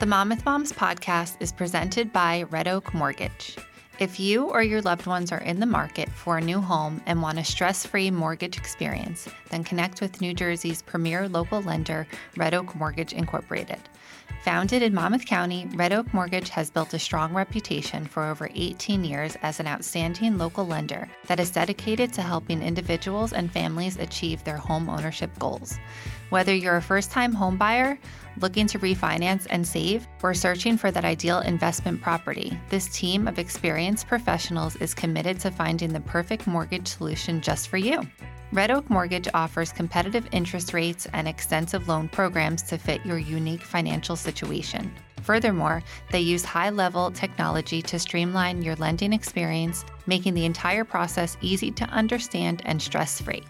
The 0.00 0.06
Monmouth 0.06 0.44
Moms 0.44 0.72
podcast 0.72 1.38
is 1.40 1.50
presented 1.50 2.12
by 2.12 2.44
Red 2.50 2.68
Oak 2.68 2.94
Mortgage. 2.94 3.56
If 3.98 4.20
you 4.20 4.44
or 4.44 4.62
your 4.62 4.80
loved 4.80 5.06
ones 5.06 5.32
are 5.32 5.40
in 5.40 5.58
the 5.58 5.66
market 5.66 6.08
for 6.08 6.38
a 6.38 6.40
new 6.40 6.60
home 6.60 7.02
and 7.06 7.20
want 7.20 7.40
a 7.40 7.44
stress 7.44 7.84
free 7.84 8.08
mortgage 8.08 8.56
experience, 8.56 9.28
then 9.50 9.64
connect 9.64 10.00
with 10.00 10.20
New 10.20 10.34
Jersey's 10.34 10.82
premier 10.82 11.28
local 11.28 11.62
lender, 11.62 12.06
Red 12.36 12.54
Oak 12.54 12.76
Mortgage 12.76 13.12
Incorporated. 13.12 13.80
Founded 14.42 14.82
in 14.82 14.94
Monmouth 14.94 15.26
County, 15.26 15.68
Red 15.74 15.92
Oak 15.92 16.14
Mortgage 16.14 16.48
has 16.50 16.70
built 16.70 16.94
a 16.94 16.98
strong 16.98 17.34
reputation 17.34 18.06
for 18.06 18.24
over 18.24 18.48
18 18.54 19.04
years 19.04 19.36
as 19.42 19.60
an 19.60 19.66
outstanding 19.66 20.38
local 20.38 20.66
lender 20.66 21.08
that 21.26 21.40
is 21.40 21.50
dedicated 21.50 22.12
to 22.14 22.22
helping 22.22 22.62
individuals 22.62 23.32
and 23.32 23.52
families 23.52 23.98
achieve 23.98 24.42
their 24.44 24.56
home 24.56 24.88
ownership 24.88 25.30
goals. 25.38 25.78
Whether 26.30 26.54
you're 26.54 26.76
a 26.76 26.82
first 26.82 27.10
time 27.10 27.34
homebuyer, 27.34 27.98
looking 28.40 28.66
to 28.68 28.78
refinance 28.78 29.46
and 29.50 29.66
save, 29.66 30.06
or 30.22 30.32
searching 30.34 30.78
for 30.78 30.90
that 30.92 31.04
ideal 31.04 31.40
investment 31.40 32.00
property, 32.00 32.58
this 32.70 32.88
team 32.88 33.26
of 33.28 33.38
experienced 33.38 34.06
professionals 34.06 34.76
is 34.76 34.94
committed 34.94 35.40
to 35.40 35.50
finding 35.50 35.92
the 35.92 36.00
perfect 36.00 36.46
mortgage 36.46 36.86
solution 36.86 37.40
just 37.40 37.68
for 37.68 37.76
you. 37.76 38.02
Red 38.50 38.70
Oak 38.70 38.88
Mortgage 38.88 39.28
offers 39.34 39.72
competitive 39.72 40.26
interest 40.32 40.72
rates 40.72 41.06
and 41.12 41.28
extensive 41.28 41.86
loan 41.86 42.08
programs 42.08 42.62
to 42.62 42.78
fit 42.78 43.04
your 43.04 43.18
unique 43.18 43.60
financial 43.62 44.16
situation. 44.16 44.90
Furthermore, 45.22 45.82
they 46.10 46.20
use 46.20 46.46
high 46.46 46.70
level 46.70 47.10
technology 47.10 47.82
to 47.82 47.98
streamline 47.98 48.62
your 48.62 48.74
lending 48.76 49.12
experience, 49.12 49.84
making 50.06 50.32
the 50.32 50.46
entire 50.46 50.84
process 50.84 51.36
easy 51.42 51.70
to 51.72 51.84
understand 51.90 52.62
and 52.64 52.80
stress 52.80 53.20
free. 53.20 53.44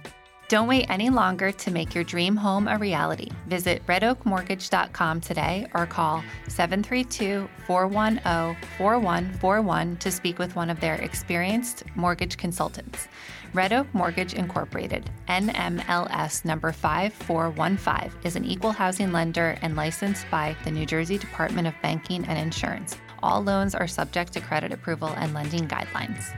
Don't 0.49 0.67
wait 0.67 0.87
any 0.89 1.11
longer 1.11 1.53
to 1.53 1.71
make 1.71 1.95
your 1.95 2.05
dream 2.05 2.35
home 2.35 2.69
a 2.69 2.79
reality. 2.79 3.29
Visit 3.49 3.87
redoakmortgage.com 3.87 5.21
today 5.21 5.67
or 5.75 5.85
call 5.85 6.25
732 6.49 7.47
410 7.67 8.57
4141 8.79 9.97
to 9.99 10.11
speak 10.11 10.39
with 10.39 10.57
one 10.57 10.71
of 10.71 10.81
their 10.81 10.95
experienced 10.97 11.85
mortgage 11.95 12.39
consultants. 12.39 13.09
Red 13.55 13.73
Oak 13.73 13.87
Mortgage 13.95 14.35
Incorporated, 14.35 15.09
NMLS 15.27 16.45
number 16.45 16.71
5415, 16.71 18.13
is 18.23 18.37
an 18.37 18.45
equal 18.45 18.73
housing 18.73 19.11
lender 19.11 19.57
and 19.63 19.75
licensed 19.75 20.27
by 20.31 20.55
the 20.65 20.71
New 20.71 20.85
Jersey 20.85 21.17
Department 21.17 21.67
of 21.67 21.75
Banking 21.83 22.27
and 22.27 22.39
Insurance. 22.39 22.99
All 23.23 23.43
loans 23.43 23.75
are 23.75 23.89
subject 23.89 24.35
to 24.35 24.41
credit 24.41 24.71
approval 24.71 25.09
and 25.17 25.33
lending 25.33 25.67
guidelines. 25.67 26.35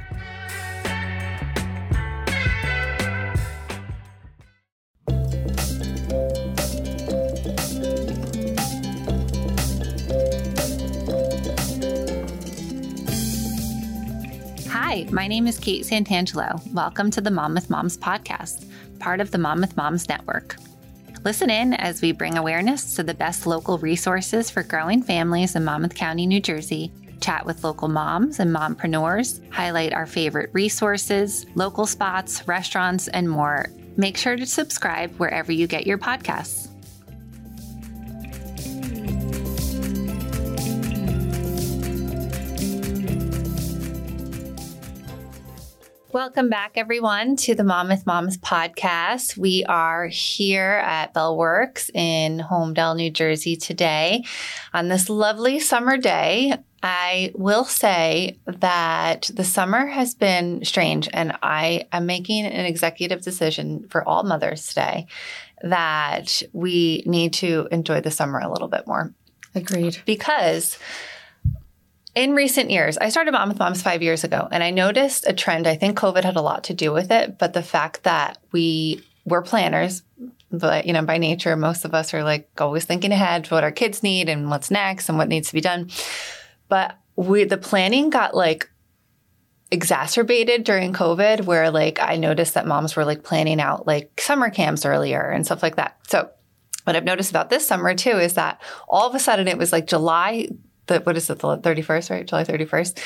My 15.12 15.27
name 15.27 15.48
is 15.48 15.58
Kate 15.58 15.84
Santangelo. 15.84 16.61
Welcome 16.72 17.11
to 17.11 17.20
the 17.20 17.33
Monmouth 17.33 17.69
Moms 17.69 17.97
podcast, 17.97 18.70
part 19.00 19.20
of 19.20 19.33
the 19.33 19.39
Monmouth 19.39 19.77
Moms 19.77 20.08
Network. 20.08 20.55
Listen 21.25 21.50
in 21.50 21.75
as 21.75 22.00
we 22.00 22.12
bring 22.12 22.39
awareness 22.39 22.94
to 22.94 23.03
the 23.03 23.14
best 23.14 23.44
local 23.44 23.77
resources 23.78 24.50
for 24.50 24.62
growing 24.62 25.03
families 25.03 25.56
in 25.56 25.64
Monmouth 25.64 25.97
County, 25.97 26.27
New 26.27 26.41
Jersey, 26.41 26.92
chat 27.20 27.44
with 27.44 27.64
local 27.64 27.88
moms 27.88 28.38
and 28.38 28.55
mompreneurs, 28.55 29.41
highlight 29.53 29.92
our 29.92 30.06
favorite 30.06 30.50
resources, 30.53 31.44
local 31.56 31.86
spots, 31.86 32.47
restaurants, 32.47 33.08
and 33.08 33.28
more. 33.28 33.66
Make 33.97 34.16
sure 34.16 34.36
to 34.36 34.47
subscribe 34.47 35.16
wherever 35.16 35.50
you 35.50 35.66
get 35.66 35.88
your 35.88 35.98
podcasts. 35.98 36.70
Welcome 46.12 46.48
back, 46.48 46.72
everyone, 46.75 47.36
to 47.36 47.55
the 47.55 47.62
Monmouth 47.62 48.04
Moms 48.04 48.37
podcast. 48.37 49.37
We 49.37 49.65
are 49.69 50.09
here 50.09 50.82
at 50.84 51.15
Bellworks 51.15 51.88
in 51.94 52.41
Holmdel, 52.41 52.97
New 52.97 53.12
Jersey 53.12 53.54
today 53.54 54.25
on 54.75 54.88
this 54.88 55.09
lovely 55.09 55.60
summer 55.60 55.97
day. 55.97 56.54
I 56.82 57.31
will 57.37 57.65
say 57.65 58.41
that 58.47 59.31
the 59.32 59.44
summer 59.44 59.87
has 59.87 60.16
been 60.16 60.65
strange, 60.65 61.09
and 61.12 61.38
I 61.44 61.87
am 61.93 62.06
making 62.06 62.44
an 62.44 62.66
executive 62.66 63.22
decision 63.22 63.87
for 63.88 64.03
all 64.09 64.25
mothers 64.25 64.66
today 64.66 65.06
that 65.62 66.43
we 66.53 67.04
need 67.06 67.34
to 67.34 67.69
enjoy 67.70 68.00
the 68.00 68.10
summer 68.10 68.41
a 68.41 68.50
little 68.50 68.66
bit 68.66 68.84
more. 68.88 69.15
Agreed. 69.54 69.99
Because 70.06 70.76
in 72.15 72.34
recent 72.34 72.71
years, 72.71 72.98
I 72.98 73.09
started 73.09 73.32
Monmouth 73.32 73.59
Moms 73.59 73.82
five 73.82 74.03
years 74.03 74.25
ago, 74.25 74.48
and 74.50 74.62
I 74.62 74.71
noticed 74.71 75.26
a 75.26 75.32
trend. 75.32 75.66
I 75.66 75.76
think 75.76 75.98
COVID 75.98 76.25
had 76.25 76.37
a 76.37 76.43
lot 76.43 76.65
to 76.65 76.75
do 76.75 76.93
with 76.93 77.10
it, 77.10 77.38
but 77.38 77.53
the 77.53 77.62
fact 77.62 78.03
that 78.03 78.38
we 78.53 79.04
were 79.25 79.43
planners, 79.43 80.03
but 80.50 80.87
you 80.87 80.93
know, 80.93 81.04
by 81.04 81.19
nature, 81.19 81.56
most 81.56 81.84
of 81.84 81.94
us 81.94 82.12
are 82.12 82.25
like 82.25 82.49
always 82.60 82.84
thinking 82.84 83.12
ahead 83.12 83.47
for 83.47 83.54
what 83.56 83.65
our 83.65 83.70
kids 83.70 84.03
need 84.03 84.28
and 84.28 84.50
what's 84.50 84.70
next 84.70 85.09
and 85.09 85.19
what 85.19 85.28
needs 85.28 85.49
to 85.49 85.54
be 85.54 85.60
done. 85.60 85.91
But 86.69 86.97
we, 87.15 87.44
the 87.44 87.59
planning 87.59 88.10
got 88.10 88.34
like 88.34 88.69
exacerbated 89.70 90.65
during 90.65 90.93
COVID, 90.93 91.44
where 91.44 91.70
like 91.70 92.00
I 92.00 92.16
noticed 92.16 92.54
that 92.54 92.66
moms 92.66 92.97
were 92.97 93.04
like 93.04 93.22
planning 93.22 93.60
out 93.60 93.87
like 93.87 94.20
summer 94.20 94.50
camps 94.50 94.84
earlier 94.84 95.28
and 95.28 95.47
stuff 95.47 95.62
like 95.62 95.76
that. 95.76 95.97
So 96.09 96.28
what 96.84 96.97
I've 96.97 97.04
noticed 97.04 97.31
about 97.31 97.50
this 97.50 97.66
summer 97.66 97.94
too 97.94 98.19
is 98.19 98.34
that 98.34 98.60
all 98.88 99.09
of 99.09 99.15
a 99.15 99.20
sudden 99.20 99.47
it 99.47 99.59
was 99.59 99.70
like 99.70 99.87
July 99.87 100.49
the, 100.91 101.01
what 101.01 101.17
is 101.17 101.31
it, 101.31 101.39
the 101.39 101.59
31st, 101.59 102.11
right? 102.11 102.27
July 102.27 102.45
31st. 102.45 102.99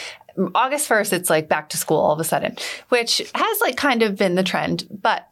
August 0.55 0.89
1st, 0.89 1.13
it's 1.13 1.31
like 1.31 1.49
back 1.49 1.69
to 1.69 1.77
school 1.77 1.99
all 1.99 2.13
of 2.13 2.21
a 2.21 2.25
sudden, 2.25 2.57
which 2.89 3.19
has 3.35 3.61
like 3.61 3.77
kind 3.77 4.03
of 4.03 4.17
been 4.17 4.35
the 4.35 4.43
trend. 4.43 4.89
But 4.91 5.29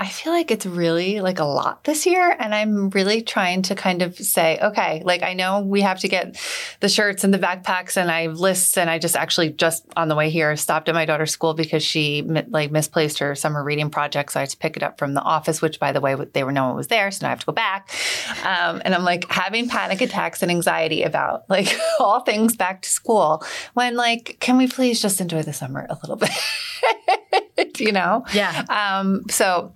I 0.00 0.08
feel 0.08 0.32
like 0.32 0.50
it's 0.50 0.64
really 0.64 1.20
like 1.20 1.40
a 1.40 1.44
lot 1.44 1.84
this 1.84 2.06
year. 2.06 2.34
And 2.38 2.54
I'm 2.54 2.88
really 2.88 3.20
trying 3.20 3.60
to 3.62 3.74
kind 3.74 4.00
of 4.00 4.16
say, 4.16 4.58
okay, 4.58 5.02
like 5.04 5.22
I 5.22 5.34
know 5.34 5.60
we 5.60 5.82
have 5.82 6.00
to 6.00 6.08
get 6.08 6.40
the 6.80 6.88
shirts 6.88 7.22
and 7.22 7.34
the 7.34 7.38
backpacks 7.38 7.98
and 7.98 8.10
I 8.10 8.22
have 8.22 8.40
lists. 8.40 8.78
And 8.78 8.88
I 8.88 8.98
just 8.98 9.14
actually 9.14 9.50
just 9.50 9.84
on 9.98 10.08
the 10.08 10.14
way 10.14 10.30
here 10.30 10.56
stopped 10.56 10.88
at 10.88 10.94
my 10.94 11.04
daughter's 11.04 11.32
school 11.32 11.52
because 11.52 11.82
she 11.82 12.22
like 12.22 12.70
misplaced 12.70 13.18
her 13.18 13.34
summer 13.34 13.62
reading 13.62 13.90
project. 13.90 14.32
So 14.32 14.40
I 14.40 14.44
had 14.44 14.50
to 14.50 14.56
pick 14.56 14.78
it 14.78 14.82
up 14.82 14.98
from 14.98 15.12
the 15.12 15.20
office, 15.20 15.60
which 15.60 15.78
by 15.78 15.92
the 15.92 16.00
way, 16.00 16.14
they 16.14 16.44
were 16.44 16.52
no 16.52 16.68
one 16.68 16.76
was 16.76 16.86
there. 16.86 17.10
So 17.10 17.26
now 17.26 17.28
I 17.28 17.30
have 17.32 17.40
to 17.40 17.46
go 17.46 17.52
back. 17.52 17.94
Um, 18.42 18.80
and 18.82 18.94
I'm 18.94 19.04
like 19.04 19.30
having 19.30 19.68
panic 19.68 20.00
attacks 20.00 20.40
and 20.40 20.50
anxiety 20.50 21.02
about 21.02 21.42
like 21.50 21.78
all 22.00 22.20
things 22.20 22.56
back 22.56 22.80
to 22.82 22.88
school 22.88 23.44
when 23.74 23.96
like, 23.96 24.38
can 24.40 24.56
we 24.56 24.66
please 24.66 25.02
just 25.02 25.20
enjoy 25.20 25.42
the 25.42 25.52
summer 25.52 25.86
a 25.90 25.98
little 26.02 26.16
bit? 27.58 27.78
you 27.78 27.92
know? 27.92 28.24
Yeah. 28.32 28.64
Um, 28.68 29.28
so 29.28 29.74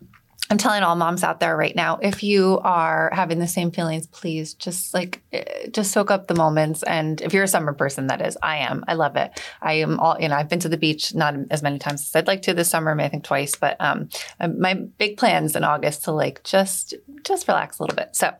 I'm 0.54 0.59
telling 0.59 0.84
all 0.84 0.94
moms 0.94 1.25
out 1.25 1.41
there 1.41 1.56
right 1.56 1.75
now, 1.75 1.98
if 2.00 2.22
you 2.22 2.60
are 2.62 3.10
having 3.12 3.41
the 3.41 3.48
same 3.48 3.72
feelings, 3.72 4.06
please 4.06 4.54
just 4.54 4.94
like 4.94 5.20
eh, 5.32 5.66
just 5.72 5.91
soak 5.91 6.12
up 6.12 6.28
the 6.28 6.37
moments. 6.37 6.84
And 6.84 7.20
if 7.22 7.34
you're 7.34 7.42
a 7.42 7.48
summer 7.48 7.72
person, 7.72 8.06
that 8.06 8.25
is, 8.25 8.38
I 8.41 8.59
am. 8.59 8.84
I 8.87 8.94
love 8.94 9.16
it. 9.16 9.32
I 9.60 9.72
am 9.72 9.98
all 9.98 10.16
you 10.20 10.28
know. 10.28 10.37
I've 10.37 10.48
been 10.48 10.60
to 10.60 10.69
the 10.69 10.76
beach 10.76 11.12
not 11.12 11.34
as 11.50 11.60
many 11.60 11.81
times 11.81 12.03
as 12.03 12.14
I'd 12.14 12.28
like 12.28 12.43
to 12.43 12.54
this 12.54 12.70
summer. 12.70 12.97
I 13.00 13.09
think 13.09 13.25
twice, 13.25 13.56
but 13.56 13.76
um, 13.81 14.10
my 14.38 14.75
big 14.75 15.16
plans 15.16 15.56
in 15.56 15.64
August 15.64 16.04
to 16.04 16.12
like 16.12 16.44
just 16.44 16.94
just 17.25 17.48
relax 17.48 17.81
a 17.81 17.82
little 17.82 17.97
bit. 17.97 18.14
So, 18.14 18.32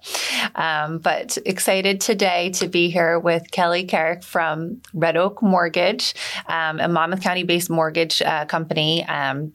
um, 0.55 0.99
but 0.99 1.37
excited 1.45 2.01
today 2.01 2.51
to 2.51 2.69
be 2.69 2.91
here 2.91 3.19
with 3.19 3.51
Kelly 3.51 3.87
Kerrick 3.87 4.23
from 4.23 4.83
Red 4.93 5.17
Oak 5.17 5.43
Mortgage, 5.43 6.15
um, 6.47 6.79
a 6.79 6.87
Monmouth 6.87 7.23
County 7.23 7.43
based 7.43 7.71
mortgage 7.71 8.23
uh, 8.23 8.45
company. 8.45 9.05
Um, 9.05 9.53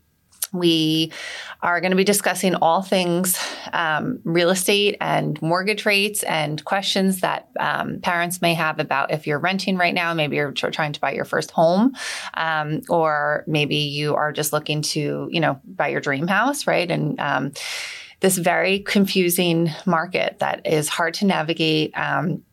we 0.51 1.11
are 1.61 1.81
going 1.81 1.91
to 1.91 1.97
be 1.97 2.03
discussing 2.03 2.55
all 2.55 2.81
things 2.81 3.37
um, 3.73 4.19
real 4.23 4.49
estate 4.49 4.97
and 5.01 5.41
mortgage 5.41 5.85
rates 5.85 6.23
and 6.23 6.63
questions 6.63 7.21
that 7.21 7.49
um, 7.59 7.99
parents 7.99 8.41
may 8.41 8.53
have 8.53 8.79
about 8.79 9.11
if 9.11 9.27
you're 9.27 9.39
renting 9.39 9.77
right 9.77 9.93
now. 9.93 10.13
Maybe 10.13 10.37
you're 10.37 10.51
trying 10.51 10.93
to 10.93 10.99
buy 10.99 11.11
your 11.11 11.25
first 11.25 11.51
home, 11.51 11.93
um, 12.35 12.81
or 12.89 13.43
maybe 13.47 13.75
you 13.75 14.15
are 14.15 14.31
just 14.31 14.53
looking 14.53 14.81
to, 14.83 15.27
you 15.31 15.39
know, 15.39 15.59
buy 15.65 15.89
your 15.89 16.01
dream 16.01 16.27
house, 16.27 16.65
right? 16.65 16.89
And 16.89 17.19
um, 17.19 17.51
this 18.21 18.37
very 18.37 18.79
confusing 18.79 19.69
market 19.85 20.39
that 20.39 20.65
is 20.65 20.89
hard 20.89 21.13
to 21.15 21.25
navigate. 21.25 21.97
Um, 21.97 22.43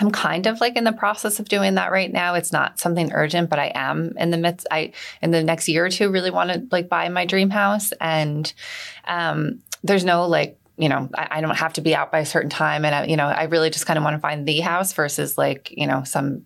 I'm 0.00 0.10
kind 0.10 0.46
of 0.46 0.60
like 0.60 0.76
in 0.76 0.84
the 0.84 0.92
process 0.92 1.40
of 1.40 1.48
doing 1.48 1.76
that 1.76 1.90
right 1.90 2.12
now. 2.12 2.34
It's 2.34 2.52
not 2.52 2.78
something 2.78 3.12
urgent, 3.12 3.48
but 3.48 3.58
I 3.58 3.72
am 3.74 4.12
in 4.18 4.30
the 4.30 4.36
midst. 4.36 4.66
I 4.70 4.92
in 5.22 5.30
the 5.30 5.42
next 5.42 5.68
year 5.68 5.86
or 5.86 5.90
two 5.90 6.10
really 6.10 6.30
want 6.30 6.50
to 6.50 6.66
like 6.70 6.88
buy 6.88 7.08
my 7.08 7.24
dream 7.24 7.48
house, 7.48 7.92
and 8.00 8.52
um, 9.06 9.62
there's 9.82 10.04
no 10.04 10.26
like 10.26 10.58
you 10.76 10.90
know 10.90 11.08
I, 11.14 11.28
I, 11.38 11.40
don't 11.40 11.56
have 11.56 11.72
to 11.74 11.80
be 11.80 11.94
out 11.94 12.12
by 12.12 12.18
a 12.18 12.26
certain 12.26 12.50
time, 12.50 12.84
and 12.84 12.94
I, 12.94 13.06
you 13.06 13.16
know 13.16 13.26
I 13.26 13.44
really 13.44 13.70
just 13.70 13.86
kind 13.86 13.96
of 13.96 14.04
want 14.04 14.16
to 14.16 14.20
find 14.20 14.46
the 14.46 14.60
house 14.60 14.92
versus 14.92 15.38
like 15.38 15.72
you 15.74 15.86
know 15.86 16.04
some 16.04 16.44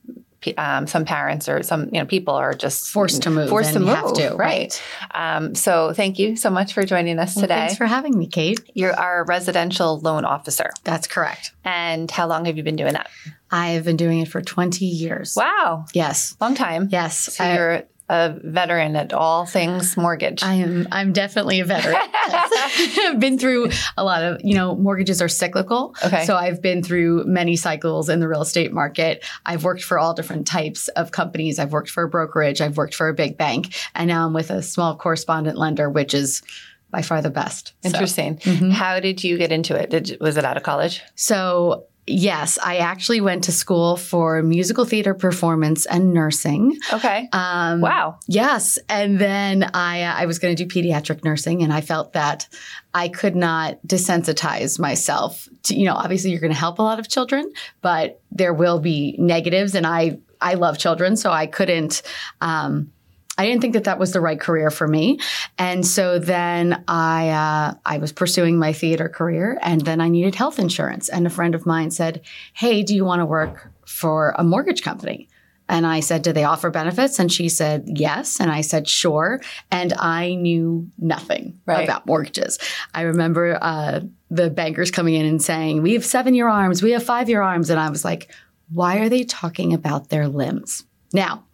um, 0.56 0.86
some 0.86 1.04
parents 1.04 1.48
or 1.48 1.62
some 1.62 1.86
you 1.86 2.00
know 2.00 2.06
people 2.06 2.34
are 2.34 2.54
just 2.54 2.90
forced 2.90 3.22
to 3.22 3.30
move, 3.30 3.48
forced 3.48 3.72
to 3.74 3.80
move, 3.80 3.88
have 3.88 4.12
to, 4.14 4.34
right? 4.34 4.38
right. 4.38 4.82
Um, 5.14 5.54
so 5.54 5.92
thank 5.92 6.18
you 6.18 6.36
so 6.36 6.50
much 6.50 6.72
for 6.72 6.84
joining 6.84 7.18
us 7.18 7.36
well, 7.36 7.42
today. 7.42 7.54
Thanks 7.54 7.76
for 7.76 7.86
having 7.86 8.16
me, 8.16 8.26
Kate. 8.26 8.60
You're 8.74 8.94
our 8.94 9.24
residential 9.24 9.98
loan 10.00 10.24
officer. 10.24 10.70
That's 10.84 11.06
correct. 11.06 11.52
And 11.64 12.10
how 12.10 12.26
long 12.26 12.46
have 12.46 12.56
you 12.56 12.62
been 12.62 12.76
doing 12.76 12.94
that? 12.94 13.10
I've 13.50 13.84
been 13.84 13.96
doing 13.96 14.20
it 14.20 14.28
for 14.28 14.40
20 14.40 14.84
years. 14.84 15.34
Wow. 15.36 15.86
Yes. 15.92 16.36
Long 16.40 16.54
time. 16.54 16.88
Yes. 16.90 17.18
So 17.18 17.44
I, 17.44 17.54
you're 17.54 17.82
a 18.10 18.36
veteran 18.42 18.96
at 18.96 19.12
all 19.12 19.46
things 19.46 19.96
mortgage. 19.96 20.42
I 20.42 20.54
am 20.54 20.88
I'm 20.90 21.12
definitely 21.12 21.60
a 21.60 21.64
veteran. 21.64 21.96
I've 22.28 23.20
been 23.20 23.38
through 23.38 23.70
a 23.96 24.02
lot 24.02 24.24
of, 24.24 24.40
you 24.42 24.54
know, 24.54 24.74
mortgages 24.74 25.22
are 25.22 25.28
cyclical. 25.28 25.94
Okay. 26.04 26.24
So 26.24 26.36
I've 26.36 26.60
been 26.60 26.82
through 26.82 27.24
many 27.26 27.54
cycles 27.54 28.08
in 28.08 28.18
the 28.18 28.26
real 28.26 28.42
estate 28.42 28.72
market. 28.72 29.24
I've 29.46 29.62
worked 29.62 29.84
for 29.84 29.96
all 29.96 30.12
different 30.12 30.48
types 30.48 30.88
of 30.88 31.12
companies. 31.12 31.60
I've 31.60 31.70
worked 31.70 31.88
for 31.88 32.02
a 32.02 32.08
brokerage, 32.08 32.60
I've 32.60 32.76
worked 32.76 32.96
for 32.96 33.08
a 33.08 33.14
big 33.14 33.38
bank, 33.38 33.76
and 33.94 34.08
now 34.08 34.26
I'm 34.26 34.32
with 34.32 34.50
a 34.50 34.60
small 34.60 34.96
correspondent 34.96 35.56
lender, 35.56 35.88
which 35.88 36.12
is 36.12 36.42
by 36.90 37.02
far 37.02 37.22
the 37.22 37.30
best. 37.30 37.74
Interesting. 37.84 38.40
So, 38.40 38.50
mm-hmm. 38.50 38.70
How 38.70 38.98
did 38.98 39.22
you 39.22 39.38
get 39.38 39.52
into 39.52 39.76
it? 39.76 39.90
Did 39.90 40.16
was 40.20 40.36
it 40.36 40.44
out 40.44 40.56
of 40.56 40.64
college? 40.64 41.00
So 41.14 41.86
Yes, 42.06 42.58
I 42.62 42.78
actually 42.78 43.20
went 43.20 43.44
to 43.44 43.52
school 43.52 43.96
for 43.96 44.42
musical 44.42 44.84
theater 44.84 45.14
performance 45.14 45.86
and 45.86 46.12
nursing. 46.12 46.76
Okay. 46.92 47.28
Um, 47.32 47.80
wow. 47.80 48.18
Yes, 48.26 48.78
and 48.88 49.18
then 49.18 49.70
I 49.74 50.02
uh, 50.02 50.14
I 50.14 50.26
was 50.26 50.38
going 50.38 50.56
to 50.56 50.64
do 50.64 50.68
pediatric 50.68 51.24
nursing, 51.24 51.62
and 51.62 51.72
I 51.72 51.82
felt 51.82 52.14
that 52.14 52.48
I 52.94 53.08
could 53.08 53.36
not 53.36 53.78
desensitize 53.86 54.78
myself. 54.78 55.48
To, 55.64 55.74
you 55.74 55.84
know, 55.84 55.94
obviously 55.94 56.30
you're 56.30 56.40
going 56.40 56.52
to 56.52 56.58
help 56.58 56.78
a 56.78 56.82
lot 56.82 56.98
of 56.98 57.08
children, 57.08 57.52
but 57.80 58.20
there 58.32 58.54
will 58.54 58.80
be 58.80 59.14
negatives, 59.18 59.74
and 59.74 59.86
I 59.86 60.18
I 60.40 60.54
love 60.54 60.78
children, 60.78 61.16
so 61.16 61.30
I 61.30 61.46
couldn't. 61.46 62.02
Um, 62.40 62.92
I 63.40 63.46
didn't 63.46 63.62
think 63.62 63.72
that 63.72 63.84
that 63.84 63.98
was 63.98 64.12
the 64.12 64.20
right 64.20 64.38
career 64.38 64.70
for 64.70 64.86
me. 64.86 65.18
And 65.56 65.86
so 65.86 66.18
then 66.18 66.84
I, 66.86 67.30
uh, 67.30 67.74
I 67.86 67.96
was 67.96 68.12
pursuing 68.12 68.58
my 68.58 68.74
theater 68.74 69.08
career 69.08 69.58
and 69.62 69.80
then 69.80 69.98
I 69.98 70.10
needed 70.10 70.34
health 70.34 70.58
insurance. 70.58 71.08
And 71.08 71.26
a 71.26 71.30
friend 71.30 71.54
of 71.54 71.64
mine 71.64 71.90
said, 71.90 72.20
Hey, 72.52 72.82
do 72.82 72.94
you 72.94 73.06
want 73.06 73.20
to 73.20 73.26
work 73.26 73.72
for 73.86 74.34
a 74.36 74.44
mortgage 74.44 74.82
company? 74.82 75.26
And 75.70 75.86
I 75.86 76.00
said, 76.00 76.20
Do 76.20 76.34
they 76.34 76.44
offer 76.44 76.68
benefits? 76.68 77.18
And 77.18 77.32
she 77.32 77.48
said, 77.48 77.84
Yes. 77.86 78.40
And 78.40 78.50
I 78.50 78.60
said, 78.60 78.86
Sure. 78.86 79.40
And 79.70 79.94
I 79.94 80.34
knew 80.34 80.90
nothing 80.98 81.58
right. 81.64 81.84
about 81.84 82.04
mortgages. 82.04 82.58
I 82.92 83.02
remember 83.02 83.56
uh, 83.58 84.00
the 84.30 84.50
bankers 84.50 84.90
coming 84.90 85.14
in 85.14 85.24
and 85.24 85.42
saying, 85.42 85.80
We 85.80 85.94
have 85.94 86.04
seven 86.04 86.34
year 86.34 86.48
arms, 86.48 86.82
we 86.82 86.90
have 86.90 87.04
five 87.04 87.30
year 87.30 87.40
arms. 87.40 87.70
And 87.70 87.80
I 87.80 87.88
was 87.88 88.04
like, 88.04 88.30
Why 88.70 88.98
are 88.98 89.08
they 89.08 89.24
talking 89.24 89.72
about 89.72 90.10
their 90.10 90.28
limbs? 90.28 90.84
Now, 91.12 91.44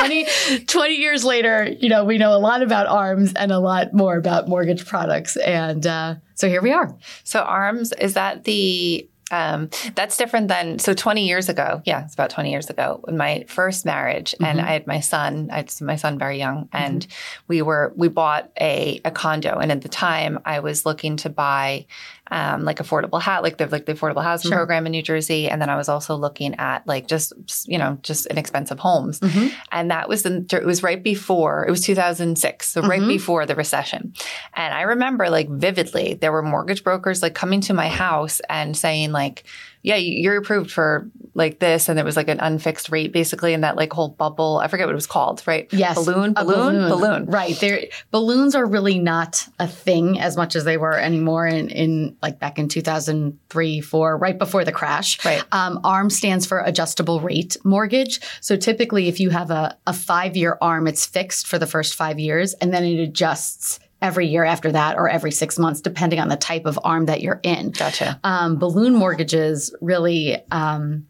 20, 0.00 0.26
20, 0.66 0.94
years 0.94 1.24
later, 1.24 1.64
you 1.64 1.88
know, 1.88 2.04
we 2.04 2.18
know 2.18 2.34
a 2.34 2.38
lot 2.38 2.62
about 2.62 2.86
ARMS 2.86 3.32
and 3.34 3.52
a 3.52 3.60
lot 3.60 3.94
more 3.94 4.16
about 4.16 4.48
mortgage 4.48 4.86
products. 4.86 5.36
And 5.36 5.86
uh, 5.86 6.16
so 6.34 6.48
here 6.48 6.60
we 6.60 6.72
are. 6.72 6.94
So, 7.22 7.40
ARMS, 7.42 7.92
is 7.92 8.14
that 8.14 8.44
the 8.44 9.08
um, 9.30 9.70
that's 9.94 10.16
different 10.16 10.48
than 10.48 10.78
so 10.78 10.94
20 10.94 11.26
years 11.26 11.48
ago. 11.48 11.82
Yeah, 11.84 12.04
it's 12.04 12.14
about 12.14 12.30
20 12.30 12.50
years 12.50 12.70
ago 12.70 13.04
in 13.08 13.16
my 13.16 13.44
first 13.48 13.84
marriage, 13.84 14.32
mm-hmm. 14.32 14.44
and 14.44 14.60
I 14.60 14.72
had 14.72 14.86
my 14.86 15.00
son. 15.00 15.48
I 15.50 15.56
had 15.56 15.72
my 15.80 15.96
son 15.96 16.18
very 16.18 16.38
young, 16.38 16.64
mm-hmm. 16.66 16.76
and 16.76 17.06
we 17.48 17.62
were 17.62 17.92
we 17.96 18.08
bought 18.08 18.50
a 18.60 19.00
a 19.04 19.10
condo, 19.10 19.58
and 19.58 19.72
at 19.72 19.82
the 19.82 19.88
time 19.88 20.40
I 20.44 20.60
was 20.60 20.84
looking 20.84 21.16
to 21.18 21.30
buy 21.30 21.86
um, 22.30 22.64
like 22.64 22.78
affordable 22.78 23.20
hat, 23.20 23.42
like 23.42 23.58
the 23.58 23.66
like 23.66 23.84
the 23.86 23.94
affordable 23.94 24.22
housing 24.22 24.50
sure. 24.50 24.58
program 24.58 24.86
in 24.86 24.92
New 24.92 25.02
Jersey, 25.02 25.48
and 25.48 25.60
then 25.60 25.68
I 25.68 25.76
was 25.76 25.88
also 25.88 26.16
looking 26.16 26.54
at 26.54 26.86
like 26.86 27.06
just 27.06 27.34
you 27.68 27.78
know 27.78 27.98
just 28.02 28.26
inexpensive 28.26 28.78
homes, 28.78 29.20
mm-hmm. 29.20 29.48
and 29.72 29.90
that 29.90 30.08
was 30.08 30.22
the 30.22 30.46
it 30.52 30.64
was 30.64 30.82
right 30.82 31.02
before 31.02 31.66
it 31.66 31.70
was 31.70 31.82
2006, 31.82 32.68
so 32.68 32.80
right 32.82 33.00
mm-hmm. 33.00 33.08
before 33.08 33.44
the 33.44 33.54
recession, 33.54 34.14
and 34.54 34.72
I 34.72 34.82
remember 34.82 35.28
like 35.28 35.48
vividly 35.50 36.14
there 36.14 36.32
were 36.32 36.42
mortgage 36.42 36.82
brokers 36.82 37.22
like 37.22 37.34
coming 37.34 37.60
to 37.62 37.74
my 37.74 37.88
house 37.88 38.40
and 38.48 38.76
saying 38.76 39.12
like 39.12 39.44
yeah, 39.84 39.96
you're 39.96 40.38
approved 40.38 40.70
for 40.70 41.10
like 41.34 41.58
this. 41.58 41.90
And 41.90 41.98
it 41.98 42.06
was 42.06 42.16
like 42.16 42.28
an 42.28 42.40
unfixed 42.40 42.90
rate 42.90 43.12
basically 43.12 43.52
in 43.52 43.60
that 43.60 43.76
like 43.76 43.92
whole 43.92 44.08
bubble. 44.08 44.56
I 44.56 44.68
forget 44.68 44.86
what 44.86 44.92
it 44.92 44.94
was 44.94 45.06
called, 45.06 45.42
right? 45.46 45.70
Yes. 45.74 45.94
Balloon, 45.94 46.32
balloon, 46.32 46.56
balloon, 46.56 46.88
balloon. 46.88 47.26
Right. 47.26 47.54
There, 47.60 47.82
balloons 48.10 48.54
are 48.54 48.64
really 48.64 48.98
not 48.98 49.46
a 49.58 49.68
thing 49.68 50.18
as 50.18 50.38
much 50.38 50.56
as 50.56 50.64
they 50.64 50.78
were 50.78 50.98
anymore 50.98 51.46
in, 51.46 51.68
in 51.68 52.16
like 52.22 52.38
back 52.38 52.58
in 52.58 52.68
2003, 52.68 53.80
four, 53.82 54.16
right 54.16 54.38
before 54.38 54.64
the 54.64 54.72
crash. 54.72 55.22
Right. 55.22 55.44
Um, 55.52 55.80
ARM 55.84 56.08
stands 56.08 56.46
for 56.46 56.60
adjustable 56.60 57.20
rate 57.20 57.58
mortgage. 57.62 58.20
So 58.40 58.56
typically 58.56 59.08
if 59.08 59.20
you 59.20 59.28
have 59.30 59.50
a, 59.50 59.76
a 59.86 59.92
five 59.92 60.34
year 60.34 60.56
ARM, 60.62 60.86
it's 60.86 61.04
fixed 61.04 61.46
for 61.46 61.58
the 61.58 61.66
first 61.66 61.94
five 61.94 62.18
years 62.18 62.54
and 62.54 62.72
then 62.72 62.84
it 62.84 63.00
adjusts 63.00 63.80
every 64.04 64.26
year 64.26 64.44
after 64.44 64.70
that 64.70 64.96
or 64.96 65.08
every 65.08 65.32
six 65.32 65.58
months, 65.58 65.80
depending 65.80 66.20
on 66.20 66.28
the 66.28 66.36
type 66.36 66.66
of 66.66 66.78
arm 66.84 67.06
that 67.06 67.22
you're 67.22 67.40
in. 67.42 67.70
Gotcha. 67.70 68.20
Um, 68.22 68.58
balloon 68.58 68.94
mortgages 68.94 69.74
really. 69.80 70.36
Um, 70.50 71.06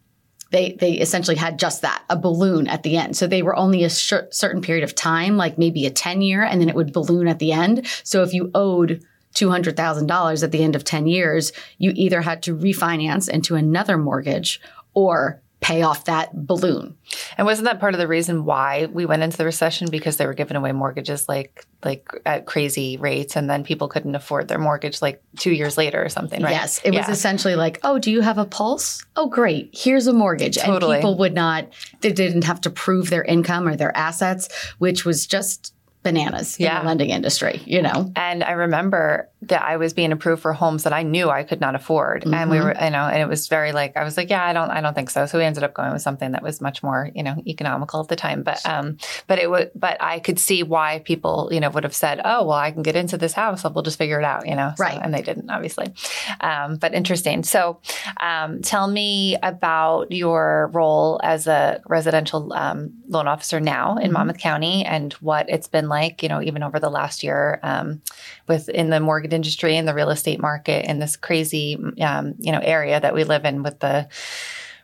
they, 0.51 0.77
they 0.79 0.93
essentially 0.93 1.35
had 1.35 1.59
just 1.59 1.81
that 1.81 2.03
a 2.09 2.15
balloon 2.15 2.67
at 2.67 2.83
the 2.83 2.95
end. 2.95 3.17
So 3.17 3.27
they 3.27 3.41
were 3.41 3.55
only 3.57 3.83
a 3.83 3.89
sh- 3.89 4.13
certain 4.31 4.61
period 4.61 4.85
of 4.85 4.95
time, 4.95 5.35
like 5.35 5.57
maybe 5.57 5.85
a 5.85 5.89
10 5.89 6.21
year, 6.21 6.43
and 6.43 6.61
then 6.61 6.69
it 6.69 6.75
would 6.75 6.93
balloon 6.93 7.27
at 7.27 7.39
the 7.39 7.51
end. 7.51 7.85
So 8.03 8.23
if 8.23 8.33
you 8.33 8.51
owed 8.55 9.03
$200,000 9.35 10.43
at 10.43 10.51
the 10.51 10.63
end 10.63 10.77
of 10.77 10.85
10 10.85 11.07
years, 11.07 11.51
you 11.77 11.91
either 11.95 12.21
had 12.21 12.41
to 12.43 12.55
refinance 12.55 13.27
into 13.27 13.55
another 13.55 13.97
mortgage 13.97 14.61
or 14.93 15.41
pay 15.65 15.81
off 15.81 16.05
that 16.05 16.29
balloon. 16.45 16.95
And 17.39 17.47
wasn't 17.47 17.65
that 17.65 17.79
part 17.79 17.95
of 17.95 17.99
the 17.99 18.07
reason 18.07 18.45
why 18.45 18.85
we 18.85 19.07
went 19.07 19.23
into 19.23 19.35
the 19.35 19.45
recession 19.45 19.89
because 19.89 20.17
they 20.17 20.27
were 20.27 20.35
giving 20.35 20.55
away 20.55 20.71
mortgages 20.71 21.27
like 21.27 21.65
like 21.83 22.07
at 22.23 22.45
crazy 22.45 22.97
rates 22.97 23.35
and 23.35 23.49
then 23.49 23.63
people 23.63 23.87
couldn't 23.87 24.13
afford 24.13 24.47
their 24.47 24.59
mortgage 24.59 25.01
like 25.01 25.23
2 25.37 25.51
years 25.51 25.75
later 25.75 26.03
or 26.03 26.09
something, 26.09 26.43
right? 26.43 26.51
Yes, 26.51 26.79
it 26.83 26.93
yeah. 26.93 26.99
was 26.99 27.09
essentially 27.17 27.55
like, 27.55 27.79
"Oh, 27.83 27.97
do 27.97 28.11
you 28.11 28.21
have 28.21 28.37
a 28.37 28.45
pulse? 28.45 29.03
Oh, 29.15 29.27
great. 29.27 29.71
Here's 29.73 30.05
a 30.05 30.13
mortgage." 30.13 30.57
Totally. 30.57 30.97
And 30.97 31.01
people 31.01 31.17
would 31.17 31.33
not 31.33 31.67
they 32.01 32.11
didn't 32.11 32.43
have 32.43 32.61
to 32.61 32.69
prove 32.69 33.09
their 33.09 33.23
income 33.23 33.67
or 33.67 33.75
their 33.75 33.95
assets, 33.97 34.49
which 34.77 35.03
was 35.03 35.25
just 35.25 35.73
bananas 36.05 36.59
yeah. 36.59 36.77
in 36.77 36.83
the 36.83 36.87
lending 36.87 37.09
industry, 37.09 37.61
you 37.65 37.81
know. 37.81 38.11
And 38.15 38.43
I 38.43 38.51
remember 38.51 39.27
that 39.47 39.63
I 39.63 39.77
was 39.77 39.93
being 39.93 40.11
approved 40.11 40.41
for 40.41 40.53
homes 40.53 40.83
that 40.83 40.93
I 40.93 41.03
knew 41.03 41.29
I 41.29 41.43
could 41.43 41.61
not 41.61 41.75
afford. 41.75 42.23
Mm-hmm. 42.23 42.33
And 42.33 42.49
we 42.49 42.57
mm-hmm. 42.57 42.65
were, 42.67 42.83
you 42.83 42.91
know, 42.91 43.03
and 43.03 43.21
it 43.21 43.27
was 43.27 43.47
very 43.47 43.71
like 43.71 43.97
I 43.97 44.03
was 44.03 44.17
like, 44.17 44.29
yeah, 44.29 44.45
I 44.45 44.53
don't 44.53 44.69
I 44.69 44.81
don't 44.81 44.93
think 44.93 45.09
so. 45.09 45.25
So 45.25 45.37
we 45.37 45.43
ended 45.43 45.63
up 45.63 45.73
going 45.73 45.91
with 45.91 46.01
something 46.01 46.31
that 46.31 46.43
was 46.43 46.61
much 46.61 46.81
more, 46.81 47.11
you 47.13 47.23
know, 47.23 47.35
economical 47.45 47.99
at 48.01 48.07
the 48.07 48.15
time. 48.15 48.43
But 48.43 48.65
um 48.65 48.97
but 49.27 49.39
it 49.39 49.49
would 49.49 49.71
but 49.75 50.01
I 50.01 50.19
could 50.19 50.39
see 50.39 50.63
why 50.63 51.01
people, 51.05 51.49
you 51.51 51.59
know, 51.59 51.69
would 51.69 51.83
have 51.83 51.95
said, 51.95 52.21
Oh, 52.23 52.45
well, 52.45 52.57
I 52.57 52.71
can 52.71 52.81
get 52.81 52.95
into 52.95 53.17
this 53.17 53.33
house, 53.33 53.63
we'll 53.63 53.83
just 53.83 53.97
figure 53.97 54.19
it 54.19 54.25
out, 54.25 54.47
you 54.47 54.55
know. 54.55 54.73
So, 54.77 54.83
right. 54.83 54.99
And 55.01 55.13
they 55.13 55.21
didn't, 55.21 55.49
obviously. 55.49 55.93
Um, 56.41 56.77
but 56.77 56.93
interesting. 56.93 57.43
So 57.43 57.79
um, 58.21 58.61
tell 58.61 58.87
me 58.87 59.37
about 59.43 60.11
your 60.11 60.69
role 60.73 61.19
as 61.23 61.47
a 61.47 61.81
residential 61.87 62.53
um, 62.53 62.93
loan 63.07 63.27
officer 63.27 63.59
now 63.59 63.97
in 63.97 64.05
mm-hmm. 64.05 64.13
Monmouth 64.13 64.37
County 64.37 64.85
and 64.85 65.13
what 65.13 65.49
it's 65.49 65.67
been 65.67 65.89
like 65.89 66.15
like, 66.15 66.23
you 66.23 66.29
know, 66.29 66.41
even 66.41 66.63
over 66.63 66.79
the 66.79 66.89
last 66.89 67.23
year 67.23 67.59
um, 67.63 68.01
with 68.47 68.69
in 68.69 68.89
the 68.89 68.99
mortgage 68.99 69.33
industry 69.35 69.77
and 69.77 69.87
the 69.87 69.93
real 69.93 70.09
estate 70.09 70.39
market 70.39 70.85
in 70.89 70.99
this 70.99 71.15
crazy, 71.15 71.77
um, 72.01 72.33
you 72.39 72.51
know, 72.51 72.59
area 72.59 72.99
that 72.99 73.13
we 73.13 73.23
live 73.23 73.45
in 73.45 73.61
with 73.61 73.79
the 73.79 74.07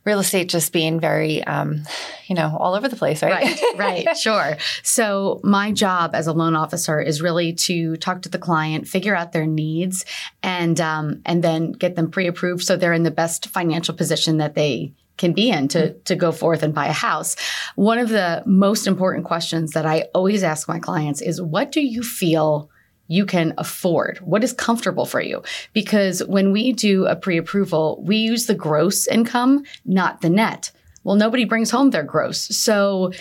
real 0.03 0.19
estate 0.19 0.49
just 0.49 0.73
being 0.73 0.99
very, 0.99 1.43
um, 1.43 1.83
you 2.25 2.35
know, 2.35 2.57
all 2.59 2.73
over 2.73 2.89
the 2.89 2.95
place, 2.95 3.21
right? 3.21 3.61
Right, 3.77 4.05
right, 4.07 4.17
sure. 4.17 4.57
So 4.83 5.39
my 5.43 5.71
job 5.71 6.15
as 6.15 6.27
a 6.27 6.33
loan 6.33 6.55
officer 6.55 6.99
is 6.99 7.21
really 7.21 7.53
to 7.53 7.95
talk 7.97 8.23
to 8.23 8.29
the 8.29 8.39
client, 8.39 8.87
figure 8.87 9.15
out 9.15 9.31
their 9.31 9.45
needs, 9.45 10.05
and 10.41 10.79
um, 10.81 11.21
and 11.25 11.43
then 11.43 11.71
get 11.71 11.95
them 11.95 12.09
pre-approved 12.09 12.63
so 12.63 12.75
they're 12.75 12.93
in 12.93 13.03
the 13.03 13.11
best 13.11 13.47
financial 13.47 13.93
position 13.93 14.37
that 14.37 14.55
they 14.55 14.93
can 15.17 15.33
be 15.33 15.51
in 15.51 15.67
to, 15.67 15.93
to 15.99 16.15
go 16.15 16.31
forth 16.31 16.63
and 16.63 16.73
buy 16.73 16.87
a 16.87 16.93
house. 16.93 17.35
One 17.75 17.99
of 17.99 18.09
the 18.09 18.41
most 18.47 18.87
important 18.87 19.23
questions 19.23 19.71
that 19.73 19.85
I 19.85 20.05
always 20.15 20.41
ask 20.41 20.67
my 20.67 20.79
clients 20.79 21.21
is 21.21 21.39
what 21.39 21.71
do 21.71 21.81
you 21.81 22.01
feel 22.01 22.70
you 23.11 23.25
can 23.25 23.53
afford? 23.57 24.19
What 24.19 24.41
is 24.41 24.53
comfortable 24.53 25.05
for 25.05 25.21
you? 25.21 25.43
Because 25.73 26.23
when 26.23 26.53
we 26.53 26.71
do 26.71 27.05
a 27.05 27.15
pre 27.15 27.37
approval, 27.37 28.01
we 28.05 28.15
use 28.15 28.45
the 28.45 28.55
gross 28.55 29.05
income, 29.05 29.63
not 29.83 30.21
the 30.21 30.29
net. 30.29 30.71
Well, 31.03 31.17
nobody 31.17 31.43
brings 31.43 31.71
home 31.71 31.89
their 31.89 32.03
gross. 32.03 32.39
So 32.55 33.11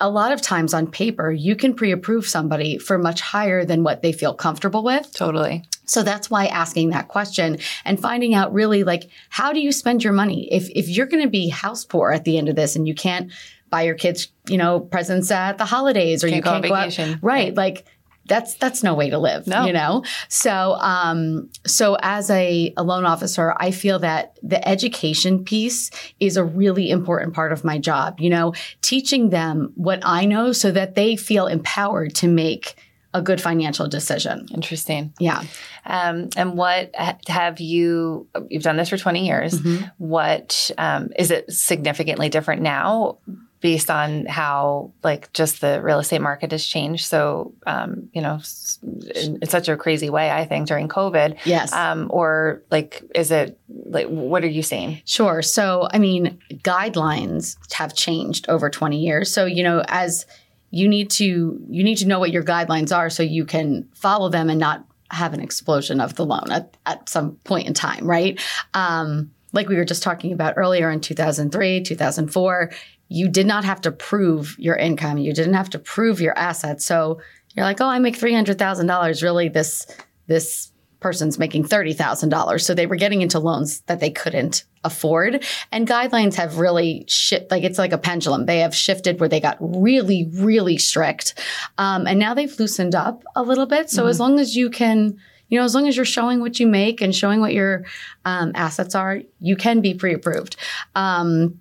a 0.00 0.08
lot 0.08 0.32
of 0.32 0.40
times 0.40 0.72
on 0.72 0.86
paper, 0.86 1.30
you 1.30 1.54
can 1.54 1.74
pre 1.74 1.92
approve 1.92 2.26
somebody 2.26 2.78
for 2.78 2.96
much 2.96 3.20
higher 3.20 3.64
than 3.66 3.82
what 3.82 4.00
they 4.00 4.12
feel 4.12 4.32
comfortable 4.32 4.82
with. 4.82 5.12
Totally. 5.12 5.64
So 5.84 6.02
that's 6.02 6.30
why 6.30 6.46
asking 6.46 6.90
that 6.90 7.08
question 7.08 7.58
and 7.84 8.00
finding 8.00 8.34
out 8.34 8.54
really 8.54 8.84
like 8.84 9.10
how 9.28 9.52
do 9.52 9.60
you 9.60 9.70
spend 9.70 10.02
your 10.02 10.14
money? 10.14 10.48
If 10.50 10.70
if 10.70 10.88
you're 10.88 11.06
going 11.06 11.22
to 11.22 11.30
be 11.30 11.48
house 11.48 11.84
poor 11.84 12.10
at 12.10 12.24
the 12.24 12.38
end 12.38 12.48
of 12.48 12.56
this 12.56 12.74
and 12.74 12.88
you 12.88 12.94
can't 12.94 13.30
buy 13.68 13.82
your 13.82 13.94
kids, 13.94 14.28
you 14.48 14.56
know, 14.56 14.80
presents 14.80 15.30
at 15.30 15.58
the 15.58 15.64
holidays 15.64 16.24
or 16.24 16.28
can't 16.28 16.36
you 16.36 16.42
can't 16.42 16.62
go, 16.62 16.68
go 16.70 16.74
out, 16.74 16.98
right, 16.98 17.18
right, 17.22 17.54
like 17.54 17.84
that's 18.28 18.54
that's 18.56 18.82
no 18.82 18.94
way 18.94 19.10
to 19.10 19.18
live 19.18 19.46
No. 19.46 19.66
you 19.66 19.72
know 19.72 20.02
so 20.28 20.74
um 20.80 21.48
so 21.66 21.96
as 22.02 22.30
a, 22.30 22.72
a 22.76 22.82
loan 22.82 23.04
officer 23.04 23.54
i 23.58 23.70
feel 23.70 23.98
that 24.00 24.36
the 24.42 24.66
education 24.68 25.44
piece 25.44 25.90
is 26.20 26.36
a 26.36 26.44
really 26.44 26.90
important 26.90 27.34
part 27.34 27.52
of 27.52 27.64
my 27.64 27.78
job 27.78 28.20
you 28.20 28.30
know 28.30 28.52
teaching 28.82 29.30
them 29.30 29.72
what 29.76 30.00
i 30.04 30.24
know 30.24 30.52
so 30.52 30.70
that 30.72 30.94
they 30.94 31.16
feel 31.16 31.46
empowered 31.46 32.14
to 32.16 32.28
make 32.28 32.74
a 33.14 33.22
good 33.22 33.40
financial 33.40 33.88
decision 33.88 34.46
Interesting. 34.52 35.14
yeah 35.18 35.42
Um, 35.86 36.28
and 36.36 36.54
what 36.58 36.90
have 37.28 37.60
you? 37.60 38.26
You've 38.50 38.64
done 38.64 38.76
this 38.76 38.88
for 38.88 38.98
twenty 38.98 39.24
years. 39.24 39.60
Mhm. 39.60 39.92
What 39.98 40.70
um, 40.76 41.10
is 41.16 41.30
it 41.30 41.50
significantly 41.52 42.28
different 42.28 42.60
now, 42.62 43.18
based 43.60 43.90
on 43.90 44.26
how 44.26 44.92
like 45.02 45.32
just 45.32 45.60
the 45.60 45.80
real 45.82 45.98
estate 45.98 46.20
market 46.20 46.52
has 46.52 46.66
changed? 46.66 47.06
So 47.06 47.54
um, 47.66 48.08
you 48.12 48.22
know, 48.22 48.40
in, 48.82 49.38
in 49.42 49.48
such 49.48 49.68
a 49.68 49.76
crazy 49.76 50.10
way, 50.10 50.30
I 50.30 50.44
think 50.44 50.68
during 50.68 50.88
COVID. 50.88 51.38
yes 51.44 51.72
Um, 51.72 52.08
or 52.10 52.62
like, 52.70 53.02
is 53.14 53.30
it 53.30 53.58
like 53.68 54.06
what 54.06 54.44
are 54.44 54.48
you 54.48 54.62
seeing? 54.62 55.00
Sure. 55.04 55.42
So, 55.42 55.88
I 55.92 55.98
mean, 55.98 56.38
guidelines 56.52 57.56
have 57.72 57.94
changed 57.94 58.48
over 58.48 58.70
20 58.70 58.98
years. 58.98 59.32
So, 59.32 59.46
you 59.46 59.62
know, 59.62 59.82
as 59.88 60.26
you 60.70 60.88
need 60.88 61.10
to 61.10 61.58
you 61.68 61.84
need 61.84 61.96
to 61.96 62.06
know 62.06 62.18
what 62.18 62.32
your 62.32 62.42
guidelines 62.42 62.94
are 62.94 63.08
so 63.08 63.22
you 63.22 63.44
can 63.44 63.88
follow 63.94 64.28
them 64.28 64.50
and 64.50 64.58
not 64.58 64.84
have 65.10 65.32
an 65.32 65.40
explosion 65.40 66.00
of 66.00 66.16
the 66.16 66.26
loan 66.26 66.50
at, 66.50 66.76
at 66.84 67.08
some 67.08 67.36
point 67.44 67.66
in 67.66 67.74
time, 67.74 68.06
right? 68.06 68.40
Um, 68.74 69.30
like 69.52 69.68
we 69.68 69.76
were 69.76 69.84
just 69.84 70.02
talking 70.02 70.32
about 70.32 70.54
earlier 70.56 70.90
in 70.90 71.00
2003, 71.00 71.82
2004, 71.82 72.70
you 73.08 73.28
did 73.28 73.46
not 73.46 73.64
have 73.64 73.80
to 73.82 73.92
prove 73.92 74.56
your 74.58 74.76
income. 74.76 75.18
You 75.18 75.32
didn't 75.32 75.54
have 75.54 75.70
to 75.70 75.78
prove 75.78 76.20
your 76.20 76.36
assets. 76.36 76.84
So 76.84 77.20
you're 77.54 77.64
like, 77.64 77.80
oh, 77.80 77.86
I 77.86 77.98
make 77.98 78.18
$300,000. 78.18 79.22
Really, 79.22 79.48
this 79.48 79.86
this 80.26 80.72
person's 81.00 81.38
making 81.38 81.64
$30,000. 81.64 82.60
So 82.60 82.74
they 82.74 82.86
were 82.86 82.96
getting 82.96 83.22
into 83.22 83.38
loans 83.38 83.80
that 83.82 84.00
they 84.00 84.10
couldn't 84.10 84.64
afford. 84.82 85.44
And 85.70 85.86
guidelines 85.86 86.34
have 86.34 86.58
really 86.58 87.04
shit 87.06 87.50
like 87.50 87.64
it's 87.64 87.78
like 87.78 87.92
a 87.92 87.98
pendulum. 87.98 88.46
They 88.46 88.60
have 88.60 88.74
shifted 88.74 89.20
where 89.20 89.28
they 89.28 89.40
got 89.40 89.56
really, 89.60 90.28
really 90.32 90.78
strict. 90.78 91.38
Um, 91.78 92.06
and 92.06 92.18
now 92.18 92.34
they've 92.34 92.58
loosened 92.58 92.94
up 92.94 93.22
a 93.36 93.42
little 93.42 93.66
bit. 93.66 93.90
So 93.90 94.06
as 94.06 94.18
long 94.18 94.40
as 94.40 94.56
you 94.56 94.70
can, 94.70 95.18
you 95.48 95.58
know, 95.58 95.64
as 95.64 95.74
long 95.74 95.86
as 95.86 95.96
you're 95.96 96.04
showing 96.04 96.40
what 96.40 96.58
you 96.58 96.66
make 96.66 97.00
and 97.00 97.14
showing 97.14 97.40
what 97.40 97.54
your 97.54 97.84
um, 98.24 98.52
assets 98.54 98.94
are, 98.94 99.20
you 99.38 99.54
can 99.54 99.80
be 99.80 99.94
pre-approved. 99.94 100.56
Um, 100.94 101.60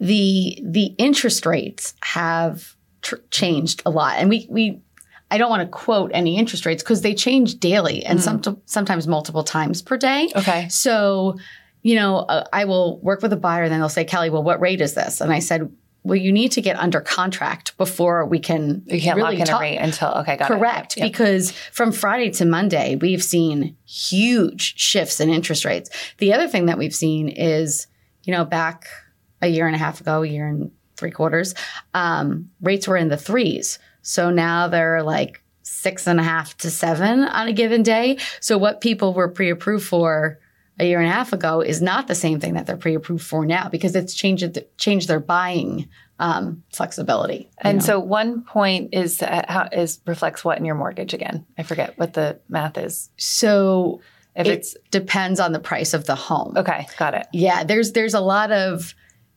the 0.00 0.58
the 0.62 0.94
interest 0.98 1.46
rates 1.46 1.94
have 2.02 2.76
tr- 3.02 3.16
changed 3.30 3.82
a 3.86 3.90
lot, 3.90 4.16
and 4.18 4.28
we 4.28 4.46
we 4.50 4.80
I 5.30 5.38
don't 5.38 5.50
want 5.50 5.62
to 5.62 5.68
quote 5.68 6.10
any 6.14 6.36
interest 6.36 6.66
rates 6.66 6.82
because 6.82 7.00
they 7.02 7.14
change 7.14 7.58
daily 7.58 8.04
and 8.04 8.22
some, 8.22 8.40
sometimes 8.66 9.08
multiple 9.08 9.42
times 9.42 9.82
per 9.82 9.96
day. 9.96 10.28
Okay. 10.36 10.68
So, 10.68 11.38
you 11.82 11.96
know, 11.96 12.18
uh, 12.18 12.44
I 12.52 12.66
will 12.66 13.00
work 13.00 13.20
with 13.20 13.32
a 13.32 13.36
buyer, 13.36 13.64
and 13.64 13.72
then 13.72 13.80
they'll 13.80 13.88
say, 13.88 14.04
Kelly, 14.04 14.30
well, 14.30 14.44
what 14.44 14.60
rate 14.60 14.80
is 14.80 14.94
this? 14.94 15.20
And 15.20 15.32
I 15.32 15.40
said, 15.40 15.72
well, 16.04 16.16
you 16.16 16.30
need 16.30 16.52
to 16.52 16.60
get 16.60 16.78
under 16.78 17.00
contract 17.00 17.76
before 17.78 18.26
we 18.26 18.38
can. 18.38 18.84
You 18.86 19.00
can't 19.00 19.16
really 19.16 19.38
lock 19.38 19.40
in 19.40 19.46
talk. 19.46 19.60
a 19.60 19.62
rate 19.62 19.78
until 19.78 20.08
okay, 20.18 20.36
got 20.36 20.50
it. 20.50 20.54
Correct. 20.54 20.98
Yep. 20.98 21.10
Because 21.10 21.50
from 21.50 21.90
Friday 21.90 22.30
to 22.32 22.44
Monday, 22.44 22.96
we've 22.96 23.24
seen 23.24 23.76
huge 23.86 24.78
shifts 24.78 25.18
in 25.18 25.30
interest 25.30 25.64
rates. 25.64 25.90
The 26.18 26.32
other 26.34 26.46
thing 26.46 26.66
that 26.66 26.76
we've 26.76 26.94
seen 26.94 27.28
is, 27.28 27.86
you 28.22 28.32
know, 28.32 28.44
back 28.44 28.86
a 29.44 29.48
year 29.48 29.66
and 29.66 29.76
a 29.76 29.78
half 29.78 30.00
ago, 30.00 30.22
a 30.22 30.26
year 30.26 30.48
and 30.48 30.70
three 30.96 31.10
quarters, 31.10 31.54
um, 31.92 32.50
rates 32.60 32.88
were 32.88 32.96
in 32.96 33.08
the 33.08 33.16
threes. 33.16 33.78
So 34.02 34.30
now 34.30 34.68
they're 34.68 35.02
like 35.02 35.42
six 35.62 36.06
and 36.06 36.20
a 36.20 36.22
half 36.22 36.56
to 36.58 36.70
seven 36.70 37.20
on 37.24 37.48
a 37.48 37.52
given 37.52 37.82
day. 37.82 38.18
So 38.40 38.58
what 38.58 38.80
people 38.80 39.12
were 39.14 39.28
pre 39.28 39.50
approved 39.50 39.86
for 39.86 40.38
a 40.78 40.84
year 40.84 40.98
and 40.98 41.08
a 41.08 41.12
half 41.12 41.32
ago 41.32 41.60
is 41.60 41.80
not 41.80 42.08
the 42.08 42.14
same 42.14 42.40
thing 42.40 42.54
that 42.54 42.66
they're 42.66 42.76
pre 42.76 42.94
approved 42.94 43.24
for 43.24 43.44
now 43.46 43.68
because 43.68 43.94
it's 43.94 44.14
changed, 44.14 44.58
changed 44.76 45.08
their 45.08 45.20
buying 45.20 45.88
um, 46.18 46.62
flexibility. 46.72 47.50
And 47.58 47.78
know. 47.78 47.84
so 47.84 48.00
one 48.00 48.42
point 48.42 48.90
is 48.92 49.20
uh, 49.22 49.44
how 49.48 49.68
is 49.72 50.00
reflects 50.06 50.44
what 50.44 50.58
in 50.58 50.64
your 50.64 50.74
mortgage 50.76 51.12
again? 51.14 51.44
I 51.58 51.64
forget 51.64 51.98
what 51.98 52.14
the 52.14 52.38
math 52.48 52.78
is. 52.78 53.10
so 53.16 54.00
If 54.36 54.46
it 54.46 54.52
it's 54.52 54.76
depends 54.90 55.40
on 55.40 55.52
the 55.52 55.60
price 55.60 55.92
of 55.94 56.06
the 56.06 56.14
home. 56.14 56.56
okay, 56.56 56.86
got 56.98 57.14
it. 57.14 57.26
Yeah, 57.32 57.64
there's 57.64 57.92
there's 57.92 58.14
a 58.14 58.20
lot 58.20 58.52
of 58.52 58.94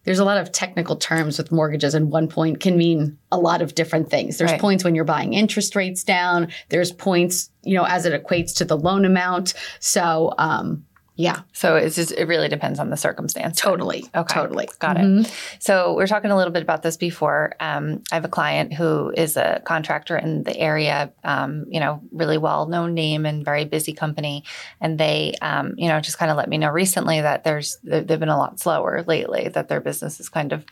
there's 0.07 0.19
a 0.19 0.23
lot 0.25 0.37
of 0.37 0.53
technical 0.53 0.95
terms 0.95 1.37
with 1.37 1.51
mortgages, 1.51 1.93
and 1.93 2.09
one 2.09 2.29
point 2.29 2.61
can 2.61 2.77
mean 2.77 3.17
a 3.29 3.37
lot 3.37 3.61
of 3.61 3.75
different 3.75 4.09
things. 4.09 4.37
There's 4.37 4.51
Right. 4.51 4.61
points 4.61 4.85
when 4.85 4.95
you're 4.95 5.03
buying 5.03 5.33
interest 5.33 5.75
rates 5.75 6.01
down. 6.01 6.47
There's 6.69 6.93
points, 6.93 7.49
you 7.63 7.75
know, 7.75 7.83
as 7.83 8.05
it 8.05 8.13
equates 8.23 8.55
to 8.55 8.63
the 8.63 8.77
loan 8.77 9.03
amount. 9.03 9.53
So, 9.81 10.33
um, 10.37 10.85
yeah, 11.17 11.39
So 11.51 11.75
it's 11.75 11.95
just 11.95 12.11
it 12.11 12.25
really 12.27 12.47
depends 12.47 12.79
on 12.79 12.89
the 12.91 12.95
circumstance. 12.97 13.59
totally, 13.59 14.05
Okay. 14.15 14.33
totally, 14.33 14.69
Got 14.79 14.97
it. 14.97 15.01
Mhm. 15.03 15.31
So 15.59 15.95
we 15.95 16.03
are 16.03 16.07
talking 16.07 16.31
a 16.31 16.37
little 16.37 16.53
bit 16.53 16.61
about 16.61 16.83
this 16.83 16.95
before. 16.95 17.53
Um, 17.59 18.03
I 18.11 18.15
have 18.15 18.23
a 18.25 18.29
client 18.29 18.73
who 18.73 19.11
is 19.17 19.35
a 19.35 19.61
contractor 19.65 20.15
in 20.15 20.43
the 20.43 20.55
area, 20.57 21.11
um, 21.23 21.65
you 21.69 21.79
know, 21.79 22.01
really 22.11 22.37
well 22.37 22.67
known 22.67 22.93
name 22.93 23.25
and 23.25 23.43
very 23.43 23.65
busy 23.65 23.93
company, 23.93 24.43
and 24.79 24.99
they, 24.99 25.33
um, 25.41 25.73
you 25.77 25.87
know, 25.89 25.99
just 25.99 26.17
kind 26.19 26.29
of 26.31 26.37
let 26.37 26.47
me 26.49 26.57
know 26.59 26.69
recently 26.69 27.19
that 27.19 27.43
there's 27.43 27.77
they've 27.83 28.07
been 28.19 28.29
a 28.29 28.37
lot 28.37 28.59
slower 28.59 29.03
lately. 29.07 29.49
That 29.49 29.67
their 29.69 29.81
business 29.81 30.19
is 30.19 30.29
kind 30.29 30.53
of 30.53 30.63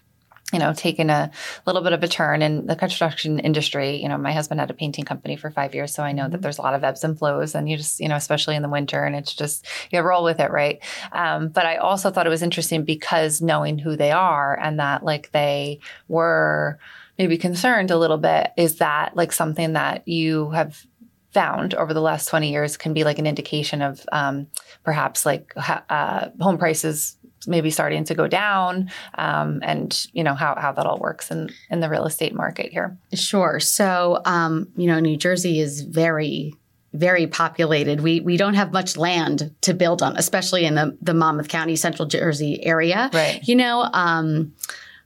you 0.54 0.60
know, 0.60 0.74
taken 0.74 1.10
a 1.10 1.32
little 1.66 1.82
bit 1.82 1.94
of 1.94 2.04
a 2.04 2.08
turn 2.08 2.42
in 2.44 2.68
the 2.68 2.76
construction 2.76 3.40
industry. 3.40 4.02
You 4.02 4.08
know, 4.08 4.18
my 4.18 4.32
husband 4.32 4.60
had 4.60 4.70
a 4.70 4.76
painting 4.76 5.04
company 5.04 5.36
for 5.36 5.50
five 5.50 5.74
years, 5.74 5.94
so 5.94 6.04
I 6.04 6.12
know 6.12 6.30
that 6.30 6.42
there's 6.42 6.60
a 6.60 6.62
lot 6.62 6.76
of 6.76 6.84
ebbs 6.84 7.04
and 7.04 7.18
flows, 7.18 7.56
and 7.56 7.68
you 7.68 7.78
just, 7.78 8.00
you 8.00 8.08
know, 8.08 8.16
especially 8.16 8.56
in 8.56 8.62
the 8.62 8.70
winter, 8.70 9.04
and 9.04 9.16
it's 9.16 9.34
just 9.34 9.66
you 9.92 10.00
roll 10.02 10.24
with 10.24 10.40
it, 10.40 10.52
right? 10.52 10.80
Um, 11.12 11.50
but 11.50 11.66
I 11.66 11.78
also 11.78 12.12
thought 12.12 12.28
it 12.28 12.30
was 12.32 12.44
interesting 12.44 12.84
because 12.84 13.42
knowing 13.42 13.80
who 13.80 13.96
they 13.96 14.12
are 14.12 14.58
and 14.60 14.80
that 14.80 15.04
like 15.04 15.32
they 15.32 15.80
were 16.08 16.78
maybe 17.18 17.38
concerned 17.38 17.92
a 17.92 17.98
little 17.98 18.18
bit 18.18 18.52
is 18.58 18.78
that 18.78 19.16
like 19.16 19.32
something 19.32 19.74
that 19.74 20.08
you 20.08 20.52
have 20.52 20.86
found 21.32 21.74
over 21.74 21.94
the 21.94 22.02
last 22.02 22.28
20 22.28 22.50
years 22.50 22.78
can 22.78 22.94
be 22.94 23.04
like 23.04 23.20
an 23.20 23.28
indication 23.28 23.82
of 23.82 24.06
um, 24.12 24.48
perhaps 24.84 25.26
like 25.26 25.54
ha- 25.58 25.84
uh, 25.90 26.30
home 26.40 26.58
prices 26.58 27.18
maybe 27.48 27.70
starting 27.70 28.04
to 28.04 28.16
go 28.16 28.28
down 28.28 28.90
um, 29.18 29.60
and 29.64 30.08
you 30.14 30.24
know 30.24 30.36
how, 30.36 30.56
how 30.56 30.72
that 30.72 30.86
all 30.86 30.98
works 31.00 31.32
in, 31.32 31.50
in 31.70 31.80
the 31.80 31.90
real 31.90 32.06
estate 32.06 32.34
market 32.34 32.72
here 32.72 32.98
Sure. 33.14 33.60
So, 33.60 34.22
um, 34.26 34.68
you 34.76 34.88
know, 34.88 35.00
New 35.00 35.18
Jersey 35.18 35.60
is 35.60 35.82
very, 35.82 36.54
very 36.94 37.28
populated. 37.28 38.02
We 38.02 38.22
we 38.22 38.38
don't 38.38 38.54
have 38.54 38.72
much 38.72 38.98
land 38.98 39.54
to 39.62 39.74
build 39.74 40.02
on, 40.02 40.18
especially 40.18 40.66
in 40.66 40.76
the 40.76 40.98
the 41.02 41.14
Monmouth 41.14 41.48
County, 41.48 41.76
Central 41.76 42.08
Jersey 42.08 42.64
area. 42.66 43.10
right 43.14 43.42
You 43.44 43.56
know, 43.56 43.90
um, 43.94 44.54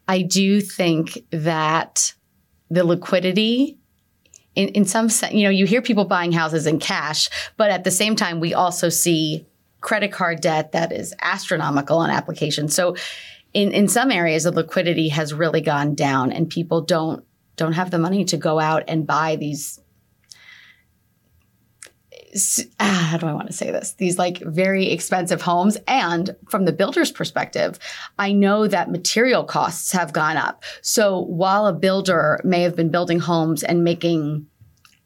I 0.08 0.22
do 0.22 0.62
think 0.62 1.24
that 1.32 2.14
the 2.70 2.84
liquidity. 2.84 3.78
In, 4.56 4.70
in 4.70 4.84
some 4.84 5.10
sense, 5.10 5.32
you 5.32 5.44
know, 5.44 5.52
you 5.52 5.66
hear 5.66 5.82
people 5.82 6.06
buying 6.06 6.34
houses 6.34 6.66
in 6.66 6.80
cash, 6.80 7.30
but 7.56 7.70
at 7.70 7.84
the 7.84 7.92
same 7.92 8.16
time, 8.16 8.42
we 8.42 8.54
also 8.54 8.90
see 8.90 9.46
credit 9.82 10.12
card 10.12 10.42
debt 10.42 10.72
that 10.74 10.92
is 10.92 11.14
astronomical 11.22 11.98
on 12.00 12.10
applications. 12.10 12.76
So, 12.76 12.96
in 13.54 13.72
in 13.72 13.88
some 13.88 14.12
areas, 14.12 14.44
the 14.44 14.52
liquidity 14.52 15.10
has 15.10 15.34
really 15.34 15.62
gone 15.62 15.96
down, 15.96 16.32
and 16.32 16.50
people 16.50 16.82
don't 16.82 17.24
don't 17.56 17.74
have 17.74 17.92
the 17.92 18.00
money 18.00 18.26
to 18.26 18.38
go 18.38 18.60
out 18.60 18.84
and 18.88 19.06
buy 19.06 19.36
these. 19.36 19.80
ah, 22.80 23.08
How 23.12 23.18
do 23.18 23.28
I 23.28 23.34
want 23.34 23.48
to 23.48 23.54
say 23.54 23.72
this? 23.72 23.94
These 23.94 24.18
like 24.18 24.40
very 24.40 24.92
expensive 24.92 25.42
homes. 25.42 25.78
And 25.88 26.36
from 26.48 26.66
the 26.66 26.74
builder's 26.74 27.12
perspective, 27.12 27.80
I 28.18 28.32
know 28.32 28.68
that 28.68 28.92
material 28.92 29.44
costs 29.44 29.92
have 29.94 30.14
gone 30.14 30.38
up. 30.38 30.64
So 30.82 31.20
while 31.22 31.66
a 31.66 31.74
builder 31.74 32.40
may 32.44 32.62
have 32.62 32.76
been 32.76 32.92
building 32.92 33.20
homes 33.20 33.64
and 33.64 33.84
making 33.84 34.46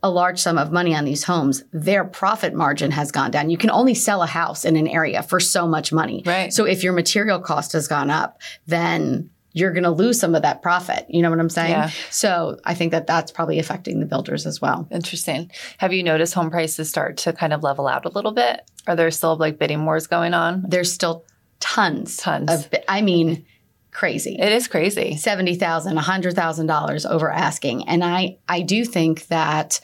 a 0.04 0.10
large 0.10 0.40
sum 0.40 0.58
of 0.58 0.72
money 0.72 0.94
on 0.94 1.06
these 1.06 1.24
homes, 1.24 1.64
their 1.72 2.04
profit 2.04 2.54
margin 2.54 2.92
has 2.92 3.12
gone 3.12 3.32
down. 3.32 3.50
You 3.50 3.58
can 3.58 3.72
only 3.72 3.96
sell 3.96 4.22
a 4.22 4.28
house 4.28 4.66
in 4.66 4.76
an 4.76 4.88
area 4.88 5.24
for 5.24 5.40
so 5.40 5.66
much 5.66 5.94
money. 5.94 6.22
Right. 6.26 6.54
So 6.54 6.66
if 6.66 6.84
your 6.84 6.94
material 6.94 7.40
cost 7.40 7.72
has 7.72 7.88
gone 7.88 8.10
up, 8.10 8.42
then 8.68 9.30
you're 9.54 9.72
going 9.72 9.84
to 9.84 9.92
lose 9.92 10.20
some 10.20 10.36
of 10.36 10.42
that 10.42 10.62
profit. 10.62 11.06
You 11.10 11.22
know 11.22 11.30
what 11.30 11.40
I'm 11.40 11.50
saying? 11.50 11.72
Yeah. 11.72 11.90
So 12.10 12.60
I 12.66 12.74
think 12.74 12.92
that 12.92 13.08
that's 13.08 13.32
probably 13.32 13.60
affecting 13.60 14.02
the 14.02 14.06
builders 14.06 14.46
as 14.46 14.60
well. 14.60 14.88
interesting 14.92 15.50
have 15.78 15.94
you 15.94 16.04
noticed 16.04 16.34
home 16.34 16.52
prices 16.52 16.90
start 16.90 17.18
to 17.18 17.32
kind 17.34 17.54
of 17.54 17.64
level 17.64 17.88
out 17.88 18.06
a 18.06 18.10
little 18.10 18.32
bit 18.32 18.70
are 18.88 18.96
there 18.96 19.10
still 19.12 19.38
like 19.38 19.58
bidding 19.60 19.86
wars 19.86 20.08
going 20.08 20.34
on 20.34 20.64
There's 20.68 20.92
still 20.92 21.24
tons, 21.60 22.18
Tons. 22.18 22.52
of, 22.52 22.68
I 22.90 23.02
mean, 23.02 23.46
crazy. 23.94 24.38
it 24.40 24.52
is 24.52 24.68
crazy 24.68 25.16
seventy 25.16 25.56
thousand, 25.56 25.98
a 25.98 26.02
hundred 26.02 26.36
thousand 26.36 26.68
dollars 26.68 27.06
over 27.06 27.32
asking. 27.32 27.88
And 27.88 28.04
I 28.04 28.38
I 28.48 28.62
do 28.62 28.86
think 28.86 29.28
that 29.28 29.80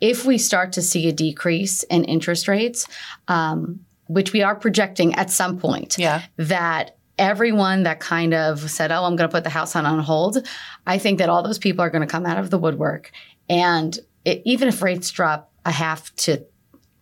if 0.00 0.24
we 0.24 0.38
start 0.38 0.72
to 0.72 0.82
see 0.82 1.08
a 1.08 1.12
decrease 1.12 1.82
in 1.84 2.04
interest 2.04 2.48
rates, 2.48 2.86
um, 3.28 3.80
which 4.06 4.32
we 4.32 4.42
are 4.42 4.54
projecting 4.54 5.14
at 5.14 5.30
some 5.30 5.58
point, 5.58 5.98
yeah 5.98 6.22
that 6.36 6.96
everyone 7.18 7.82
that 7.82 8.00
kind 8.00 8.32
of 8.32 8.70
said, 8.70 8.90
"Oh, 8.90 9.04
I'm 9.04 9.16
going 9.16 9.28
to 9.28 9.34
put 9.34 9.44
the 9.44 9.50
house 9.50 9.76
on 9.76 9.84
on 9.86 9.98
hold," 9.98 10.46
I 10.86 10.98
think 10.98 11.18
that 11.18 11.28
all 11.28 11.42
those 11.42 11.58
people 11.58 11.82
are 11.82 11.90
going 11.90 12.06
to 12.06 12.10
come 12.10 12.26
out 12.26 12.38
of 12.38 12.50
the 12.50 12.58
woodwork 12.58 13.12
and 13.50 13.98
it, 14.24 14.42
even 14.44 14.68
if 14.68 14.80
rates 14.80 15.10
drop 15.10 15.50
a 15.64 15.72
half 15.72 16.14
to 16.16 16.44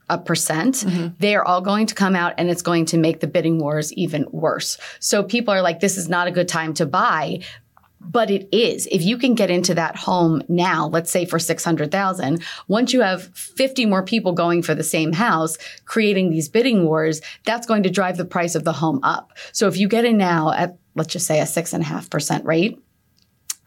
a 0.08 0.18
percent, 0.18 0.76
mm-hmm. 0.76 1.08
they 1.18 1.34
are 1.34 1.44
all 1.44 1.60
going 1.60 1.86
to 1.86 1.94
come 1.94 2.16
out 2.16 2.34
and 2.38 2.50
it's 2.50 2.62
going 2.62 2.86
to 2.86 2.98
make 2.98 3.20
the 3.20 3.26
bidding 3.26 3.58
wars 3.58 3.92
even 3.94 4.26
worse. 4.30 4.78
So 5.00 5.22
people 5.22 5.52
are 5.52 5.62
like, 5.62 5.80
this 5.80 5.96
is 5.96 6.08
not 6.08 6.28
a 6.28 6.30
good 6.30 6.48
time 6.48 6.74
to 6.74 6.86
buy. 6.86 7.40
But 8.00 8.30
it 8.30 8.48
is. 8.52 8.86
If 8.92 9.02
you 9.02 9.18
can 9.18 9.34
get 9.34 9.50
into 9.50 9.74
that 9.74 9.96
home 9.96 10.40
now, 10.48 10.86
let's 10.86 11.10
say 11.10 11.24
for 11.24 11.40
600,000, 11.40 12.42
once 12.68 12.92
you 12.92 13.00
have 13.00 13.24
50 13.36 13.86
more 13.86 14.04
people 14.04 14.32
going 14.32 14.62
for 14.62 14.72
the 14.72 14.84
same 14.84 15.12
house, 15.12 15.58
creating 15.84 16.30
these 16.30 16.48
bidding 16.48 16.84
wars, 16.84 17.20
that's 17.44 17.66
going 17.66 17.82
to 17.82 17.90
drive 17.90 18.16
the 18.16 18.24
price 18.24 18.54
of 18.54 18.62
the 18.62 18.72
home 18.72 19.00
up. 19.02 19.36
So 19.50 19.66
if 19.66 19.76
you 19.76 19.88
get 19.88 20.04
in 20.04 20.16
now 20.16 20.52
at, 20.52 20.78
let's 20.94 21.12
just 21.12 21.26
say 21.26 21.40
a 21.40 21.46
six 21.46 21.72
and 21.72 21.82
a 21.82 21.86
half 21.86 22.08
percent 22.08 22.44
rate, 22.44 22.80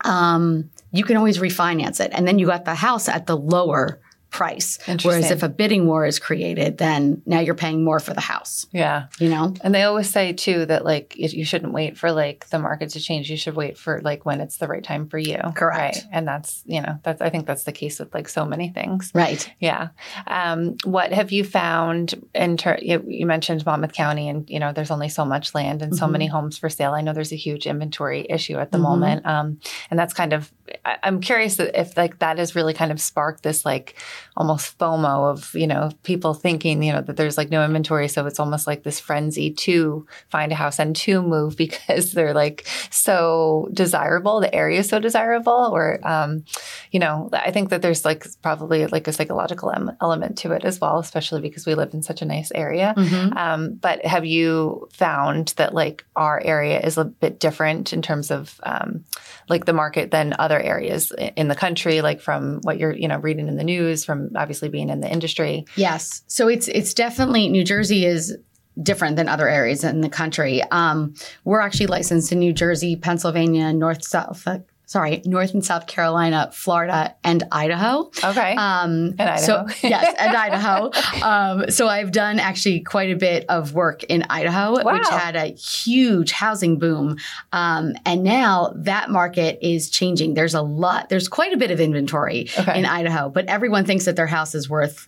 um, 0.05 0.69
you 0.91 1.03
can 1.03 1.17
always 1.17 1.37
refinance 1.37 1.99
it. 1.99 2.11
And 2.13 2.25
then 2.27 2.39
you 2.39 2.45
got 2.45 2.63
the 2.63 2.75
house 2.75 3.09
at 3.09 3.27
the 3.27 3.37
lower 3.37 3.99
price. 4.31 4.79
Whereas 5.03 5.29
if 5.29 5.43
a 5.43 5.49
bidding 5.49 5.85
war 5.85 6.05
is 6.05 6.17
created, 6.17 6.77
then 6.77 7.21
now 7.25 7.39
you're 7.39 7.53
paying 7.53 7.83
more 7.83 7.99
for 7.99 8.13
the 8.13 8.21
house. 8.21 8.65
Yeah. 8.71 9.07
You 9.19 9.29
know? 9.29 9.53
And 9.61 9.75
they 9.75 9.83
always 9.83 10.09
say 10.09 10.33
too 10.33 10.65
that 10.67 10.85
like 10.85 11.15
you 11.17 11.43
shouldn't 11.43 11.73
wait 11.73 11.97
for 11.97 12.11
like 12.11 12.47
the 12.49 12.57
market 12.57 12.89
to 12.91 13.01
change. 13.01 13.29
You 13.29 13.37
should 13.37 13.55
wait 13.55 13.77
for 13.77 14.01
like 14.01 14.25
when 14.25 14.39
it's 14.39 14.57
the 14.57 14.67
right 14.67 14.83
time 14.83 15.07
for 15.09 15.17
you. 15.17 15.37
Correct. 15.53 15.97
Right. 15.97 16.05
And 16.11 16.27
that's, 16.27 16.63
you 16.65 16.81
know, 16.81 16.97
that's 17.03 17.21
I 17.21 17.29
think 17.29 17.45
that's 17.45 17.65
the 17.65 17.73
case 17.73 17.99
with 17.99 18.13
like 18.13 18.29
so 18.29 18.45
many 18.45 18.69
things. 18.69 19.11
Right. 19.13 19.53
Yeah. 19.59 19.89
Um, 20.27 20.77
what 20.85 21.11
have 21.11 21.31
you 21.31 21.43
found 21.43 22.13
in 22.33 22.55
ter- 22.55 22.79
you, 22.81 23.03
you, 23.05 23.25
mentioned 23.25 23.65
Monmouth 23.65 23.93
County 23.93 24.27
and 24.27 24.49
you 24.49 24.59
know 24.59 24.73
there's 24.73 24.91
only 24.91 25.07
so 25.07 25.23
much 25.23 25.53
land 25.53 25.81
and 25.81 25.95
so 25.95 26.03
mm-hmm. 26.05 26.11
many 26.13 26.27
homes 26.27 26.57
for 26.57 26.69
sale. 26.69 26.93
I 26.93 27.01
know 27.01 27.13
there's 27.13 27.31
a 27.31 27.37
huge 27.37 27.67
inventory 27.67 28.25
issue 28.29 28.57
at 28.57 28.71
the 28.71 28.77
mm-hmm. 28.77 28.83
moment. 28.83 29.25
Um, 29.25 29.59
and 29.89 29.99
that's 29.99 30.13
kind 30.13 30.33
of 30.33 30.51
I, 30.85 30.97
I'm 31.03 31.19
curious 31.19 31.59
if 31.59 31.97
like 31.97 32.19
that 32.19 32.37
has 32.37 32.55
really 32.55 32.73
kind 32.73 32.91
of 32.91 33.01
sparked 33.01 33.43
this 33.43 33.65
like 33.65 33.95
almost 34.37 34.77
FOMO 34.77 35.31
of, 35.31 35.53
you 35.53 35.67
know, 35.67 35.91
people 36.03 36.33
thinking, 36.33 36.83
you 36.83 36.93
know, 36.93 37.01
that 37.01 37.17
there's 37.17 37.37
like 37.37 37.49
no 37.49 37.63
inventory. 37.63 38.07
So 38.07 38.25
it's 38.25 38.39
almost 38.39 38.67
like 38.67 38.83
this 38.83 38.99
frenzy 38.99 39.51
to 39.51 40.05
find 40.29 40.51
a 40.51 40.55
house 40.55 40.79
and 40.79 40.95
to 40.97 41.21
move 41.21 41.57
because 41.61 42.13
they're 42.13 42.33
like 42.33 42.65
so 42.89 43.69
desirable. 43.73 44.39
The 44.39 44.53
area 44.53 44.79
is 44.79 44.89
so 44.89 44.99
desirable. 44.99 45.69
Or, 45.71 45.99
um, 46.07 46.45
you 46.91 46.99
know, 46.99 47.29
I 47.33 47.51
think 47.51 47.69
that 47.69 47.81
there's 47.81 48.05
like 48.05 48.25
probably 48.41 48.87
like 48.87 49.07
a 49.07 49.13
psychological 49.13 49.71
em- 49.71 49.97
element 50.01 50.37
to 50.39 50.51
it 50.51 50.65
as 50.65 50.79
well, 50.79 50.99
especially 50.99 51.41
because 51.41 51.65
we 51.65 51.75
live 51.75 51.93
in 51.93 52.03
such 52.03 52.21
a 52.21 52.25
nice 52.25 52.51
area. 52.53 52.93
Mm-hmm. 52.97 53.37
Um, 53.37 53.73
but 53.75 54.05
have 54.05 54.25
you 54.25 54.89
found 54.93 55.49
that 55.57 55.73
like 55.73 56.05
our 56.15 56.41
area 56.43 56.79
is 56.79 56.97
a 56.97 57.05
bit 57.05 57.39
different 57.39 57.93
in 57.93 58.01
terms 58.01 58.31
of 58.31 58.59
um, 58.63 59.05
like 59.49 59.65
the 59.65 59.73
market 59.73 60.11
than 60.11 60.35
other 60.39 60.59
areas 60.59 61.11
in 61.35 61.47
the 61.47 61.55
country, 61.55 62.01
like 62.01 62.21
from 62.21 62.59
what 62.61 62.77
you're, 62.77 62.93
you 62.93 63.07
know, 63.07 63.17
reading 63.17 63.47
in 63.47 63.57
the 63.57 63.63
news, 63.63 64.05
from 64.11 64.29
obviously 64.35 64.67
being 64.67 64.89
in 64.89 64.99
the 64.99 65.09
industry. 65.09 65.65
Yes. 65.77 66.23
So 66.27 66.49
it's 66.49 66.67
it's 66.67 66.93
definitely 66.93 67.47
New 67.47 67.63
Jersey 67.63 68.05
is 68.05 68.37
different 68.81 69.15
than 69.15 69.29
other 69.29 69.47
areas 69.47 69.85
in 69.85 70.01
the 70.01 70.09
country. 70.09 70.61
Um, 70.71 71.13
we're 71.45 71.61
actually 71.61 71.87
licensed 71.87 72.31
in 72.31 72.39
New 72.39 72.51
Jersey, 72.51 72.97
Pennsylvania, 72.97 73.71
North 73.71 74.03
South 74.03 74.45
sorry, 74.91 75.21
North 75.23 75.53
and 75.53 75.63
South 75.63 75.87
Carolina, 75.87 76.49
Florida, 76.53 77.15
and 77.23 77.45
Idaho. 77.49 78.11
Okay. 78.21 78.55
Um, 78.55 79.15
and 79.17 79.21
Idaho. 79.21 79.45
So, 79.45 79.65
yes, 79.87 80.13
and 80.19 80.35
Idaho. 80.35 80.91
Um, 81.21 81.69
so 81.69 81.87
I've 81.87 82.11
done 82.11 82.39
actually 82.39 82.81
quite 82.81 83.11
a 83.11 83.15
bit 83.15 83.45
of 83.47 83.73
work 83.73 84.03
in 84.05 84.25
Idaho, 84.29 84.81
wow. 84.81 84.93
which 84.93 85.07
had 85.07 85.35
a 85.35 85.45
huge 85.45 86.31
housing 86.31 86.79
boom. 86.79 87.17
Um, 87.53 87.93
and 88.05 88.23
now 88.23 88.73
that 88.75 89.09
market 89.09 89.59
is 89.61 89.89
changing. 89.89 90.33
There's 90.33 90.55
a 90.55 90.61
lot, 90.61 91.09
there's 91.09 91.27
quite 91.27 91.53
a 91.53 91.57
bit 91.57 91.69
of 91.69 91.79
inventory 91.79 92.49
okay. 92.57 92.79
in 92.79 92.85
Idaho, 92.85 93.29
but 93.29 93.45
everyone 93.45 93.85
thinks 93.85 94.05
that 94.05 94.15
their 94.15 94.27
house 94.27 94.55
is 94.55 94.69
worth 94.69 95.07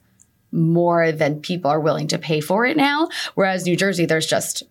more 0.52 1.12
than 1.12 1.42
people 1.42 1.72
are 1.72 1.80
willing 1.80 2.08
to 2.10 2.20
pay 2.20 2.40
for 2.40 2.66
it 2.66 2.78
now. 2.78 3.10
Whereas 3.34 3.66
New 3.66 3.76
Jersey, 3.76 4.06
there's 4.06 4.28
just 4.28 4.64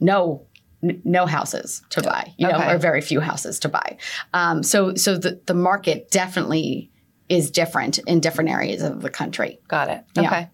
no 0.00 0.46
no 0.82 1.26
houses 1.26 1.82
to 1.90 2.02
buy, 2.02 2.32
you 2.36 2.46
know, 2.46 2.54
okay. 2.54 2.72
or 2.72 2.78
very 2.78 3.00
few 3.00 3.20
houses 3.20 3.58
to 3.60 3.68
buy. 3.68 3.96
Um, 4.32 4.62
so, 4.62 4.94
so 4.94 5.16
the, 5.16 5.40
the 5.46 5.54
market 5.54 6.10
definitely 6.10 6.90
is 7.28 7.50
different 7.50 7.98
in 7.98 8.20
different 8.20 8.50
areas 8.50 8.82
of 8.82 9.02
the 9.02 9.10
country. 9.10 9.58
Got 9.68 9.88
it. 9.90 10.04
Okay. 10.16 10.22
Yeah. 10.22 10.46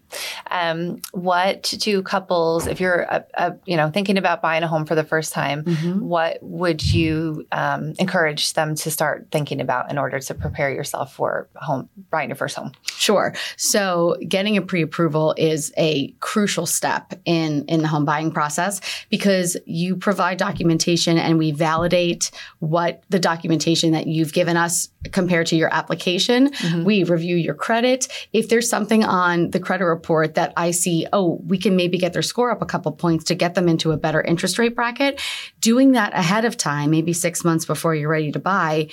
Um, 0.51 1.01
what 1.13 1.75
do 1.79 2.03
couples, 2.03 2.67
if 2.67 2.81
you're, 2.81 3.13
uh, 3.13 3.23
uh, 3.37 3.51
you 3.67 3.77
know, 3.77 3.91
thinking 3.91 4.19
about 4.19 4.43
buying 4.43 4.63
a 4.63 4.69
home 4.69 4.87
for 4.87 4.95
the 4.95 5.05
first 5.05 5.33
time, 5.33 5.65
mm-hmm. 5.65 6.01
what 6.01 6.39
would 6.43 6.85
you 6.85 7.47
um, 7.53 7.95
encourage 7.99 8.53
them 8.55 8.75
to 8.77 8.91
start 8.91 9.29
thinking 9.31 9.61
about 9.61 9.91
in 9.91 9.99
order 9.99 10.21
to 10.21 10.35
prepare 10.35 10.73
yourself 10.73 11.15
for 11.15 11.49
home 11.57 11.89
buying 12.11 12.29
your 12.29 12.37
first 12.37 12.57
home? 12.57 12.73
Sure. 12.85 13.35
So 13.57 14.17
getting 14.29 14.57
a 14.57 14.63
pre-approval 14.63 15.35
is 15.37 15.73
a 15.77 16.13
crucial 16.21 16.67
step 16.67 17.15
in 17.25 17.65
in 17.67 17.83
the 17.83 17.89
home 17.89 18.05
buying 18.05 18.31
process 18.31 18.81
because 19.11 19.57
you 19.67 19.97
provide 19.97 20.39
documentation 20.39 21.19
and 21.19 21.39
we 21.39 21.51
validate 21.53 22.31
what 22.61 23.03
the 23.09 23.19
documentation 23.19 23.93
that 23.93 24.07
you've 24.07 24.33
given 24.33 24.57
us 24.57 24.89
compared 25.13 25.47
to 25.49 25.57
your 25.57 25.73
application. 25.73 26.51
Mm-hmm. 26.51 26.85
We 26.85 27.05
review 27.05 27.37
your 27.37 27.55
credit. 27.55 28.09
If 28.33 28.49
there's 28.49 28.69
something 28.69 29.05
on 29.05 29.51
the 29.51 29.61
credit 29.61 29.85
report 29.85 30.04
report 30.05 30.35
that 30.35 30.53
I 30.55 30.71
see, 30.71 31.07
oh, 31.15 31.41
we 31.47 31.57
can 31.57 31.77
maybe 31.77 31.97
get 31.97 32.13
their 32.13 32.23
score 32.23 32.51
up 32.51 32.61
a 32.61 32.67
couple 32.67 32.93
points 32.93 33.25
to 33.25 33.35
get 33.35 33.55
them 33.55 33.69
into 33.69 33.91
a 33.91 33.97
better 33.97 34.21
interest 34.21 34.59
rate 34.59 34.75
bracket. 34.75 35.21
Doing 35.61 35.93
that 35.93 36.13
ahead 36.13 36.45
of 36.45 36.59
time, 36.59 36.91
maybe 36.91 37.15
six 37.15 37.43
months 37.43 37.65
before 37.65 37.95
you're 37.95 38.11
ready 38.11 38.31
to 38.31 38.39
buy, 38.39 38.89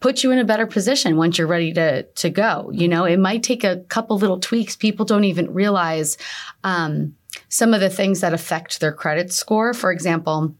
puts 0.00 0.24
you 0.24 0.32
in 0.32 0.40
a 0.40 0.44
better 0.44 0.66
position 0.66 1.16
once 1.16 1.38
you're 1.38 1.46
ready 1.46 1.72
to 1.72 2.02
to 2.02 2.30
go. 2.30 2.68
You 2.72 2.88
know, 2.88 3.04
it 3.04 3.18
might 3.18 3.44
take 3.44 3.62
a 3.62 3.76
couple 3.88 4.18
little 4.18 4.40
tweaks. 4.40 4.74
People 4.74 5.06
don't 5.06 5.24
even 5.24 5.54
realize 5.54 6.18
um, 6.64 7.14
some 7.48 7.72
of 7.72 7.80
the 7.80 7.90
things 7.90 8.20
that 8.20 8.34
affect 8.34 8.80
their 8.80 8.92
credit 8.92 9.32
score. 9.32 9.72
For 9.72 9.92
example, 9.92 10.52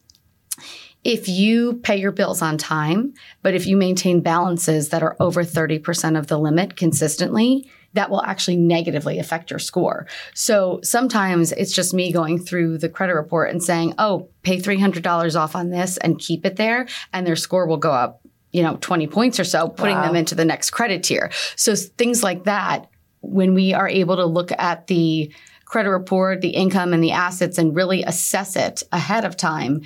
if 1.02 1.28
you 1.28 1.74
pay 1.82 1.96
your 1.96 2.12
bills 2.12 2.42
on 2.42 2.58
time, 2.58 3.14
but 3.42 3.54
if 3.54 3.66
you 3.66 3.76
maintain 3.76 4.20
balances 4.20 4.90
that 4.90 5.02
are 5.02 5.16
over 5.18 5.42
30% 5.42 6.16
of 6.16 6.28
the 6.28 6.38
limit 6.38 6.76
consistently, 6.76 7.68
that 7.96 8.10
will 8.10 8.22
actually 8.22 8.56
negatively 8.56 9.18
affect 9.18 9.50
your 9.50 9.58
score. 9.58 10.06
So 10.34 10.80
sometimes 10.82 11.52
it's 11.52 11.72
just 11.72 11.92
me 11.92 12.12
going 12.12 12.38
through 12.38 12.78
the 12.78 12.88
credit 12.88 13.14
report 13.14 13.50
and 13.50 13.62
saying, 13.62 13.94
oh, 13.98 14.28
pay 14.42 14.58
$300 14.58 15.38
off 15.38 15.56
on 15.56 15.70
this 15.70 15.96
and 15.96 16.18
keep 16.18 16.46
it 16.46 16.56
there, 16.56 16.86
and 17.12 17.26
their 17.26 17.36
score 17.36 17.66
will 17.66 17.76
go 17.76 17.90
up, 17.90 18.20
you 18.52 18.62
know, 18.62 18.76
20 18.80 19.06
points 19.08 19.40
or 19.40 19.44
so, 19.44 19.68
putting 19.68 19.96
wow. 19.96 20.06
them 20.06 20.16
into 20.16 20.34
the 20.34 20.44
next 20.44 20.70
credit 20.70 21.02
tier. 21.02 21.30
So 21.56 21.74
things 21.74 22.22
like 22.22 22.44
that, 22.44 22.88
when 23.20 23.54
we 23.54 23.74
are 23.74 23.88
able 23.88 24.16
to 24.16 24.26
look 24.26 24.52
at 24.52 24.86
the 24.86 25.32
credit 25.64 25.90
report, 25.90 26.42
the 26.42 26.50
income 26.50 26.92
and 26.92 27.02
the 27.02 27.12
assets 27.12 27.58
and 27.58 27.74
really 27.74 28.02
assess 28.04 28.56
it 28.56 28.82
ahead 28.92 29.24
of 29.24 29.36
time 29.36 29.82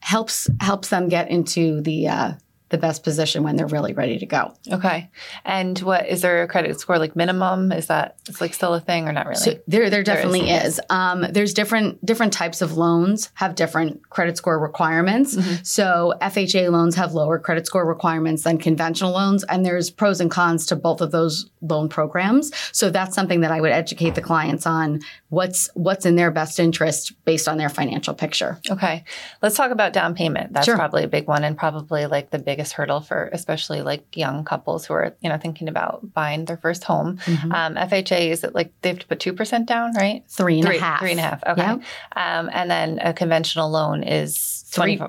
helps 0.00 0.48
helps 0.60 0.88
them 0.88 1.08
get 1.08 1.28
into 1.28 1.80
the 1.80 2.08
uh, 2.08 2.32
the 2.70 2.78
best 2.78 3.02
position 3.02 3.42
when 3.42 3.56
they're 3.56 3.66
really 3.66 3.92
ready 3.92 4.18
to 4.18 4.26
go. 4.26 4.54
Okay. 4.70 5.10
And 5.44 5.78
what 5.80 6.06
is 6.06 6.20
there 6.20 6.42
a 6.42 6.48
credit 6.48 6.78
score 6.78 6.98
like 6.98 7.16
minimum? 7.16 7.72
Is 7.72 7.86
that 7.86 8.16
it's 8.28 8.40
like 8.40 8.54
still 8.54 8.74
a 8.74 8.80
thing 8.80 9.08
or 9.08 9.12
not 9.12 9.26
really? 9.26 9.40
So 9.40 9.58
there 9.66 9.88
there 9.88 10.02
definitely 10.02 10.42
there 10.42 10.66
is. 10.66 10.78
is. 10.78 10.80
Um, 10.90 11.26
there's 11.30 11.54
different 11.54 12.04
different 12.04 12.32
types 12.32 12.60
of 12.60 12.76
loans 12.76 13.30
have 13.34 13.54
different 13.54 14.08
credit 14.10 14.36
score 14.36 14.58
requirements. 14.58 15.36
Mm-hmm. 15.36 15.62
So 15.62 16.14
FHA 16.20 16.70
loans 16.70 16.94
have 16.96 17.14
lower 17.14 17.38
credit 17.38 17.66
score 17.66 17.86
requirements 17.86 18.44
than 18.44 18.58
conventional 18.58 19.12
loans 19.12 19.44
and 19.44 19.64
there's 19.64 19.90
pros 19.90 20.20
and 20.20 20.30
cons 20.30 20.66
to 20.66 20.76
both 20.76 21.00
of 21.00 21.10
those 21.10 21.48
loan 21.62 21.88
programs. 21.88 22.52
So 22.72 22.90
that's 22.90 23.14
something 23.14 23.40
that 23.40 23.50
I 23.50 23.60
would 23.60 23.72
educate 23.72 24.14
the 24.14 24.20
clients 24.20 24.66
on 24.66 25.00
what's 25.30 25.70
what's 25.74 26.04
in 26.04 26.16
their 26.16 26.30
best 26.30 26.60
interest 26.60 27.12
based 27.24 27.48
on 27.48 27.56
their 27.56 27.68
financial 27.68 28.14
picture. 28.14 28.60
Okay. 28.70 29.04
Let's 29.42 29.56
talk 29.56 29.70
about 29.70 29.92
down 29.92 30.14
payment. 30.14 30.52
That's 30.52 30.66
sure. 30.66 30.76
probably 30.76 31.04
a 31.04 31.08
big 31.08 31.26
one 31.26 31.44
and 31.44 31.56
probably 31.56 32.06
like 32.06 32.30
the 32.30 32.38
big 32.38 32.57
biggest 32.58 32.72
hurdle 32.72 33.00
for 33.00 33.30
especially 33.32 33.82
like 33.82 34.16
young 34.16 34.44
couples 34.44 34.84
who 34.84 34.92
are 34.92 35.14
you 35.20 35.28
know 35.28 35.38
thinking 35.38 35.68
about 35.68 36.12
buying 36.12 36.44
their 36.46 36.56
first 36.56 36.82
home. 36.82 37.18
Mm-hmm. 37.18 37.52
Um, 37.52 37.74
FHA 37.76 38.30
is 38.30 38.42
it 38.42 38.52
like 38.52 38.72
they 38.82 38.88
have 38.88 38.98
to 38.98 39.06
put 39.06 39.20
two 39.20 39.32
percent 39.32 39.68
down, 39.68 39.94
right? 39.94 40.24
Three 40.28 40.58
and 40.58 40.66
three, 40.66 40.78
a 40.78 40.80
half. 40.80 40.98
Three 40.98 41.12
and 41.12 41.20
a 41.20 41.22
half. 41.22 41.44
Okay. 41.46 41.62
Yep. 41.62 41.82
Um, 42.16 42.50
and 42.52 42.68
then 42.68 42.98
a 42.98 43.12
conventional 43.12 43.70
loan 43.70 44.02
is 44.02 44.68
twenty. 44.72 45.00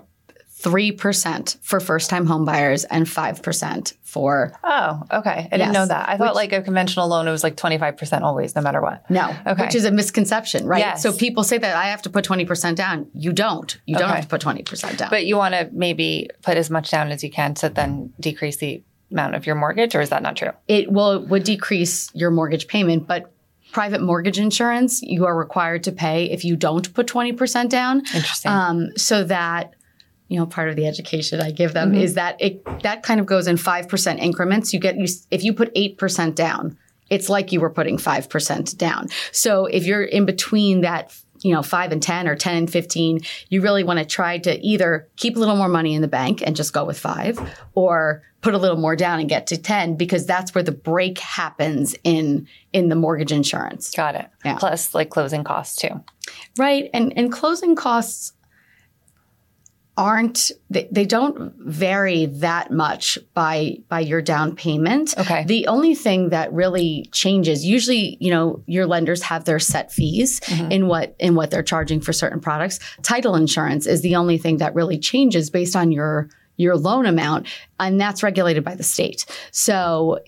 3% 0.62 1.58
for 1.62 1.80
first 1.80 2.10
time 2.10 2.28
homebuyers 2.28 2.86
and 2.90 3.06
5% 3.06 3.94
for. 4.04 4.52
Oh, 4.64 5.02
okay. 5.12 5.48
I 5.52 5.58
didn't 5.58 5.72
know 5.72 5.86
that. 5.86 6.10
I 6.10 6.14
which, 6.14 6.20
thought 6.20 6.36
like 6.36 6.52
a 6.52 6.62
conventional 6.62 7.08
loan, 7.08 7.28
it 7.28 7.32
was 7.32 7.44
like 7.44 7.56
25% 7.56 8.22
always, 8.22 8.56
no 8.56 8.62
matter 8.62 8.82
what. 8.82 9.10
No. 9.10 9.34
Okay. 9.48 9.66
Which 9.66 9.76
is 9.76 9.86
a 9.86 9.92
misconception, 9.92 10.66
right? 10.68 10.80
Yes. 10.80 11.02
So 11.02 11.14
people 11.14 11.44
say 11.44 11.58
that 11.58 11.76
I 11.76 11.86
have 11.86 12.02
to 12.02 12.10
put 12.10 12.26
20% 12.26 12.76
down. 12.76 13.08
You 13.14 13.32
don't. 13.32 13.78
You 13.86 13.96
don't 13.98 14.10
have 14.10 14.24
to 14.24 14.28
put 14.28 14.42
20% 14.42 14.98
down. 14.98 15.10
But 15.10 15.26
you 15.26 15.38
want 15.38 15.54
to 15.54 15.70
maybe 15.72 16.30
put 16.42 16.58
as 16.58 16.70
much 16.70 16.92
down 16.92 17.12
as 17.12 17.24
you 17.24 17.32
can 17.32 17.54
to 17.56 17.70
then 17.70 18.14
decrease 18.20 18.58
the 18.58 18.84
amount 19.12 19.36
of 19.36 19.46
your 19.46 19.56
mortgage, 19.56 19.96
or 19.96 20.02
is 20.02 20.10
that 20.10 20.22
not 20.22 20.36
true? 20.36 20.52
It 20.68 20.92
will 20.92 21.24
it 21.24 21.30
would 21.30 21.44
decrease 21.44 22.12
your 22.14 22.32
mortgage 22.32 22.68
payment, 22.68 23.08
but 23.08 23.32
private 23.72 24.02
mortgage 24.02 24.40
insurance 24.40 25.02
you 25.02 25.26
are 25.26 25.38
required 25.38 25.84
to 25.84 25.92
pay 25.92 26.30
if 26.32 26.44
you 26.44 26.56
don't 26.56 26.94
put 26.94 27.08
20% 27.08 27.70
down. 27.70 28.00
Interesting. 28.00 28.52
Um, 28.52 28.90
so 28.98 29.24
that 29.26 29.74
you 30.30 30.40
know 30.40 30.46
part 30.46 30.70
of 30.70 30.78
the 30.78 30.88
education 30.88 31.42
I 31.42 31.52
give 31.52 31.74
them 31.74 31.92
mm-hmm. 31.92 32.02
is 32.02 32.14
that 32.14 32.38
it 32.40 32.64
that 32.84 33.04
kind 33.04 33.20
of 33.20 33.26
goes 33.26 33.48
in 33.48 33.58
5% 33.58 34.20
increments 34.20 34.74
you 34.74 34.80
get 34.80 34.96
you 34.96 35.08
if 35.30 35.44
you 35.44 35.54
put 35.54 35.74
8% 35.76 36.36
down 36.36 36.78
it's 37.10 37.30
like 37.30 37.52
you 37.52 37.60
were 37.60 37.70
putting 37.70 37.98
5% 37.98 38.78
down. 38.78 39.08
So 39.32 39.66
if 39.66 39.86
you're 39.86 40.04
in 40.04 40.26
between 40.26 40.82
that 40.82 41.12
you 41.42 41.54
know, 41.54 41.64
five 41.64 41.94
and 41.94 42.04
10 42.04 42.28
or 42.28 42.36
10 42.36 42.58
and 42.58 42.70
15, 42.70 43.22
you 43.48 43.62
really 43.62 43.82
want 43.84 43.98
to 43.98 44.04
try 44.04 44.38
to 44.40 44.60
either 44.60 45.08
keep 45.16 45.38
a 45.38 45.40
little 45.40 45.56
more 45.56 45.70
money 45.70 45.94
in 45.94 46.02
the 46.02 46.08
bank 46.10 46.44
and 46.46 46.54
just 46.54 46.74
go 46.74 46.84
with 46.84 47.00
five 47.00 47.40
or 47.76 48.24
put 48.42 48.54
a 48.54 48.58
little 48.58 48.76
more 48.76 48.94
down 48.94 49.22
and 49.22 49.30
get 49.30 49.48
to 49.48 49.58
10 49.58 49.96
because 49.96 50.26
that's 50.26 50.54
where 50.54 50.66
the 50.66 50.74
break 50.74 51.18
happens 51.18 51.96
in, 52.04 52.46
in 52.74 52.90
the 52.90 52.96
mortgage 52.96 53.32
insurance. 53.32 53.92
Got 53.92 54.16
it. 54.16 54.30
Yeah. 54.44 54.58
Plus 54.58 54.94
like 54.94 55.10
closing 55.10 55.46
costs 55.46 55.78
too. 55.78 56.04
Right. 56.58 56.90
And, 56.94 57.14
and 57.18 57.32
closing 57.32 57.74
costs 57.74 58.34
aren't 60.00 60.54
they, 60.70 60.88
they 60.90 61.04
don't 61.04 61.54
vary 61.58 62.28
that 62.28 62.72
much 62.72 63.20
by 63.34 63.78
by 63.90 64.00
your 64.00 64.22
down 64.22 64.56
payment. 64.56 65.14
Okay. 65.18 65.44
The 65.44 65.68
only 65.68 65.94
thing 65.94 66.30
that 66.30 66.54
really 66.54 67.10
changes 67.12 67.66
usually, 67.66 68.16
you 68.22 68.32
know, 68.32 68.64
your 68.66 68.88
lenders 68.88 69.22
have 69.24 69.44
their 69.44 69.60
set 69.60 69.92
fees 69.92 70.40
mm-hmm. 70.40 70.72
in 70.72 70.88
what 70.88 71.18
in 71.20 71.36
what 71.36 71.52
they're 71.52 71.64
charging 71.64 72.00
for 72.00 72.14
certain 72.14 72.40
products. 72.40 72.80
Title 73.02 73.36
insurance 73.36 73.86
is 73.86 74.02
the 74.02 74.16
only 74.16 74.38
thing 74.38 74.58
that 74.58 74.74
really 74.74 74.98
changes 74.98 75.50
based 75.50 75.76
on 75.76 75.92
your 75.92 76.30
your 76.56 76.78
loan 76.78 77.06
amount 77.06 77.48
and 77.80 78.00
that's 78.00 78.24
regulated 78.24 78.64
by 78.64 78.76
the 78.76 78.84
state. 78.84 79.26
So 79.52 80.20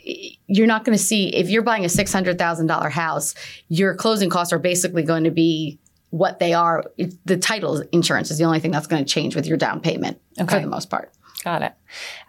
you're 0.47 0.67
not 0.67 0.85
going 0.85 0.97
to 0.97 1.03
see 1.03 1.27
if 1.35 1.49
you're 1.49 1.61
buying 1.61 1.83
a 1.83 1.89
$600,000 1.89 2.91
house, 2.91 3.35
your 3.67 3.95
closing 3.95 4.29
costs 4.29 4.53
are 4.53 4.59
basically 4.59 5.03
going 5.03 5.25
to 5.25 5.31
be 5.31 5.77
what 6.11 6.39
they 6.39 6.53
are. 6.53 6.85
The 7.25 7.37
title 7.37 7.83
insurance 7.91 8.31
is 8.31 8.37
the 8.37 8.43
only 8.43 8.59
thing 8.59 8.71
that's 8.71 8.87
going 8.87 9.03
to 9.03 9.11
change 9.11 9.35
with 9.35 9.47
your 9.47 9.57
down 9.57 9.81
payment 9.81 10.21
okay. 10.39 10.55
for 10.55 10.61
the 10.61 10.67
most 10.67 10.89
part. 10.89 11.11
Got 11.43 11.63
it. 11.63 11.73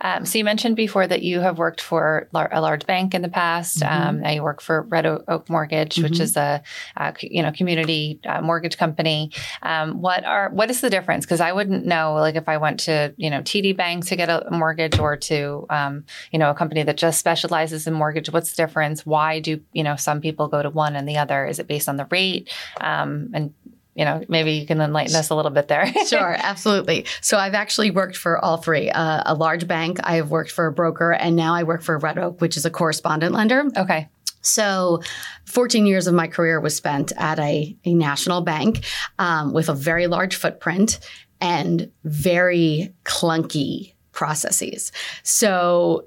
Um, 0.01 0.25
so 0.25 0.38
you 0.38 0.44
mentioned 0.44 0.75
before 0.75 1.07
that 1.07 1.22
you 1.22 1.40
have 1.40 1.59
worked 1.59 1.83
for 1.83 2.29
a 2.33 2.61
large 2.61 2.87
bank 2.87 3.14
in 3.14 3.20
the 3.20 3.29
past. 3.29 3.81
Mm-hmm. 3.81 4.09
Um, 4.09 4.20
now 4.20 4.31
you 4.31 4.42
work 4.42 4.62
for 4.62 4.83
Red 4.83 5.05
Oak 5.05 5.51
Mortgage, 5.51 5.96
mm-hmm. 5.96 6.05
which 6.05 6.18
is 6.18 6.37
a, 6.37 6.62
a, 6.96 7.14
you 7.20 7.42
know 7.42 7.53
community 7.53 8.18
uh, 8.27 8.40
mortgage 8.40 8.79
company. 8.79 9.31
Um, 9.62 10.01
what 10.01 10.25
are 10.25 10.48
what 10.51 10.70
is 10.70 10.81
the 10.81 10.88
difference? 10.88 11.27
Because 11.27 11.40
I 11.40 11.53
wouldn't 11.53 11.85
know 11.85 12.14
like 12.14 12.37
if 12.37 12.48
I 12.48 12.57
went 12.57 12.81
to 12.81 13.12
you 13.18 13.29
know 13.29 13.40
TD 13.42 13.77
Bank 13.77 14.07
to 14.07 14.16
get 14.16 14.31
a 14.31 14.48
mortgage 14.51 14.98
or 14.98 15.16
to 15.18 15.66
um, 15.68 16.05
you 16.31 16.38
know 16.38 16.51
a 16.51 16.55
company 16.55 16.83
that 16.83 16.96
just 16.96 17.18
specializes 17.18 17.87
in 17.87 17.92
mortgage. 17.92 18.31
What's 18.31 18.53
the 18.53 18.57
difference? 18.57 19.05
Why 19.05 19.40
do 19.40 19.61
you 19.75 19.83
know 19.85 19.96
some 19.96 20.22
people 20.22 20.48
go 20.48 20.62
to 20.62 20.70
one 20.70 20.96
and 20.96 21.07
the 21.07 21.18
other? 21.18 21.44
Is 21.44 21.59
it 21.59 21.68
based 21.68 21.88
on 21.88 21.98
the 21.98 22.07
rate? 22.11 22.51
Um, 22.81 23.31
and 23.35 23.53
you 23.94 24.05
know, 24.05 24.24
maybe 24.28 24.52
you 24.52 24.66
can 24.66 24.81
enlighten 24.81 25.14
us 25.16 25.31
a 25.31 25.35
little 25.35 25.50
bit 25.50 25.68
there. 25.68 25.87
sure, 26.07 26.37
absolutely. 26.38 27.07
So 27.20 27.37
I've 27.37 27.55
actually 27.55 27.90
worked 27.90 28.16
for 28.16 28.42
all 28.42 28.57
three 28.57 28.90
uh, 28.90 29.22
a 29.26 29.35
large 29.35 29.68
bank, 29.68 29.98
I 30.02 30.16
have 30.16 30.31
worked 30.31 30.50
for 30.50 30.66
a 30.66 30.72
broker, 30.72 31.12
and 31.12 31.37
now 31.37 31.55
I 31.55 31.62
work 31.62 31.83
for 31.83 31.98
Red 31.98 32.18
Oak, 32.18 32.40
which 32.40 32.57
is 32.57 32.64
a 32.64 32.70
correspondent 32.70 33.35
lender. 33.35 33.64
Okay. 33.76 34.09
So, 34.44 35.00
14 35.44 35.87
years 35.87 36.09
of 36.09 36.14
my 36.14 36.26
career 36.26 36.61
was 36.61 36.74
spent 36.74 37.12
at 37.16 37.38
a, 37.38 37.76
a 37.85 37.94
national 37.94 38.40
bank 38.40 38.85
um, 39.20 39.52
with 39.52 39.68
a 39.68 39.74
very 39.74 40.09
large 40.09 40.35
footprint 40.35 40.98
and 41.40 41.90
very 42.02 42.92
clunky 43.05 43.94
processes. 44.11 44.90
So, 45.22 46.07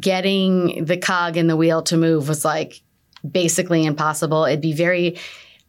getting 0.00 0.84
the 0.84 0.96
cog 0.96 1.36
in 1.36 1.46
the 1.46 1.56
wheel 1.56 1.82
to 1.82 1.96
move 1.96 2.28
was 2.28 2.44
like 2.44 2.82
basically 3.28 3.84
impossible. 3.84 4.44
It'd 4.44 4.60
be 4.60 4.72
very 4.72 5.18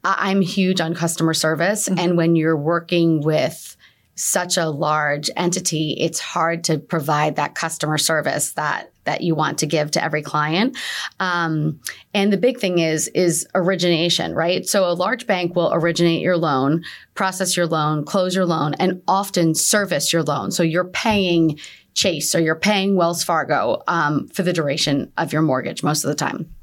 I'm 0.03 0.41
huge 0.41 0.79
on 0.81 0.93
customer 0.93 1.33
service. 1.33 1.89
Mm-hmm. 1.89 1.99
And 1.99 2.17
when 2.17 2.35
you're 2.35 2.57
working 2.57 3.21
with 3.21 3.75
such 4.15 4.57
a 4.57 4.65
large 4.65 5.29
entity, 5.35 5.95
it's 5.99 6.19
hard 6.19 6.63
to 6.65 6.79
provide 6.79 7.35
that 7.35 7.55
customer 7.55 7.97
service 7.97 8.53
that 8.53 8.91
that 9.03 9.21
you 9.21 9.35
want 9.35 9.59
to 9.59 9.65
give 9.65 9.89
to 9.91 10.03
every 10.03 10.21
client. 10.21 10.77
Um, 11.21 11.79
and 12.13 12.33
the 12.33 12.37
big 12.37 12.59
thing 12.59 12.79
is 12.79 13.07
is 13.09 13.47
origination, 13.55 14.33
right? 14.33 14.67
So 14.67 14.89
a 14.89 14.91
large 14.91 15.27
bank 15.27 15.55
will 15.55 15.71
originate 15.71 16.21
your 16.21 16.35
loan, 16.35 16.83
process 17.13 17.55
your 17.55 17.67
loan, 17.67 18.03
close 18.05 18.35
your 18.35 18.45
loan, 18.45 18.73
and 18.75 19.01
often 19.07 19.55
service 19.55 20.11
your 20.11 20.23
loan. 20.23 20.51
So 20.51 20.63
you're 20.63 20.83
paying 20.83 21.59
Chase 21.93 22.35
or 22.35 22.39
you're 22.39 22.55
paying 22.55 22.95
Wells 22.95 23.23
Fargo 23.23 23.81
um, 23.87 24.27
for 24.27 24.43
the 24.43 24.53
duration 24.53 25.11
of 25.17 25.33
your 25.33 25.41
mortgage 25.41 25.81
most 25.81 26.03
of 26.03 26.09
the 26.09 26.15
time 26.15 26.56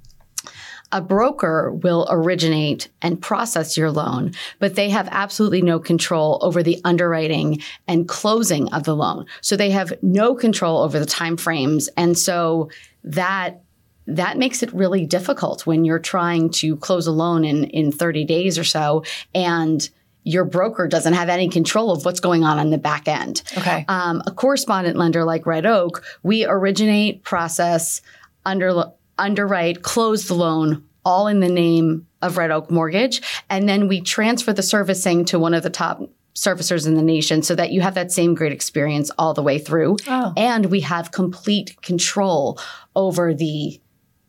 a 0.94 1.00
broker 1.00 1.72
will 1.72 2.06
originate 2.08 2.88
and 3.02 3.20
process 3.20 3.76
your 3.76 3.90
loan, 3.90 4.32
but 4.60 4.76
they 4.76 4.88
have 4.90 5.08
absolutely 5.10 5.60
no 5.60 5.80
control 5.80 6.38
over 6.40 6.62
the 6.62 6.80
underwriting 6.84 7.60
and 7.88 8.06
closing 8.06 8.72
of 8.72 8.84
the 8.84 8.94
loan. 8.94 9.26
So 9.40 9.56
they 9.56 9.72
have 9.72 9.92
no 10.02 10.36
control 10.36 10.78
over 10.78 11.00
the 11.00 11.04
time 11.04 11.36
frames. 11.36 11.88
And 11.96 12.16
so 12.16 12.70
that 13.02 13.60
that 14.06 14.38
makes 14.38 14.62
it 14.62 14.72
really 14.72 15.04
difficult 15.04 15.66
when 15.66 15.84
you're 15.84 15.98
trying 15.98 16.50
to 16.50 16.76
close 16.76 17.06
a 17.06 17.12
loan 17.12 17.44
in, 17.44 17.64
in 17.64 17.90
30 17.90 18.24
days 18.26 18.58
or 18.58 18.64
so 18.64 19.02
and 19.34 19.88
your 20.24 20.44
broker 20.44 20.86
doesn't 20.86 21.14
have 21.14 21.28
any 21.28 21.48
control 21.48 21.90
of 21.90 22.04
what's 22.04 22.20
going 22.20 22.44
on 22.44 22.58
on 22.58 22.70
the 22.70 22.78
back 22.78 23.08
end. 23.08 23.42
Okay. 23.58 23.84
Um, 23.88 24.22
a 24.26 24.30
correspondent 24.30 24.96
lender 24.96 25.24
like 25.24 25.44
Red 25.44 25.66
Oak, 25.66 26.04
we 26.22 26.46
originate, 26.46 27.24
process, 27.24 28.00
under, 28.46 28.92
underwrite, 29.18 29.82
close 29.82 30.26
the 30.26 30.34
loan, 30.34 30.84
all 31.04 31.26
in 31.26 31.40
the 31.40 31.48
name 31.48 32.06
of 32.22 32.36
Red 32.36 32.50
Oak 32.50 32.70
Mortgage. 32.70 33.22
And 33.50 33.68
then 33.68 33.88
we 33.88 34.00
transfer 34.00 34.52
the 34.52 34.62
servicing 34.62 35.24
to 35.26 35.38
one 35.38 35.54
of 35.54 35.62
the 35.62 35.70
top 35.70 36.02
servicers 36.34 36.86
in 36.86 36.94
the 36.94 37.02
nation 37.02 37.42
so 37.42 37.54
that 37.54 37.70
you 37.70 37.80
have 37.80 37.94
that 37.94 38.10
same 38.10 38.34
great 38.34 38.52
experience 38.52 39.10
all 39.18 39.34
the 39.34 39.42
way 39.42 39.58
through. 39.58 39.96
Oh. 40.08 40.32
And 40.36 40.66
we 40.66 40.80
have 40.80 41.12
complete 41.12 41.80
control 41.82 42.58
over 42.96 43.34
the 43.34 43.80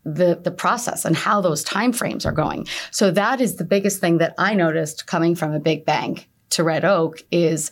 the 0.08 0.39
the 0.43 0.52
process 0.52 1.04
and 1.04 1.15
how 1.15 1.41
those 1.41 1.65
timeframes 1.65 2.28
are 2.28 2.32
going. 2.32 2.67
So 2.91 3.10
that 3.12 3.41
is 3.41 3.56
the 3.56 3.63
biggest 3.63 4.00
thing 4.00 4.19
that 4.19 4.36
I 4.38 4.54
noticed 4.54 5.08
coming 5.08 5.34
from 5.34 5.52
a 5.52 5.60
big 5.60 5.84
bank 5.84 6.30
to 6.52 6.63
Red 6.63 6.86
Oak 6.86 7.24
is 7.32 7.71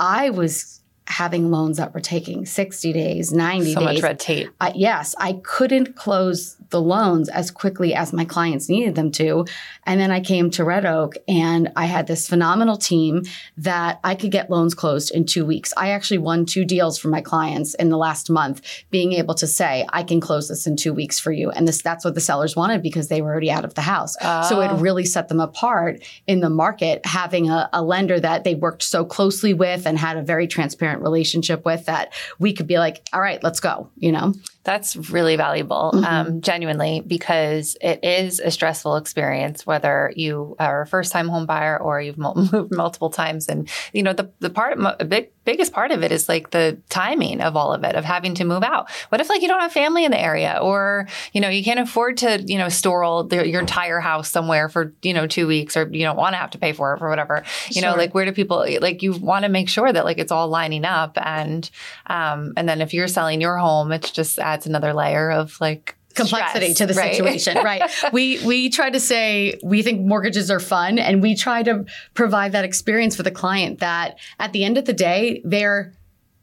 I 0.00 0.30
was 0.30 0.77
having 1.08 1.50
loans 1.50 1.78
that 1.78 1.94
were 1.94 2.00
taking 2.00 2.44
60 2.46 2.92
days, 2.92 3.32
90 3.32 3.58
so 3.58 3.64
days. 3.64 3.74
So 3.74 3.80
much 3.80 4.02
red 4.02 4.20
tape. 4.20 4.50
I, 4.60 4.72
yes, 4.74 5.14
I 5.18 5.40
couldn't 5.42 5.96
close 5.96 6.56
the 6.70 6.80
loans 6.80 7.28
as 7.28 7.50
quickly 7.50 7.94
as 7.94 8.12
my 8.12 8.24
clients 8.24 8.68
needed 8.68 8.94
them 8.94 9.10
to. 9.12 9.46
And 9.84 9.98
then 9.98 10.10
I 10.10 10.20
came 10.20 10.50
to 10.50 10.64
Red 10.64 10.84
Oak 10.84 11.14
and 11.26 11.72
I 11.76 11.86
had 11.86 12.06
this 12.06 12.28
phenomenal 12.28 12.76
team 12.76 13.22
that 13.56 14.00
I 14.04 14.14
could 14.14 14.30
get 14.30 14.50
loans 14.50 14.74
closed 14.74 15.10
in 15.14 15.24
two 15.24 15.46
weeks. 15.46 15.72
I 15.76 15.90
actually 15.90 16.18
won 16.18 16.44
two 16.44 16.64
deals 16.64 16.98
for 16.98 17.08
my 17.08 17.22
clients 17.22 17.74
in 17.74 17.88
the 17.88 17.96
last 17.96 18.28
month, 18.28 18.62
being 18.90 19.14
able 19.14 19.34
to 19.36 19.46
say, 19.46 19.86
I 19.90 20.02
can 20.02 20.20
close 20.20 20.48
this 20.48 20.66
in 20.66 20.76
two 20.76 20.92
weeks 20.92 21.18
for 21.18 21.32
you. 21.32 21.50
And 21.50 21.66
this 21.66 21.80
that's 21.80 22.04
what 22.04 22.14
the 22.14 22.20
sellers 22.20 22.54
wanted 22.54 22.82
because 22.82 23.08
they 23.08 23.22
were 23.22 23.30
already 23.30 23.50
out 23.50 23.64
of 23.64 23.74
the 23.74 23.80
house. 23.80 24.16
Oh. 24.20 24.48
So 24.48 24.60
it 24.60 24.70
oh. 24.70 24.76
really 24.76 25.06
set 25.06 25.28
them 25.28 25.40
apart 25.40 26.02
in 26.26 26.40
the 26.40 26.50
market, 26.50 27.04
having 27.06 27.48
a, 27.48 27.70
a 27.72 27.82
lender 27.82 28.20
that 28.20 28.44
they 28.44 28.54
worked 28.54 28.82
so 28.82 29.04
closely 29.04 29.54
with 29.54 29.86
and 29.86 29.98
had 29.98 30.16
a 30.16 30.22
very 30.22 30.46
transparent 30.46 30.97
relationship 31.02 31.64
with 31.64 31.86
that 31.86 32.12
we 32.38 32.52
could 32.52 32.66
be 32.66 32.78
like, 32.78 33.06
all 33.12 33.20
right, 33.20 33.42
let's 33.42 33.60
go, 33.60 33.90
you 33.96 34.12
know? 34.12 34.34
That's 34.68 34.96
really 35.10 35.36
valuable, 35.36 35.92
mm-hmm. 35.94 36.04
um, 36.04 36.40
genuinely, 36.42 37.00
because 37.00 37.74
it 37.80 38.04
is 38.04 38.38
a 38.38 38.50
stressful 38.50 38.96
experience, 38.96 39.64
whether 39.64 40.12
you 40.14 40.56
are 40.58 40.82
a 40.82 40.86
first 40.86 41.10
time 41.10 41.26
home 41.26 41.46
buyer 41.46 41.80
or 41.80 42.02
you've 42.02 42.18
moved 42.52 42.70
multiple 42.70 43.08
times. 43.08 43.48
And, 43.48 43.66
you 43.94 44.02
know, 44.02 44.12
the, 44.12 44.30
the 44.40 44.50
part, 44.50 44.76
a 44.78 45.06
big, 45.06 45.30
biggest 45.46 45.72
part 45.72 45.90
of 45.90 46.02
it 46.02 46.12
is 46.12 46.28
like 46.28 46.50
the 46.50 46.76
timing 46.90 47.40
of 47.40 47.56
all 47.56 47.72
of 47.72 47.82
it, 47.82 47.94
of 47.94 48.04
having 48.04 48.34
to 48.34 48.44
move 48.44 48.62
out. 48.62 48.90
What 49.08 49.22
if 49.22 49.30
like 49.30 49.40
you 49.40 49.48
don't 49.48 49.62
have 49.62 49.72
family 49.72 50.04
in 50.04 50.10
the 50.10 50.20
area 50.20 50.58
or, 50.60 51.08
you 51.32 51.40
know, 51.40 51.48
you 51.48 51.64
can't 51.64 51.80
afford 51.80 52.18
to, 52.18 52.42
you 52.46 52.58
know, 52.58 52.68
store 52.68 53.02
all 53.02 53.24
the, 53.24 53.48
your 53.48 53.62
entire 53.62 54.00
house 54.00 54.30
somewhere 54.30 54.68
for, 54.68 54.92
you 55.00 55.14
know, 55.14 55.26
two 55.26 55.46
weeks 55.46 55.78
or 55.78 55.88
you 55.88 56.02
don't 56.02 56.18
want 56.18 56.34
to 56.34 56.36
have 56.36 56.50
to 56.50 56.58
pay 56.58 56.74
for 56.74 56.94
it 56.94 57.00
or 57.00 57.08
whatever. 57.08 57.42
You 57.70 57.80
sure. 57.80 57.90
know, 57.90 57.96
like 57.96 58.12
where 58.12 58.26
do 58.26 58.32
people, 58.32 58.66
like 58.82 59.02
you 59.02 59.12
want 59.12 59.46
to 59.46 59.48
make 59.48 59.70
sure 59.70 59.90
that 59.90 60.04
like 60.04 60.18
it's 60.18 60.30
all 60.30 60.48
lining 60.48 60.84
up. 60.84 61.16
And, 61.16 61.70
um, 62.06 62.52
and 62.58 62.68
then 62.68 62.82
if 62.82 62.92
you're 62.92 63.08
selling 63.08 63.40
your 63.40 63.56
home, 63.56 63.92
it's 63.92 64.10
just 64.10 64.38
adds 64.38 64.57
another 64.66 64.92
layer 64.92 65.30
of 65.30 65.60
like 65.60 65.96
complexity 66.14 66.74
stress, 66.74 66.78
to 66.78 66.86
the 66.86 66.98
right? 66.98 67.14
situation 67.14 67.56
right 67.64 67.82
we 68.12 68.44
we 68.44 68.70
try 68.70 68.90
to 68.90 68.98
say 68.98 69.58
we 69.62 69.82
think 69.82 70.00
mortgages 70.00 70.50
are 70.50 70.58
fun 70.58 70.98
and 70.98 71.22
we 71.22 71.34
try 71.34 71.62
to 71.62 71.84
provide 72.14 72.52
that 72.52 72.64
experience 72.64 73.14
for 73.14 73.22
the 73.22 73.30
client 73.30 73.78
that 73.78 74.18
at 74.40 74.52
the 74.52 74.64
end 74.64 74.78
of 74.78 74.84
the 74.84 74.92
day 74.92 75.40
they're 75.44 75.92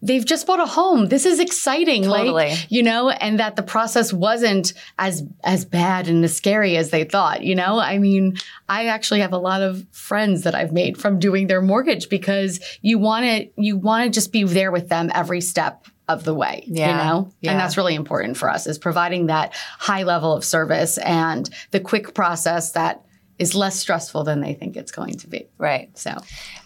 they've 0.05 0.25
just 0.25 0.45
bought 0.45 0.59
a 0.59 0.65
home. 0.65 1.07
This 1.07 1.25
is 1.25 1.39
exciting. 1.39 2.03
Totally. 2.03 2.49
Like, 2.49 2.71
you 2.71 2.83
know, 2.83 3.09
and 3.09 3.39
that 3.39 3.55
the 3.55 3.63
process 3.63 4.13
wasn't 4.13 4.73
as 4.99 5.23
as 5.43 5.65
bad 5.65 6.07
and 6.07 6.23
as 6.23 6.37
scary 6.37 6.77
as 6.77 6.91
they 6.91 7.03
thought, 7.03 7.43
you 7.43 7.55
know? 7.55 7.79
I 7.79 7.97
mean, 7.97 8.37
I 8.69 8.85
actually 8.85 9.21
have 9.21 9.33
a 9.33 9.37
lot 9.37 9.61
of 9.61 9.85
friends 9.91 10.43
that 10.43 10.53
I've 10.53 10.71
made 10.71 10.97
from 10.97 11.17
doing 11.19 11.47
their 11.47 11.61
mortgage 11.61 12.07
because 12.07 12.59
you 12.81 12.99
want 12.99 13.25
to 13.25 13.49
you 13.57 13.77
want 13.77 14.05
to 14.05 14.09
just 14.11 14.31
be 14.31 14.43
there 14.43 14.71
with 14.71 14.89
them 14.89 15.09
every 15.13 15.41
step 15.41 15.87
of 16.07 16.23
the 16.23 16.33
way, 16.33 16.63
yeah. 16.67 16.89
you 16.89 16.97
know? 16.97 17.31
Yeah. 17.41 17.51
And 17.51 17.59
that's 17.59 17.77
really 17.77 17.95
important 17.95 18.37
for 18.37 18.49
us 18.49 18.67
is 18.67 18.77
providing 18.77 19.27
that 19.27 19.53
high 19.79 20.03
level 20.03 20.33
of 20.33 20.45
service 20.45 20.97
and 20.97 21.49
the 21.71 21.79
quick 21.79 22.13
process 22.13 22.71
that 22.73 23.03
is 23.37 23.55
less 23.55 23.77
stressful 23.77 24.23
than 24.23 24.41
they 24.41 24.53
think 24.53 24.77
it's 24.77 24.91
going 24.91 25.15
to 25.15 25.27
be. 25.27 25.47
Right. 25.57 25.97
So, 25.97 26.15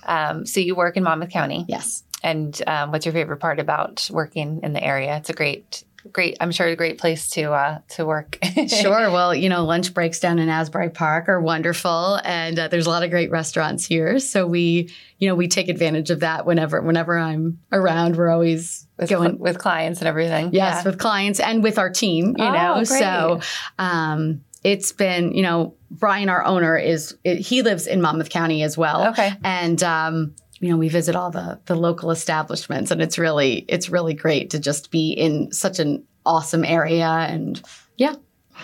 um, 0.03 0.45
so 0.45 0.59
you 0.59 0.75
work 0.75 0.97
in 0.97 1.03
Monmouth 1.03 1.31
County. 1.31 1.65
Yes. 1.67 2.03
And 2.21 2.61
um, 2.67 2.91
what's 2.91 3.05
your 3.05 3.13
favorite 3.13 3.37
part 3.37 3.59
about 3.59 4.09
working 4.11 4.59
in 4.61 4.73
the 4.73 4.83
area? 4.83 5.17
It's 5.17 5.29
a 5.29 5.33
great 5.33 5.83
great. 6.11 6.37
I'm 6.39 6.51
sure 6.51 6.67
a 6.67 6.75
great 6.75 6.97
place 6.97 7.29
to 7.31 7.51
uh, 7.51 7.79
to 7.89 8.05
work. 8.05 8.37
sure. 8.67 9.11
Well, 9.11 9.33
you 9.33 9.49
know, 9.49 9.65
lunch 9.65 9.93
breaks 9.93 10.19
down 10.19 10.39
in 10.39 10.49
Asbury 10.49 10.89
Park 10.89 11.29
are 11.29 11.41
wonderful, 11.41 12.19
and 12.23 12.57
uh, 12.57 12.67
there's 12.67 12.87
a 12.87 12.89
lot 12.89 13.03
of 13.03 13.09
great 13.09 13.31
restaurants 13.31 13.85
here. 13.85 14.19
So 14.19 14.45
we, 14.47 14.93
you 15.17 15.27
know, 15.27 15.35
we 15.35 15.47
take 15.47 15.69
advantage 15.69 16.09
of 16.09 16.21
that 16.21 16.45
whenever 16.45 16.81
whenever 16.81 17.17
I'm 17.17 17.59
around. 17.71 18.15
We're 18.15 18.29
always 18.29 18.87
with, 18.99 19.09
going 19.09 19.39
with 19.39 19.57
clients 19.57 19.99
and 19.99 20.07
everything. 20.07 20.49
Yes, 20.53 20.83
yeah. 20.83 20.89
with 20.91 20.99
clients 20.99 21.39
and 21.39 21.63
with 21.63 21.77
our 21.77 21.89
team. 21.89 22.35
You 22.37 22.45
oh, 22.45 22.51
know, 22.51 22.73
great. 22.75 22.87
so 22.87 23.39
um, 23.77 24.43
it's 24.63 24.91
been 24.91 25.33
you 25.33 25.43
know 25.43 25.75
Brian, 25.91 26.29
our 26.29 26.43
owner, 26.43 26.77
is 26.77 27.17
it, 27.23 27.39
he 27.39 27.61
lives 27.61 27.87
in 27.87 28.01
Monmouth 28.01 28.29
County 28.29 28.63
as 28.63 28.77
well. 28.77 29.09
Okay, 29.09 29.31
and 29.43 29.81
um, 29.83 30.35
you 30.59 30.69
know 30.69 30.77
we 30.77 30.89
visit 30.89 31.15
all 31.15 31.31
the 31.31 31.59
the 31.65 31.75
local 31.75 32.11
establishments, 32.11 32.91
and 32.91 33.01
it's 33.01 33.17
really 33.17 33.65
it's 33.67 33.89
really 33.89 34.13
great 34.13 34.49
to 34.51 34.59
just 34.59 34.91
be 34.91 35.11
in 35.11 35.51
such 35.51 35.79
an 35.79 36.03
awesome 36.25 36.65
area. 36.65 37.07
And 37.07 37.61
yeah, 37.97 38.15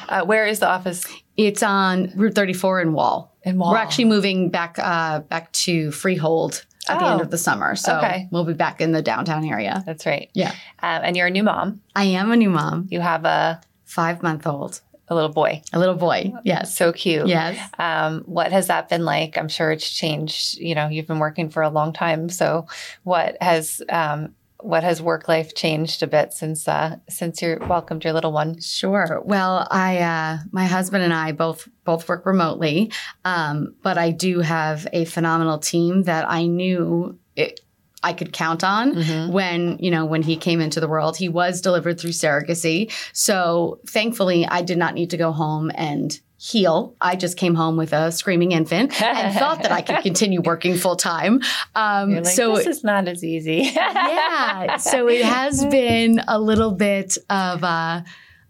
uh, 0.10 0.26
where 0.26 0.46
is 0.46 0.60
the 0.60 0.68
office? 0.68 1.06
It's 1.38 1.64
on 1.64 2.12
Route 2.16 2.36
34 2.36 2.82
in 2.82 2.94
Wall. 2.94 3.36
In 3.44 3.58
Wall. 3.58 3.72
We're 3.72 3.78
actually 3.78 4.06
moving 4.06 4.50
back 4.50 4.78
uh, 4.80 5.20
back 5.20 5.52
to 5.54 5.92
Freehold 5.92 6.66
at 6.90 6.98
oh, 6.98 7.00
the 7.00 7.12
end 7.12 7.22
of 7.22 7.28
oh, 7.28 7.30
the 7.32 7.38
summer. 7.38 7.76
So 7.76 7.98
okay. 7.98 8.28
we'll 8.32 8.46
be 8.46 8.54
back 8.54 8.82
in 8.82 8.92
the 8.92 9.02
downtown 9.02 9.46
area. 9.46 9.84
That's 9.86 10.06
right. 10.06 10.30
Yeah. 10.34 10.52
Um, 10.82 11.02
and 11.04 11.18
you're 11.18 11.28
a 11.28 11.32
new 11.32 11.44
mom. 11.44 11.82
I 11.96 12.06
am 12.06 12.32
a 12.32 12.36
new 12.36 12.50
mom. 12.50 12.88
You 12.90 13.02
have 13.02 13.26
a 13.26 13.62
five 13.86 14.24
month 14.24 14.48
old. 14.48 14.82
A 15.08 15.14
little 15.14 15.30
boy. 15.30 15.62
A 15.72 15.78
little 15.78 15.96
boy. 15.96 16.34
Yes. 16.44 16.76
So 16.76 16.92
cute. 16.92 17.28
Yes. 17.28 17.60
Um, 17.78 18.22
what 18.22 18.52
has 18.52 18.68
that 18.68 18.90
been 18.90 19.06
like? 19.06 19.38
I'm 19.38 19.50
sure 19.50 19.72
it's 19.72 19.90
changed. 19.90 20.58
You 20.58 20.74
know, 20.74 20.88
you've 20.88 21.06
been 21.06 21.20
working 21.20 21.50
for 21.50 21.62
a 21.62 21.70
long 21.70 21.94
time. 21.94 22.28
So 22.28 22.66
what 23.04 23.38
has 23.40 23.84
um, 23.90 24.34
what 24.60 24.84
has 24.84 25.02
work 25.02 25.28
life 25.28 25.54
changed 25.54 26.02
a 26.02 26.08
bit 26.08 26.34
since 26.34 26.68
uh, 26.68 26.98
since 27.10 27.42
you 27.42 27.58
welcomed 27.68 28.04
your 28.04 28.14
little 28.14 28.32
one? 28.32 28.60
Sure. 28.60 29.22
Well, 29.24 29.68
I 29.70 30.00
uh, 30.00 30.38
my 30.52 30.66
husband 30.66 31.04
and 31.04 31.14
I 31.14 31.32
both 31.32 31.68
both 31.84 32.08
work 32.08 32.26
remotely, 32.26 32.92
um, 33.24 33.76
but 33.84 33.98
I 33.98 34.12
do 34.12 34.40
have 34.40 34.88
a 34.94 35.06
phenomenal 35.06 35.60
team 35.60 36.04
that 36.04 36.30
I 36.30 36.48
knew. 36.48 37.20
It, 37.36 37.60
I 38.04 38.14
could 38.14 38.34
count 38.34 38.64
on 38.64 38.94
mm-hmm. 38.94 39.32
when, 39.32 39.80
you 39.80 39.90
know, 39.90 40.06
when 40.06 40.22
he 40.22 40.38
came 40.38 40.62
into 40.62 40.80
the 40.80 40.88
world. 40.88 41.18
He 41.18 41.28
was 41.28 41.60
delivered 41.60 42.00
through 42.00 42.12
surrogacy. 42.12 42.92
So 43.14 43.80
thankfully, 43.88 44.46
I 44.46 44.62
did 44.62 44.78
not 44.78 44.94
need 44.94 45.10
to 45.10 45.18
go 45.18 45.32
home 45.32 45.72
and 45.74 46.20
heal. 46.38 46.96
I 47.00 47.16
just 47.16 47.38
came 47.38 47.56
home 47.56 47.78
with 47.78 47.94
a 47.94 48.12
screaming 48.12 48.52
infant 48.52 49.02
and 49.02 49.34
thought 49.40 49.64
that 49.64 49.72
I 49.72 49.82
could 49.82 50.02
continue 50.02 50.42
working 50.42 50.76
full 50.76 50.96
time. 50.96 51.42
Um, 51.76 52.16
like, 52.16 52.26
so 52.26 52.56
this 52.56 52.68
is 52.68 52.84
not 52.84 53.08
as 53.08 53.24
easy. 53.24 53.72
yeah. 53.76 54.78
So 54.78 55.08
it 55.08 55.24
has 55.24 55.66
been 55.66 56.22
a 56.28 56.40
little 56.40 56.72
bit 56.72 57.18
of 57.30 57.64
a, 57.64 58.04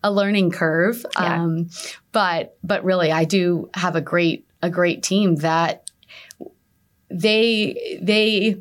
a 0.03 0.11
learning 0.11 0.51
curve. 0.51 1.05
Yeah. 1.19 1.43
Um, 1.43 1.69
but 2.11 2.57
but 2.63 2.83
really, 2.83 3.11
I 3.11 3.25
do 3.25 3.69
have 3.75 3.95
a 3.95 4.01
great 4.01 4.47
a 4.61 4.69
great 4.69 5.03
team 5.03 5.35
that 5.37 5.89
they 7.09 7.99
they 8.01 8.57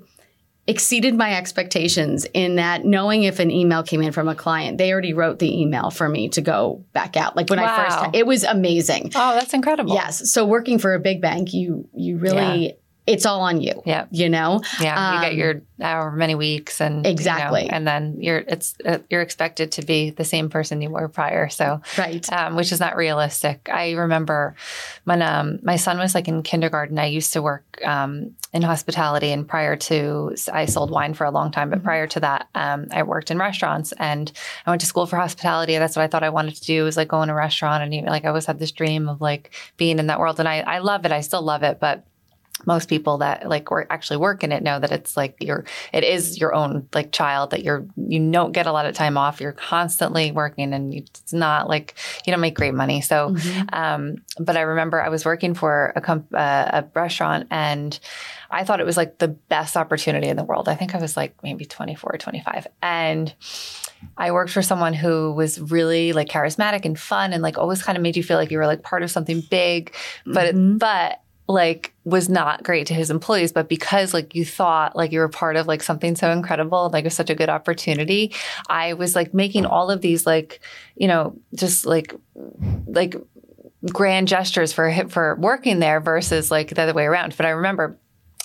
exceeded 0.66 1.14
my 1.14 1.36
expectations 1.36 2.26
in 2.32 2.56
that 2.56 2.84
knowing 2.84 3.24
if 3.24 3.38
an 3.38 3.50
email 3.50 3.82
came 3.82 4.00
in 4.00 4.12
from 4.12 4.28
a 4.28 4.34
client, 4.34 4.78
they 4.78 4.92
already 4.92 5.12
wrote 5.12 5.38
the 5.38 5.60
email 5.60 5.90
for 5.90 6.08
me 6.08 6.28
to 6.30 6.40
go 6.40 6.84
back 6.92 7.16
out. 7.16 7.36
Like 7.36 7.50
when 7.50 7.60
wow. 7.60 7.76
I 7.76 7.84
first, 7.84 8.16
it 8.16 8.26
was 8.26 8.44
amazing. 8.44 9.12
Oh, 9.14 9.34
that's 9.34 9.52
incredible. 9.52 9.94
Yes. 9.94 10.30
So 10.30 10.46
working 10.46 10.78
for 10.78 10.94
a 10.94 11.00
big 11.00 11.20
bank, 11.20 11.52
you 11.52 11.88
you 11.94 12.16
really 12.18 12.66
yeah 12.66 12.72
it's 13.06 13.26
all 13.26 13.42
on 13.42 13.60
you. 13.60 13.82
Yeah. 13.84 14.06
You 14.10 14.28
know? 14.30 14.62
Yeah. 14.80 14.96
Um, 14.96 15.14
you 15.14 15.20
get 15.20 15.32
um, 15.32 15.38
your 15.38 15.62
however 15.80 16.12
many 16.12 16.34
weeks 16.34 16.80
and 16.80 17.06
exactly. 17.06 17.62
You 17.62 17.68
know, 17.68 17.76
and 17.76 17.86
then 17.86 18.16
you're, 18.18 18.38
it's, 18.38 18.74
uh, 18.84 18.98
you're 19.10 19.20
expected 19.20 19.72
to 19.72 19.82
be 19.82 20.10
the 20.10 20.24
same 20.24 20.48
person 20.48 20.80
you 20.80 20.88
were 20.88 21.08
prior. 21.08 21.48
So, 21.50 21.82
right. 21.98 22.30
Um, 22.32 22.56
which 22.56 22.72
is 22.72 22.80
not 22.80 22.96
realistic. 22.96 23.68
I 23.70 23.92
remember 23.92 24.56
when, 25.04 25.20
um, 25.20 25.58
my 25.62 25.76
son 25.76 25.98
was 25.98 26.14
like 26.14 26.28
in 26.28 26.42
kindergarten, 26.42 26.98
I 26.98 27.06
used 27.06 27.34
to 27.34 27.42
work, 27.42 27.78
um, 27.84 28.34
in 28.54 28.62
hospitality 28.62 29.32
and 29.32 29.46
prior 29.46 29.76
to, 29.76 30.34
I 30.50 30.64
sold 30.66 30.90
wine 30.90 31.12
for 31.12 31.24
a 31.24 31.30
long 31.30 31.50
time, 31.50 31.70
but 31.70 31.80
mm-hmm. 31.80 31.86
prior 31.86 32.06
to 32.06 32.20
that, 32.20 32.48
um, 32.54 32.86
I 32.90 33.02
worked 33.02 33.30
in 33.30 33.38
restaurants 33.38 33.92
and 33.98 34.32
I 34.64 34.70
went 34.70 34.80
to 34.80 34.86
school 34.86 35.06
for 35.06 35.16
hospitality. 35.16 35.76
That's 35.76 35.96
what 35.96 36.04
I 36.04 36.06
thought 36.06 36.22
I 36.22 36.30
wanted 36.30 36.54
to 36.54 36.64
do 36.64 36.84
was 36.84 36.96
like 36.96 37.08
go 37.08 37.22
in 37.22 37.30
a 37.30 37.34
restaurant 37.34 37.82
and 37.82 37.92
even 37.92 38.08
like 38.08 38.24
I 38.24 38.28
always 38.28 38.46
had 38.46 38.60
this 38.60 38.72
dream 38.72 39.08
of 39.08 39.20
like 39.20 39.50
being 39.76 39.98
in 39.98 40.06
that 40.06 40.20
world. 40.20 40.38
And 40.38 40.48
I, 40.48 40.60
I 40.60 40.78
love 40.78 41.04
it. 41.04 41.12
I 41.12 41.20
still 41.20 41.42
love 41.42 41.64
it, 41.64 41.80
but 41.80 42.06
most 42.66 42.88
people 42.88 43.18
that 43.18 43.48
like 43.48 43.70
work 43.70 43.86
actually 43.90 44.16
work 44.16 44.44
in 44.44 44.52
it 44.52 44.62
know 44.62 44.78
that 44.78 44.92
it's 44.92 45.16
like 45.16 45.36
your 45.40 45.64
it 45.92 46.04
is 46.04 46.38
your 46.38 46.54
own 46.54 46.88
like 46.94 47.12
child 47.12 47.50
that 47.50 47.64
you're 47.64 47.86
you 47.96 48.30
don't 48.30 48.52
get 48.52 48.66
a 48.66 48.72
lot 48.72 48.86
of 48.86 48.94
time 48.94 49.18
off 49.18 49.40
you're 49.40 49.52
constantly 49.52 50.30
working 50.30 50.72
and 50.72 50.94
it's 50.94 51.32
not 51.32 51.68
like 51.68 51.94
you 52.24 52.30
don't 52.30 52.40
make 52.40 52.54
great 52.54 52.74
money 52.74 53.00
so 53.00 53.30
mm-hmm. 53.30 53.68
um 53.72 54.16
but 54.38 54.56
i 54.56 54.60
remember 54.60 55.02
i 55.02 55.08
was 55.08 55.24
working 55.24 55.52
for 55.52 55.92
a 55.96 56.00
comp- 56.00 56.32
uh, 56.32 56.70
a 56.72 56.84
restaurant 56.94 57.46
and 57.50 57.98
i 58.50 58.62
thought 58.62 58.80
it 58.80 58.86
was 58.86 58.96
like 58.96 59.18
the 59.18 59.28
best 59.28 59.76
opportunity 59.76 60.28
in 60.28 60.36
the 60.36 60.44
world 60.44 60.68
i 60.68 60.74
think 60.74 60.94
i 60.94 60.98
was 60.98 61.16
like 61.16 61.34
maybe 61.42 61.64
24 61.64 62.14
or 62.14 62.18
25 62.18 62.66
and 62.82 63.34
I 64.18 64.32
worked 64.32 64.50
for 64.50 64.60
someone 64.60 64.92
who 64.92 65.32
was 65.32 65.58
really 65.58 66.12
like 66.12 66.28
charismatic 66.28 66.84
and 66.84 66.98
fun 66.98 67.32
and 67.32 67.42
like 67.42 67.56
always 67.56 67.82
kind 67.82 67.96
of 67.96 68.02
made 68.02 68.18
you 68.18 68.22
feel 68.22 68.36
like 68.36 68.50
you 68.50 68.58
were 68.58 68.66
like 68.66 68.82
part 68.82 69.02
of 69.02 69.10
something 69.10 69.40
big. 69.40 69.94
But 70.26 70.54
mm-hmm. 70.54 70.76
but 70.76 71.20
like 71.46 71.94
was 72.04 72.28
not 72.28 72.62
great 72.62 72.86
to 72.86 72.94
his 72.94 73.10
employees 73.10 73.52
but 73.52 73.68
because 73.68 74.14
like 74.14 74.34
you 74.34 74.44
thought 74.44 74.96
like 74.96 75.12
you 75.12 75.18
were 75.18 75.28
part 75.28 75.56
of 75.56 75.66
like 75.66 75.82
something 75.82 76.16
so 76.16 76.30
incredible 76.30 76.88
like 76.92 77.04
it 77.04 77.06
was 77.06 77.14
such 77.14 77.28
a 77.28 77.34
good 77.34 77.50
opportunity 77.50 78.32
i 78.70 78.94
was 78.94 79.14
like 79.14 79.34
making 79.34 79.66
all 79.66 79.90
of 79.90 80.00
these 80.00 80.24
like 80.24 80.60
you 80.96 81.06
know 81.06 81.36
just 81.54 81.84
like 81.84 82.14
like 82.86 83.14
grand 83.92 84.28
gestures 84.28 84.72
for 84.72 84.92
for 85.08 85.36
working 85.36 85.78
there 85.78 86.00
versus 86.00 86.50
like 86.50 86.70
the 86.70 86.82
other 86.82 86.94
way 86.94 87.04
around. 87.04 87.36
But 87.36 87.46
i 87.46 87.50
remember 87.50 87.98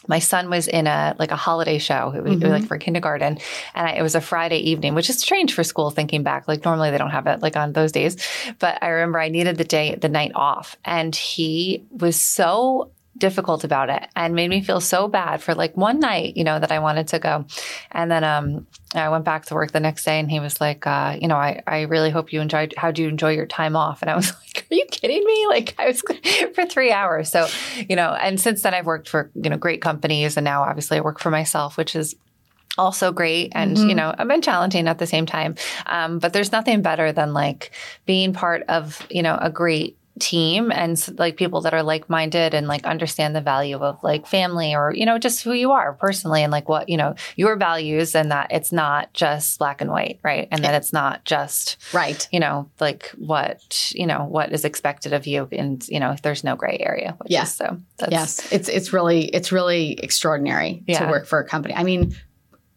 my 0.09 0.19
son 0.19 0.49
was 0.49 0.67
in 0.67 0.87
a 0.87 1.15
like 1.19 1.31
a 1.31 1.37
holiday 1.37 1.77
show. 1.77 2.11
It 2.13 2.23
was, 2.23 2.33
mm-hmm. 2.33 2.49
like 2.49 2.67
for 2.67 2.77
kindergarten 2.77 3.37
and 3.75 3.87
I, 3.87 3.91
it 3.93 4.01
was 4.01 4.15
a 4.15 4.21
friday 4.21 4.57
evening 4.57 4.95
which 4.95 5.09
is 5.09 5.19
strange 5.19 5.53
for 5.53 5.63
school 5.63 5.91
thinking 5.91 6.23
back. 6.23 6.47
Like 6.47 6.65
normally 6.65 6.91
they 6.91 6.97
don't 6.97 7.11
have 7.11 7.27
it 7.27 7.41
like 7.41 7.55
on 7.55 7.71
those 7.71 7.93
days. 7.93 8.17
But 8.57 8.83
i 8.83 8.87
remember 8.89 9.19
i 9.19 9.29
needed 9.29 9.57
the 9.57 9.63
day 9.63 9.95
the 9.95 10.09
night 10.09 10.31
off 10.35 10.75
and 10.83 11.15
he 11.15 11.85
was 11.91 12.19
so 12.19 12.91
difficult 13.19 13.63
about 13.63 13.89
it 13.89 14.07
and 14.15 14.33
made 14.33 14.49
me 14.49 14.61
feel 14.61 14.81
so 14.81 15.07
bad 15.07 15.41
for 15.41 15.53
like 15.53 15.75
one 15.77 15.99
night, 15.99 16.37
you 16.37 16.43
know, 16.43 16.59
that 16.59 16.71
I 16.71 16.79
wanted 16.79 17.07
to 17.09 17.19
go. 17.19 17.45
And 17.91 18.09
then 18.09 18.23
um, 18.23 18.67
I 18.95 19.09
went 19.09 19.25
back 19.25 19.45
to 19.45 19.53
work 19.53 19.71
the 19.71 19.79
next 19.79 20.05
day 20.05 20.19
and 20.19 20.31
he 20.31 20.39
was 20.39 20.59
like, 20.59 20.87
uh, 20.87 21.17
you 21.21 21.27
know, 21.27 21.35
I, 21.35 21.61
I 21.67 21.81
really 21.81 22.09
hope 22.09 22.33
you 22.33 22.41
enjoyed, 22.41 22.73
how 22.77 22.91
do 22.91 23.03
you 23.03 23.09
enjoy 23.09 23.33
your 23.33 23.45
time 23.45 23.75
off? 23.75 24.01
And 24.01 24.09
I 24.09 24.15
was 24.15 24.31
like, 24.55 24.67
are 24.71 24.75
you 24.75 24.85
kidding 24.89 25.23
me? 25.23 25.47
Like 25.47 25.75
I 25.77 25.87
was 25.87 26.01
for 26.55 26.65
three 26.65 26.91
hours. 26.91 27.29
So, 27.29 27.47
you 27.87 27.95
know, 27.95 28.13
and 28.13 28.39
since 28.39 28.61
then 28.61 28.73
I've 28.73 28.85
worked 28.85 29.09
for, 29.09 29.29
you 29.35 29.49
know, 29.49 29.57
great 29.57 29.81
companies 29.81 30.37
and 30.37 30.45
now 30.45 30.63
obviously 30.63 30.97
I 30.97 31.01
work 31.01 31.19
for 31.19 31.29
myself, 31.29 31.77
which 31.77 31.95
is 31.95 32.15
also 32.77 33.11
great 33.11 33.51
and 33.55 33.75
mm-hmm. 33.75 33.89
you 33.89 33.95
know 33.95 34.13
i've 34.17 34.27
been 34.27 34.41
challenging 34.41 34.87
at 34.87 34.99
the 34.99 35.07
same 35.07 35.25
time 35.25 35.55
um, 35.87 36.17
but 36.17 36.31
there's 36.33 36.51
nothing 36.51 36.81
better 36.81 37.11
than 37.11 37.33
like 37.33 37.71
being 38.05 38.31
part 38.31 38.63
of 38.69 39.05
you 39.09 39.21
know 39.21 39.37
a 39.41 39.49
great 39.49 39.97
team 40.19 40.71
and 40.71 41.03
like 41.17 41.37
people 41.37 41.61
that 41.61 41.73
are 41.73 41.83
like-minded 41.83 42.53
and 42.53 42.67
like 42.67 42.85
understand 42.85 43.35
the 43.35 43.41
value 43.41 43.77
of 43.77 44.01
like 44.03 44.27
family 44.27 44.75
or 44.75 44.93
you 44.93 45.05
know 45.05 45.17
just 45.17 45.43
who 45.43 45.53
you 45.53 45.71
are 45.71 45.93
personally 45.93 46.43
and 46.43 46.51
like 46.51 46.69
what 46.69 46.89
you 46.89 46.97
know 46.97 47.15
your 47.35 47.55
values 47.55 48.15
and 48.15 48.31
that 48.31 48.47
it's 48.51 48.71
not 48.71 49.11
just 49.13 49.57
black 49.59 49.81
and 49.81 49.89
white 49.89 50.19
right 50.23 50.47
and 50.51 50.63
that 50.63 50.75
it's 50.75 50.93
not 50.93 51.23
just 51.25 51.77
right 51.93 52.27
you 52.31 52.39
know 52.39 52.69
like 52.79 53.09
what 53.17 53.91
you 53.95 54.05
know 54.05 54.25
what 54.25 54.51
is 54.51 54.65
expected 54.65 55.13
of 55.13 55.25
you 55.25 55.47
and 55.51 55.87
you 55.87 55.99
know 55.99 56.15
there's 56.23 56.43
no 56.43 56.55
gray 56.55 56.77
area 56.79 57.17
yeah 57.25 57.43
so 57.43 57.77
yes 58.09 58.51
it's 58.51 58.69
it's 58.69 58.93
really 58.93 59.25
it's 59.25 59.51
really 59.51 59.93
extraordinary 59.93 60.83
yeah. 60.87 60.99
to 60.99 61.09
work 61.09 61.25
for 61.25 61.39
a 61.39 61.45
company 61.45 61.73
i 61.73 61.83
mean 61.83 62.15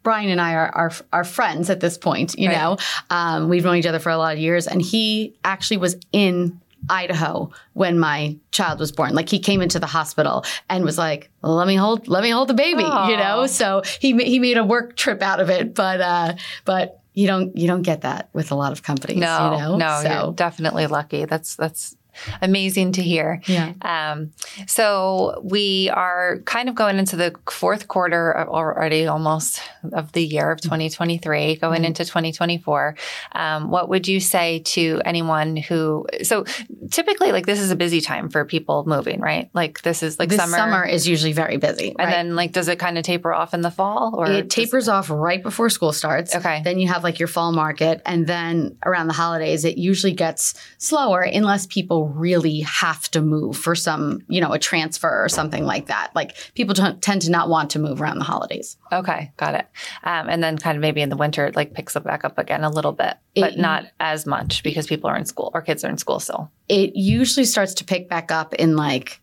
Brian 0.03 0.29
and 0.29 0.41
I 0.41 0.53
are, 0.53 0.69
are, 0.75 0.91
are 1.13 1.23
friends 1.23 1.69
at 1.69 1.79
this 1.79 1.97
point, 1.97 2.35
you 2.37 2.49
right. 2.49 2.57
know. 2.57 2.77
Um, 3.09 3.47
we've 3.47 3.63
known 3.63 3.77
each 3.77 3.85
other 3.85 3.99
for 3.99 4.09
a 4.09 4.17
lot 4.17 4.33
of 4.33 4.39
years, 4.39 4.67
and 4.67 4.81
he 4.81 5.33
actually 5.45 5.77
was 5.77 5.95
in 6.11 6.59
Idaho 6.89 7.51
when 7.73 7.99
my 7.99 8.37
child 8.51 8.79
was 8.79 8.91
born. 8.91 9.13
Like 9.13 9.29
he 9.29 9.39
came 9.39 9.61
into 9.61 9.79
the 9.79 9.87
hospital 9.87 10.45
and 10.69 10.83
was 10.83 10.97
like, 10.97 11.29
"Let 11.41 11.67
me 11.67 11.75
hold, 11.75 12.07
let 12.07 12.23
me 12.23 12.29
hold 12.29 12.49
the 12.49 12.53
baby," 12.53 12.83
Aww. 12.83 13.09
you 13.09 13.17
know. 13.17 13.47
So 13.47 13.83
he 13.99 14.13
he 14.23 14.39
made 14.39 14.57
a 14.57 14.63
work 14.63 14.95
trip 14.95 15.21
out 15.21 15.39
of 15.39 15.49
it, 15.49 15.73
but 15.73 16.01
uh, 16.01 16.35
but 16.65 16.99
you 17.13 17.27
don't 17.27 17.55
you 17.57 17.67
don't 17.67 17.83
get 17.83 18.01
that 18.01 18.29
with 18.33 18.51
a 18.51 18.55
lot 18.55 18.71
of 18.71 18.83
companies. 18.83 19.17
No, 19.17 19.53
you 19.53 19.59
know? 19.59 19.77
no, 19.77 19.99
so. 20.01 20.09
you're 20.09 20.33
definitely 20.33 20.87
lucky. 20.87 21.25
That's 21.25 21.55
that's 21.55 21.95
amazing 22.41 22.93
to 22.93 23.01
hear. 23.01 23.41
Yeah. 23.45 23.73
Um, 23.81 24.31
so 24.67 25.41
we 25.43 25.89
are 25.89 26.39
kind 26.45 26.69
of 26.69 26.75
going 26.75 26.97
into 26.97 27.15
the 27.15 27.35
fourth 27.49 27.87
quarter 27.87 28.47
already, 28.47 29.07
almost 29.07 29.61
of 29.91 30.11
the 30.11 30.25
year 30.25 30.51
of 30.51 30.61
2023, 30.61 31.55
going 31.55 31.77
mm-hmm. 31.77 31.85
into 31.85 32.05
2024. 32.05 32.95
Um, 33.33 33.69
what 33.69 33.89
would 33.89 34.07
you 34.07 34.19
say 34.19 34.59
to 34.59 35.01
anyone 35.05 35.55
who? 35.55 36.05
So 36.23 36.45
typically, 36.91 37.31
like 37.31 37.45
this 37.45 37.59
is 37.59 37.71
a 37.71 37.75
busy 37.75 38.01
time 38.01 38.29
for 38.29 38.45
people 38.45 38.85
moving, 38.85 39.19
right? 39.19 39.49
Like 39.53 39.81
this 39.81 40.03
is 40.03 40.19
like 40.19 40.29
the 40.29 40.37
summer. 40.37 40.57
summer. 40.57 40.85
is 40.85 41.07
usually 41.07 41.33
very 41.33 41.57
busy. 41.57 41.89
and 41.89 41.99
right? 41.99 42.09
then 42.09 42.35
like 42.35 42.51
does 42.51 42.67
it 42.67 42.79
kind 42.79 42.97
of 42.97 43.03
taper 43.03 43.33
off 43.33 43.53
in 43.53 43.61
the 43.61 43.71
fall 43.71 44.15
or 44.15 44.29
it 44.29 44.49
does- 44.49 44.53
tapers 44.53 44.87
off 44.87 45.09
right 45.09 45.41
before 45.41 45.69
school 45.69 45.93
starts. 45.93 46.35
Okay. 46.35 46.61
Then 46.63 46.79
you 46.79 46.87
have 46.87 47.03
like 47.03 47.19
your 47.19 47.27
fall 47.27 47.51
market. 47.51 48.01
And 48.05 48.27
then 48.27 48.77
around 48.85 49.07
the 49.07 49.13
holidays, 49.13 49.65
it 49.65 49.77
usually 49.77 50.13
gets 50.13 50.53
slower 50.77 51.21
unless 51.21 51.65
people 51.65 52.02
really 52.07 52.61
have 52.61 53.09
to 53.11 53.21
move 53.21 53.57
for 53.57 53.75
some, 53.75 54.21
you 54.27 54.41
know, 54.41 54.51
a 54.51 54.59
transfer 54.59 55.23
or 55.23 55.29
something 55.29 55.65
like 55.65 55.87
that. 55.87 56.11
Like 56.15 56.35
people 56.55 56.73
don't, 56.73 57.01
tend 57.01 57.21
to 57.23 57.31
not 57.31 57.49
want 57.49 57.69
to 57.71 57.79
move 57.79 58.01
around 58.01 58.17
the 58.19 58.23
holidays. 58.25 58.77
Okay, 58.91 59.31
got 59.37 59.55
it. 59.55 59.67
Um, 60.03 60.29
and 60.29 60.43
then 60.43 60.57
kind 60.57 60.75
of 60.77 60.81
maybe 60.81 61.01
in 61.01 61.09
the 61.09 61.17
winter 61.17 61.45
it 61.47 61.55
like 61.55 61.73
picks 61.73 61.95
up 61.95 62.03
back 62.03 62.23
up 62.23 62.37
again 62.37 62.63
a 62.63 62.69
little 62.69 62.91
bit, 62.91 63.15
but 63.35 63.53
It- 63.53 63.59
not 63.59 63.85
as 63.99 64.25
much 64.25 64.63
because 64.63 64.87
people 64.87 65.09
are 65.09 65.17
in 65.17 65.25
school 65.25 65.51
or 65.53 65.61
kids 65.61 65.83
are 65.83 65.89
in 65.89 65.97
school 65.97 66.19
still. 66.19 66.51
It 66.69 66.95
usually 66.95 67.45
starts 67.45 67.73
to 67.75 67.83
pick 67.85 68.09
back 68.09 68.31
up 68.31 68.53
in 68.55 68.75
like 68.75 69.19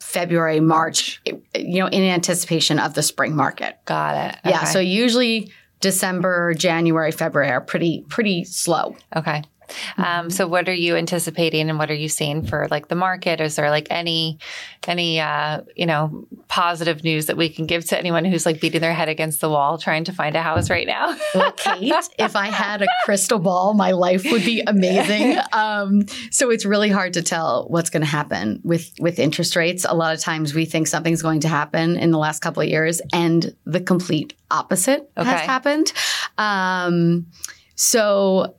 February, 0.00 0.60
March, 0.60 1.20
it- 1.24 1.42
you 1.54 1.80
know, 1.80 1.86
in 1.88 2.02
anticipation 2.02 2.78
of 2.78 2.94
the 2.94 3.02
spring 3.02 3.34
market. 3.34 3.78
Got 3.84 4.16
it. 4.34 4.38
Yeah. 4.44 4.64
So 4.64 4.78
usually 4.78 5.50
December, 5.80 6.54
January, 6.54 7.10
February 7.10 7.50
are 7.50 7.60
pretty, 7.60 8.04
pretty 8.08 8.44
slow. 8.44 8.96
Okay. 9.16 9.42
Mm-hmm. 9.72 10.02
Um, 10.02 10.30
so 10.30 10.46
what 10.46 10.68
are 10.68 10.74
you 10.74 10.96
anticipating 10.96 11.68
and 11.68 11.78
what 11.78 11.90
are 11.90 11.94
you 11.94 12.08
seeing 12.08 12.44
for 12.44 12.68
like 12.70 12.88
the 12.88 12.94
market? 12.94 13.40
Is 13.40 13.56
there 13.56 13.70
like 13.70 13.88
any 13.90 14.38
any 14.86 15.20
uh, 15.20 15.62
you 15.76 15.86
know 15.86 16.26
positive 16.48 17.04
news 17.04 17.26
that 17.26 17.36
we 17.36 17.48
can 17.48 17.66
give 17.66 17.84
to 17.86 17.98
anyone 17.98 18.24
who's 18.24 18.46
like 18.46 18.60
beating 18.60 18.80
their 18.80 18.92
head 18.92 19.08
against 19.08 19.40
the 19.40 19.48
wall 19.48 19.78
trying 19.78 20.04
to 20.04 20.12
find 20.12 20.36
a 20.36 20.42
house 20.42 20.70
right 20.70 20.86
now? 20.86 21.16
Well, 21.34 21.52
Kate, 21.52 21.92
if 22.18 22.36
I 22.36 22.46
had 22.48 22.82
a 22.82 22.86
crystal 23.04 23.38
ball, 23.38 23.74
my 23.74 23.92
life 23.92 24.24
would 24.30 24.44
be 24.44 24.62
amazing. 24.66 25.38
Um, 25.52 26.06
so 26.30 26.50
it's 26.50 26.64
really 26.64 26.88
hard 26.88 27.12
to 27.14 27.22
tell 27.22 27.66
what's 27.68 27.90
going 27.90 28.00
to 28.00 28.06
happen 28.06 28.60
with 28.64 28.92
with 28.98 29.18
interest 29.18 29.54
rates. 29.54 29.84
A 29.88 29.94
lot 29.94 30.14
of 30.14 30.20
times 30.20 30.54
we 30.54 30.64
think 30.64 30.86
something's 30.86 31.22
going 31.22 31.40
to 31.40 31.48
happen 31.48 31.96
in 31.96 32.10
the 32.10 32.18
last 32.18 32.40
couple 32.40 32.62
of 32.62 32.68
years, 32.68 33.00
and 33.12 33.54
the 33.64 33.80
complete 33.80 34.34
opposite 34.50 35.10
has 35.16 35.40
happened. 35.40 35.92
Um, 36.38 37.26
so. 37.74 38.54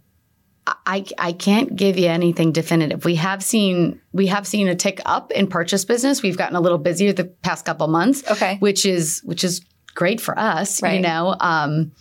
I, 0.66 1.06
I 1.18 1.34
can't 1.34 1.76
give 1.76 1.98
you 1.98 2.08
anything 2.08 2.52
definitive. 2.54 3.04
We 3.04 3.16
have 3.16 3.44
seen 3.44 4.00
we 4.14 4.28
have 4.28 4.48
seen 4.48 4.68
a 4.70 4.76
tick 4.76 5.02
up 5.06 5.32
in 5.32 5.48
purchase 5.48 5.84
business. 5.86 6.22
We've 6.24 6.38
gotten 6.38 6.56
a 6.56 6.62
little 6.62 6.78
busier 6.78 7.12
the 7.14 7.26
past 7.26 7.66
couple 7.66 7.88
months 7.88 8.24
Okay. 8.32 8.58
which 8.60 8.86
is 8.86 9.22
which 9.26 9.44
is 9.44 9.62
great 9.96 10.20
for 10.22 10.38
us 10.40 10.82
you 10.82 11.00
know 11.00 11.36
um 11.40 11.92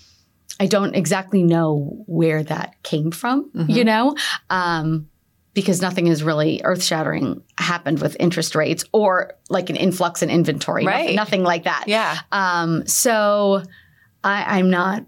i 0.58 0.64
don't 0.66 0.94
exactly 0.94 1.42
know 1.42 2.02
where 2.06 2.42
that 2.42 2.82
came 2.82 3.10
from 3.10 3.50
you 3.68 3.84
know 3.84 4.14
um 4.48 5.08
because 5.52 5.82
nothing 5.82 6.06
has 6.06 6.22
really 6.22 6.62
earth-shattering 6.64 7.42
happened 7.58 8.00
with 8.00 8.16
interest 8.18 8.54
rates 8.54 8.82
or 8.92 9.34
like 9.50 9.68
an 9.68 9.76
influx 9.76 10.22
in 10.22 10.30
inventory 10.30 10.86
Right. 10.86 11.00
nothing, 11.02 11.16
nothing 11.16 11.42
like 11.42 11.64
that 11.64 11.84
Yeah. 11.86 12.16
um 12.32 12.86
so 12.86 13.62
i 14.24 14.58
i'm 14.58 14.70
not 14.70 15.04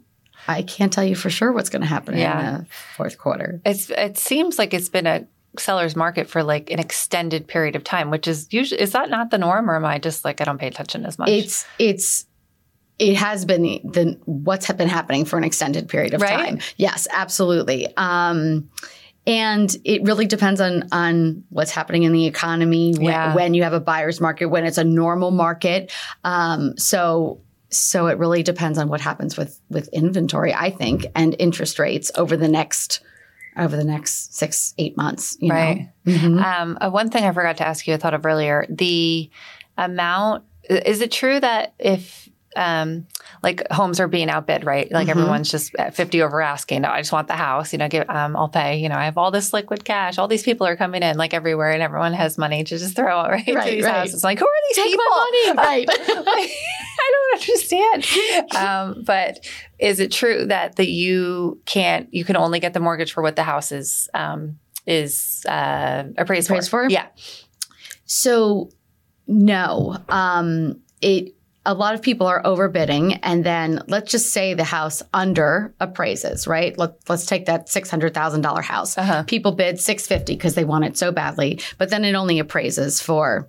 i 0.48 0.62
can't 0.62 0.92
tell 0.92 1.04
you 1.04 1.14
for 1.14 1.30
sure 1.30 1.52
what's 1.52 1.70
going 1.70 1.82
to 1.82 1.88
happen 1.88 2.16
Yeah. 2.16 2.38
in 2.48 2.54
the 2.60 2.66
fourth 2.96 3.18
quarter 3.18 3.60
It's 3.64 3.90
it 3.90 4.18
seems 4.18 4.58
like 4.58 4.74
it's 4.74 4.88
been 4.88 5.06
a 5.06 5.26
seller's 5.58 5.94
market 5.94 6.28
for 6.28 6.42
like 6.42 6.70
an 6.72 6.80
extended 6.80 7.46
period 7.46 7.76
of 7.76 7.84
time, 7.84 8.10
which 8.10 8.26
is 8.26 8.48
usually 8.50 8.80
is 8.80 8.90
that 8.90 9.08
not 9.08 9.30
the 9.30 9.38
norm 9.38 9.70
or 9.70 9.76
am 9.76 9.84
I 9.84 10.00
just 10.00 10.24
like 10.24 10.40
I 10.40 10.44
don't 10.44 10.58
pay 10.58 10.66
attention 10.66 11.06
as 11.06 11.16
much? 11.16 11.28
It's 11.28 11.64
it's 11.78 12.26
it 12.98 13.16
has 13.16 13.44
been 13.44 13.62
the, 13.62 13.80
the 13.84 14.18
what's 14.24 14.70
been 14.72 14.88
happening 14.88 15.24
for 15.24 15.36
an 15.38 15.44
extended 15.44 15.88
period 15.88 16.12
of 16.14 16.20
Right? 16.22 16.36
time. 16.48 16.58
Yes, 16.76 17.06
absolutely. 17.12 17.86
Um, 17.96 18.68
and 19.28 19.74
it 19.84 20.02
really 20.02 20.26
depends 20.26 20.60
on 20.60 20.88
on 20.90 21.44
what's 21.50 21.70
happening 21.70 22.02
in 22.02 22.12
the 22.12 22.26
economy 22.26 22.92
when, 22.96 23.04
Yeah. 23.06 23.34
when 23.34 23.54
you 23.54 23.62
have 23.62 23.72
a 23.74 23.80
buyer's 23.80 24.20
market, 24.20 24.46
when 24.46 24.64
it's 24.66 24.78
a 24.78 24.84
normal 24.84 25.30
market. 25.30 25.92
Um, 26.24 26.76
so 26.76 27.40
so 27.76 28.06
it 28.06 28.18
really 28.18 28.42
depends 28.42 28.78
on 28.78 28.88
what 28.88 29.00
happens 29.00 29.36
with 29.36 29.60
with 29.70 29.88
inventory, 29.88 30.52
I 30.54 30.70
think, 30.70 31.06
and 31.14 31.34
interest 31.38 31.78
rates 31.78 32.10
over 32.16 32.36
the 32.36 32.48
next 32.48 33.00
over 33.56 33.76
the 33.76 33.84
next 33.84 34.34
six 34.34 34.74
eight 34.78 34.96
months. 34.96 35.36
You 35.40 35.52
Right. 35.52 35.88
Know? 36.04 36.12
Mhm. 36.12 36.44
Um, 36.44 36.78
uh, 36.80 36.90
one 36.90 37.10
thing 37.10 37.24
I 37.24 37.32
forgot 37.32 37.56
to 37.58 37.66
ask 37.66 37.86
you, 37.86 37.94
I 37.94 37.96
thought 37.98 38.14
of 38.14 38.26
earlier, 38.26 38.66
the 38.68 39.30
amount. 39.78 40.44
Is 40.68 41.00
it 41.02 41.12
true 41.12 41.38
that 41.40 41.74
if 41.78 42.28
um, 42.56 43.06
like 43.42 43.62
homes 43.70 44.00
are 44.00 44.08
being 44.08 44.30
outbid, 44.30 44.64
right? 44.64 44.90
Like 44.92 45.06
Mhm. 45.08 45.10
everyone's 45.12 45.50
just 45.50 45.74
at 45.76 45.94
fifty 45.94 46.22
over 46.22 46.40
asking. 46.40 46.82
No, 46.82 46.90
I 46.90 47.00
just 47.00 47.12
want 47.12 47.28
the 47.28 47.34
house. 47.34 47.72
You 47.72 47.78
know, 47.78 47.88
give, 47.88 48.08
um, 48.08 48.36
I'll 48.36 48.48
pay. 48.48 48.78
You 48.78 48.88
know, 48.88 48.96
I 48.96 49.04
have 49.04 49.18
all 49.18 49.30
this 49.30 49.52
liquid 49.52 49.84
cash. 49.84 50.18
All 50.18 50.28
these 50.28 50.42
people 50.42 50.66
are 50.66 50.76
coming 50.76 51.02
in, 51.02 51.16
like 51.18 51.34
everywhere, 51.34 51.72
and 51.72 51.82
everyone 51.82 52.12
has 52.14 52.38
money 52.38 52.64
to 52.64 52.78
just 52.78 52.96
throw 52.96 53.16
out 53.18 53.30
right, 53.30 53.44
to 53.46 53.54
Right, 53.54 53.70
these 53.74 53.84
right. 53.84 53.94
houses. 53.94 54.22
Like, 54.24 54.38
who 54.38 54.44
are 54.46 54.60
these 54.68 54.76
Take 54.76 54.90
people? 54.92 55.04
my 55.08 55.52
money, 55.54 55.58
right? 55.86 55.88
I 56.96 57.12
don't 57.12 57.40
understand. 57.40 58.56
Um, 58.56 59.04
but 59.04 59.44
is 59.78 60.00
it 60.00 60.12
true 60.12 60.46
that 60.46 60.76
the 60.76 60.86
you 60.88 61.60
can't? 61.66 62.08
You 62.12 62.24
can 62.24 62.36
only 62.36 62.60
get 62.60 62.72
the 62.74 62.80
mortgage 62.80 63.12
for 63.12 63.22
what 63.22 63.36
the 63.36 63.42
house 63.42 63.72
is 63.72 64.08
um, 64.14 64.58
is 64.86 65.44
uh, 65.48 66.04
appraised, 66.16 66.48
Appraised 66.50 66.70
for? 66.70 66.88
Yeah. 66.88 67.06
So 68.04 68.70
no, 69.26 69.96
um, 70.08 70.80
it. 71.00 71.34
A 71.66 71.74
lot 71.74 71.94
of 71.94 72.02
people 72.02 72.26
are 72.26 72.42
overbidding, 72.42 73.18
and 73.22 73.44
then 73.44 73.82
let's 73.86 74.10
just 74.10 74.30
say 74.30 74.54
the 74.54 74.64
house 74.64 75.02
under 75.12 75.74
appraises, 75.80 76.46
right? 76.46 76.76
Let, 76.76 76.92
let's 77.08 77.26
take 77.26 77.46
that 77.46 77.68
six 77.68 77.90
hundred 77.90 78.14
thousand 78.14 78.42
dollar 78.42 78.62
house. 78.62 78.98
Uh-huh. 78.98 79.22
People 79.24 79.52
bid 79.52 79.80
six 79.80 80.06
fifty 80.06 80.34
because 80.34 80.54
they 80.54 80.64
want 80.64 80.84
it 80.84 80.96
so 80.98 81.10
badly, 81.12 81.60
but 81.78 81.90
then 81.90 82.04
it 82.04 82.14
only 82.14 82.38
appraises 82.38 83.00
for 83.00 83.48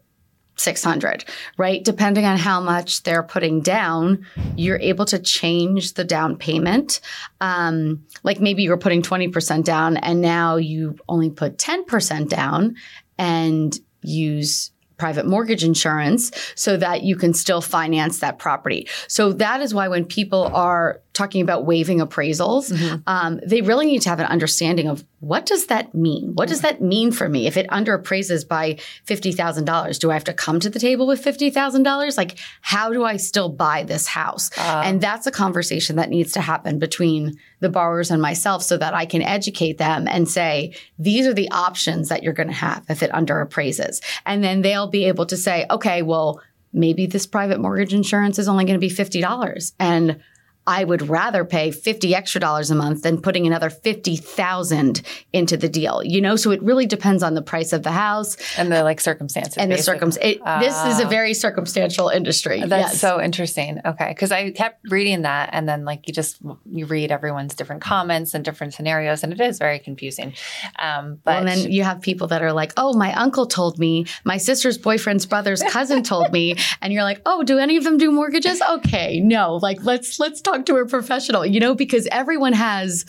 600 0.57 1.25
right 1.57 1.83
depending 1.83 2.25
on 2.25 2.37
how 2.37 2.61
much 2.61 3.03
they're 3.03 3.23
putting 3.23 3.61
down 3.61 4.25
you're 4.55 4.79
able 4.79 5.05
to 5.05 5.19
change 5.19 5.93
the 5.93 6.03
down 6.03 6.37
payment 6.37 7.01
um, 7.41 8.05
like 8.23 8.39
maybe 8.39 8.63
you 8.63 8.69
were 8.69 8.77
putting 8.77 9.01
20% 9.01 9.63
down 9.63 9.97
and 9.97 10.21
now 10.21 10.55
you 10.55 10.97
only 11.09 11.29
put 11.29 11.57
10% 11.57 12.29
down 12.29 12.75
and 13.17 13.77
use 14.01 14.71
private 14.97 15.25
mortgage 15.25 15.63
insurance 15.63 16.31
so 16.55 16.77
that 16.77 17.03
you 17.03 17.15
can 17.15 17.33
still 17.33 17.61
finance 17.61 18.19
that 18.19 18.39
property. 18.39 18.87
So 19.07 19.33
that 19.33 19.61
is 19.61 19.73
why 19.73 19.87
when 19.87 20.05
people 20.05 20.49
are 20.53 21.01
talking 21.15 21.41
about 21.41 21.65
waiving 21.65 21.99
appraisals 21.99 22.71
um, 23.07 23.39
they 23.45 23.61
really 23.61 23.87
need 23.87 24.01
to 24.01 24.09
have 24.09 24.19
an 24.19 24.27
understanding 24.27 24.87
of 24.87 25.03
what 25.19 25.47
does 25.47 25.67
that 25.67 25.95
mean? 25.95 26.35
What 26.35 26.49
does 26.49 26.61
that 26.61 26.81
mean 26.81 27.11
for 27.11 27.27
me? 27.27 27.47
If 27.47 27.57
it 27.57 27.67
underappraises 27.69 28.47
by 28.47 28.77
$50000 29.07 29.99
do 29.99 30.11
i 30.11 30.13
have 30.13 30.23
to 30.25 30.33
come 30.33 30.59
to 30.59 30.69
the 30.69 30.77
table 30.77 31.07
with 31.07 31.23
$50000 31.23 32.17
like 32.17 32.37
how 32.61 32.93
do 32.93 33.03
i 33.03 33.17
still 33.17 33.49
buy 33.49 33.83
this 33.83 34.05
house? 34.05 34.55
Uh, 34.57 34.83
and 34.85 35.01
that's 35.01 35.25
a 35.25 35.31
conversation 35.31 35.95
that 35.95 36.09
needs 36.09 36.33
to 36.33 36.41
happen 36.41 36.77
between 36.77 37.39
the 37.59 37.69
borrowers 37.69 38.11
and 38.11 38.21
myself 38.21 38.61
so 38.61 38.77
that 38.77 38.93
I 38.93 39.05
can 39.05 39.21
educate 39.21 39.77
them 39.77 40.07
and 40.07 40.29
say, 40.29 40.75
these 40.99 41.25
are 41.25 41.33
the 41.33 41.49
options 41.51 42.09
that 42.09 42.23
you're 42.23 42.33
going 42.33 42.49
to 42.49 42.53
have 42.53 42.85
if 42.89 43.01
it 43.01 43.11
underappraises. 43.11 44.01
And 44.25 44.43
then 44.43 44.61
they'll 44.61 44.87
be 44.87 45.05
able 45.05 45.25
to 45.27 45.37
say, 45.37 45.65
okay, 45.71 46.01
well, 46.01 46.41
maybe 46.73 47.05
this 47.07 47.25
private 47.25 47.59
mortgage 47.59 47.93
insurance 47.93 48.37
is 48.37 48.47
only 48.47 48.65
going 48.65 48.79
to 48.79 48.87
be 48.87 48.93
$50. 48.93 49.73
And 49.79 50.21
I 50.67 50.83
would 50.83 51.07
rather 51.09 51.45
pay 51.45 51.71
50 51.71 52.15
extra 52.15 52.41
dollars 52.41 52.71
a 52.71 52.75
month 52.75 53.03
than 53.03 53.21
putting 53.21 53.45
another 53.47 53.69
50,000 53.69 55.01
into 55.33 55.57
the 55.57 55.69
deal. 55.69 56.01
You 56.03 56.21
know, 56.21 56.35
so 56.35 56.51
it 56.51 56.61
really 56.63 56.85
depends 56.85 57.23
on 57.23 57.33
the 57.35 57.41
price 57.41 57.73
of 57.73 57.83
the 57.83 57.91
house 57.91 58.37
and 58.57 58.71
the 58.71 58.83
like 58.83 58.99
circumstances 58.99 59.57
and 59.57 59.71
the 59.71 59.75
basically. 59.75 59.93
circumstance. 59.93 60.39
This 60.59 60.75
is 60.93 60.99
a 60.99 61.05
Ah. 61.05 61.09
very 61.09 61.33
circumstantial 61.33 62.09
industry. 62.09 62.59
That's 62.61 62.93
yes. 62.93 62.99
so 62.99 63.21
interesting. 63.21 63.79
Okay, 63.85 64.07
because 64.09 64.31
I 64.31 64.51
kept 64.51 64.79
reading 64.89 65.21
that, 65.23 65.49
and 65.53 65.67
then 65.67 65.85
like 65.85 66.07
you 66.07 66.13
just 66.13 66.37
you 66.71 66.85
read 66.85 67.11
everyone's 67.11 67.53
different 67.55 67.81
comments 67.81 68.33
and 68.33 68.43
different 68.43 68.73
scenarios, 68.73 69.23
and 69.23 69.33
it 69.33 69.39
is 69.41 69.59
very 69.59 69.79
confusing. 69.79 70.33
Um, 70.79 71.19
but 71.23 71.31
Well, 71.31 71.39
and 71.39 71.47
then 71.47 71.71
you 71.71 71.83
have 71.83 72.01
people 72.01 72.27
that 72.27 72.41
are 72.41 72.53
like, 72.53 72.73
"Oh, 72.77 72.93
my 72.93 73.13
uncle 73.13 73.45
told 73.45 73.77
me, 73.79 74.05
my 74.23 74.37
sister's 74.37 74.77
boyfriend's 74.77 75.25
brother's 75.25 75.61
cousin 75.63 76.03
told 76.03 76.31
me," 76.31 76.55
and 76.81 76.91
you're 76.93 77.03
like, 77.03 77.21
"Oh, 77.25 77.43
do 77.43 77.57
any 77.59 77.77
of 77.77 77.83
them 77.83 77.97
do 77.97 78.11
mortgages?" 78.11 78.61
Okay, 78.61 79.19
no, 79.19 79.55
like 79.61 79.83
let's 79.83 80.19
let's 80.19 80.41
talk 80.41 80.54
to 80.63 80.75
a 80.77 80.85
professional, 80.85 81.45
you 81.45 81.59
know, 81.59 81.75
because 81.75 82.07
everyone 82.11 82.53
has. 82.53 83.05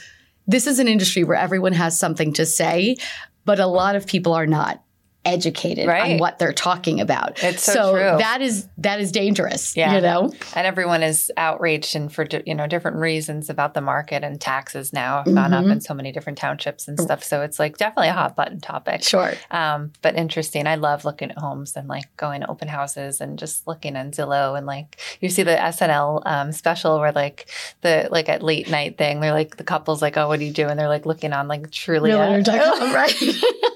This 0.49 0.69
is 0.69 0.79
an 0.79 0.87
industry 0.87 1.25
where 1.25 1.37
everyone 1.37 1.73
has 1.73 1.99
something 1.99 2.33
to 2.35 2.47
say, 2.47 2.97
but 3.45 3.59
a 3.59 3.67
lot 3.67 3.97
of 3.97 4.07
people 4.07 4.33
are 4.33 4.47
not 4.47 4.81
educated 5.27 5.87
Right. 5.87 6.12
on 6.12 6.19
what 6.19 6.39
they're 6.39 6.53
talking 6.55 7.01
about. 7.01 7.43
It's 7.43 7.62
so 7.62 7.93
true. 7.93 8.19
that 8.19 8.41
is 8.41 8.69
that 8.79 9.01
is 9.01 9.12
dangerous. 9.12 9.77
Yeah. 9.77 9.97
You 9.97 10.01
know, 10.01 10.33
and 10.55 10.67
everyone 10.67 11.03
is 11.03 11.31
outraged 11.37 11.95
and 11.97 12.11
for 12.12 12.27
you 12.47 12.55
know 12.55 12.67
different 12.67 12.97
reasons 12.99 13.51
about 13.51 13.75
the 13.75 13.81
market 13.83 14.25
and 14.25 14.41
taxes 14.41 14.93
now 14.93 15.23
have 15.25 15.35
gone 15.35 15.53
up 15.53 15.65
Mhm. 15.65 15.73
in 15.73 15.81
so 15.81 15.93
many 15.93 16.12
different 16.12 16.39
townships 16.39 16.89
and 16.89 16.99
stuff. 16.99 17.23
So 17.25 17.43
it's 17.43 17.59
like 17.59 17.77
definitely 17.77 18.09
a 18.09 18.12
hot 18.15 18.37
button 18.37 18.61
topic. 18.61 19.03
sure. 19.03 19.35
Um, 19.51 19.93
but 20.01 20.15
interesting. 20.15 20.67
I 20.67 20.77
love 20.77 21.05
looking 21.05 21.31
at 21.31 21.39
homes 21.39 21.77
and 21.77 21.89
like 21.89 22.05
going 22.17 22.41
to 22.43 22.49
open 22.49 22.69
houses 22.69 23.21
and 23.21 23.39
just 23.39 23.67
looking 23.67 23.97
on 23.97 24.12
Zillow 24.12 24.57
and 24.57 24.64
like 24.66 24.97
you 25.20 25.29
see 25.29 25.43
the 25.43 25.57
SNL 25.61 26.22
um, 26.24 26.53
special 26.53 26.99
where 27.01 27.12
like 27.12 27.49
the 27.81 28.09
like 28.12 28.29
at 28.29 28.43
late 28.43 28.70
night 28.70 28.97
thing, 28.97 29.20
they're 29.20 29.33
like 29.33 29.57
the 29.57 29.64
couple's 29.64 30.01
like, 30.01 30.16
oh, 30.16 30.29
what 30.29 30.39
do 30.39 30.45
you 30.45 30.53
do? 30.53 30.68
And 30.68 30.79
they're 30.79 30.89
like 30.89 31.05
looking 31.07 31.33
on 31.33 31.49
like 31.49 31.70
truly 31.70 32.11
Realtor.com, 32.12 32.95
right? 32.95 33.14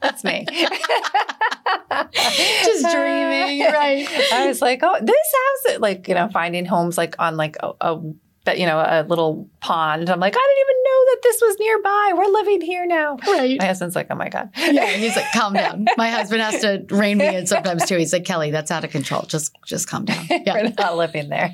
That's 0.00 0.24
me. 0.24 0.46
Just 2.12 2.82
dreaming, 2.90 3.60
right? 3.60 4.06
I 4.32 4.46
was 4.46 4.62
like, 4.62 4.80
oh, 4.82 4.98
this 5.00 5.34
house, 5.66 5.78
like 5.80 6.08
you 6.08 6.14
know, 6.14 6.28
finding 6.32 6.64
homes 6.64 6.96
like 6.98 7.14
on 7.18 7.36
like 7.36 7.56
a, 7.60 7.72
a 7.80 8.00
that 8.44 8.58
you 8.58 8.66
know 8.66 8.78
a 8.78 9.04
little 9.08 9.48
pond. 9.60 10.10
I'm 10.10 10.20
like, 10.20 10.34
I 10.34 10.38
didn't 10.38 10.60
even 10.60 10.82
know 10.84 11.04
that 11.10 11.18
this 11.22 11.40
was 11.40 11.56
nearby. 11.58 12.12
We're 12.16 12.32
living 12.32 12.60
here 12.60 12.86
now. 12.86 13.16
Right. 13.26 13.58
My 13.60 13.66
husband's 13.66 13.94
like, 13.94 14.08
oh 14.10 14.14
my 14.14 14.28
god. 14.28 14.50
Yeah. 14.56 14.86
He's 14.96 15.16
like, 15.16 15.30
calm 15.32 15.54
down. 15.54 15.86
My 15.96 16.10
husband 16.10 16.42
has 16.42 16.60
to 16.62 16.84
rein 16.90 17.18
me 17.18 17.36
in 17.36 17.46
sometimes 17.46 17.86
too. 17.86 17.96
He's 17.96 18.12
like, 18.12 18.24
Kelly, 18.24 18.50
that's 18.50 18.70
out 18.70 18.84
of 18.84 18.90
control. 18.90 19.22
Just 19.22 19.56
just 19.66 19.88
calm 19.88 20.04
down. 20.04 20.26
Yeah. 20.44 20.54
We're 20.54 20.72
not 20.76 20.96
living 20.96 21.28
there. 21.28 21.52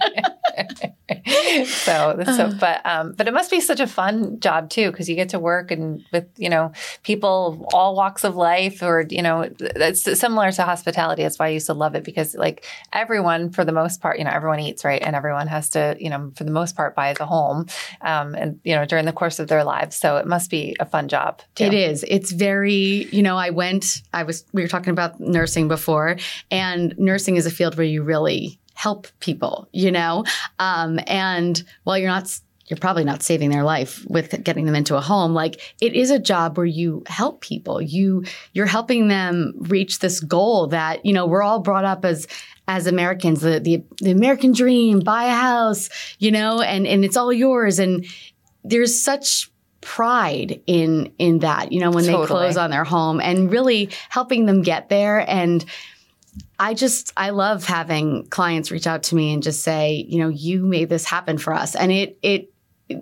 so, 1.66 2.22
so, 2.24 2.52
but, 2.58 2.84
um, 2.86 3.12
but 3.12 3.28
it 3.28 3.34
must 3.34 3.50
be 3.50 3.60
such 3.60 3.80
a 3.80 3.86
fun 3.86 4.40
job 4.40 4.70
too, 4.70 4.90
because 4.90 5.08
you 5.08 5.14
get 5.14 5.30
to 5.30 5.38
work 5.38 5.70
and 5.70 6.04
with, 6.12 6.26
you 6.36 6.48
know, 6.48 6.72
people 7.02 7.68
all 7.72 7.94
walks 7.94 8.24
of 8.24 8.36
life 8.36 8.82
or, 8.82 9.04
you 9.10 9.22
know, 9.22 9.50
it's 9.60 10.02
similar 10.18 10.50
to 10.52 10.62
hospitality. 10.62 11.22
That's 11.22 11.38
why 11.38 11.46
I 11.46 11.50
used 11.50 11.66
to 11.66 11.74
love 11.74 11.94
it 11.94 12.04
because 12.04 12.34
like 12.34 12.64
everyone, 12.92 13.50
for 13.50 13.64
the 13.64 13.72
most 13.72 14.00
part, 14.00 14.18
you 14.18 14.24
know, 14.24 14.30
everyone 14.30 14.60
eats, 14.60 14.84
right? 14.84 15.02
And 15.02 15.14
everyone 15.14 15.48
has 15.48 15.70
to, 15.70 15.96
you 15.98 16.08
know, 16.08 16.32
for 16.34 16.44
the 16.44 16.50
most 16.50 16.76
part, 16.76 16.77
buy 16.94 17.14
a 17.18 17.24
home, 17.24 17.66
um, 18.00 18.34
and, 18.34 18.60
you 18.64 18.74
know, 18.74 18.84
during 18.84 19.04
the 19.04 19.12
course 19.12 19.38
of 19.38 19.48
their 19.48 19.64
lives. 19.64 19.96
So 19.96 20.16
it 20.16 20.26
must 20.26 20.50
be 20.50 20.76
a 20.80 20.86
fun 20.86 21.08
job. 21.08 21.40
Too. 21.54 21.64
It 21.64 21.74
is. 21.74 22.04
It's 22.08 22.32
very, 22.32 23.08
you 23.10 23.22
know, 23.22 23.36
I 23.36 23.50
went, 23.50 24.02
I 24.12 24.22
was, 24.22 24.44
we 24.52 24.62
were 24.62 24.68
talking 24.68 24.90
about 24.90 25.20
nursing 25.20 25.68
before, 25.68 26.16
and 26.50 26.94
nursing 26.98 27.36
is 27.36 27.46
a 27.46 27.50
field 27.50 27.76
where 27.76 27.86
you 27.86 28.02
really 28.02 28.58
help 28.74 29.08
people, 29.18 29.68
you 29.72 29.90
know? 29.90 30.24
Um, 30.60 31.00
and 31.08 31.62
while 31.82 31.98
you're 31.98 32.08
not 32.08 32.38
you're 32.68 32.78
probably 32.78 33.04
not 33.04 33.22
saving 33.22 33.50
their 33.50 33.64
life 33.64 34.04
with 34.08 34.42
getting 34.44 34.66
them 34.66 34.74
into 34.74 34.96
a 34.96 35.00
home. 35.00 35.34
Like 35.34 35.74
it 35.80 35.94
is 35.94 36.10
a 36.10 36.18
job 36.18 36.56
where 36.56 36.66
you 36.66 37.02
help 37.06 37.40
people. 37.40 37.80
You 37.80 38.24
you're 38.52 38.66
helping 38.66 39.08
them 39.08 39.54
reach 39.58 39.98
this 39.98 40.20
goal 40.20 40.68
that 40.68 41.04
you 41.04 41.12
know 41.12 41.26
we're 41.26 41.42
all 41.42 41.60
brought 41.60 41.84
up 41.84 42.04
as 42.04 42.26
as 42.66 42.86
americans 42.86 43.40
the 43.40 43.58
the, 43.60 43.82
the 44.02 44.10
american 44.10 44.52
dream 44.52 45.00
buy 45.00 45.24
a 45.24 45.34
house 45.34 45.88
you 46.18 46.30
know 46.30 46.60
and 46.60 46.86
and 46.86 47.04
it's 47.04 47.16
all 47.16 47.32
yours. 47.32 47.78
And 47.78 48.06
there's 48.64 49.00
such 49.00 49.50
pride 49.80 50.60
in 50.66 51.12
in 51.18 51.38
that 51.38 51.72
you 51.72 51.80
know 51.80 51.90
when 51.90 52.04
totally. 52.04 52.22
they 52.22 52.26
close 52.26 52.56
on 52.56 52.70
their 52.70 52.84
home 52.84 53.20
and 53.20 53.50
really 53.50 53.90
helping 54.10 54.46
them 54.46 54.62
get 54.62 54.88
there. 54.88 55.24
And 55.28 55.64
I 56.58 56.74
just 56.74 57.12
I 57.16 57.30
love 57.30 57.64
having 57.64 58.26
clients 58.26 58.70
reach 58.70 58.86
out 58.86 59.04
to 59.04 59.14
me 59.14 59.32
and 59.32 59.42
just 59.42 59.62
say, 59.62 60.06
you 60.08 60.18
know, 60.18 60.28
you 60.28 60.66
made 60.66 60.88
this 60.88 61.04
happen 61.04 61.38
for 61.38 61.52
us, 61.52 61.74
and 61.74 61.92
it 61.92 62.18
it 62.22 62.52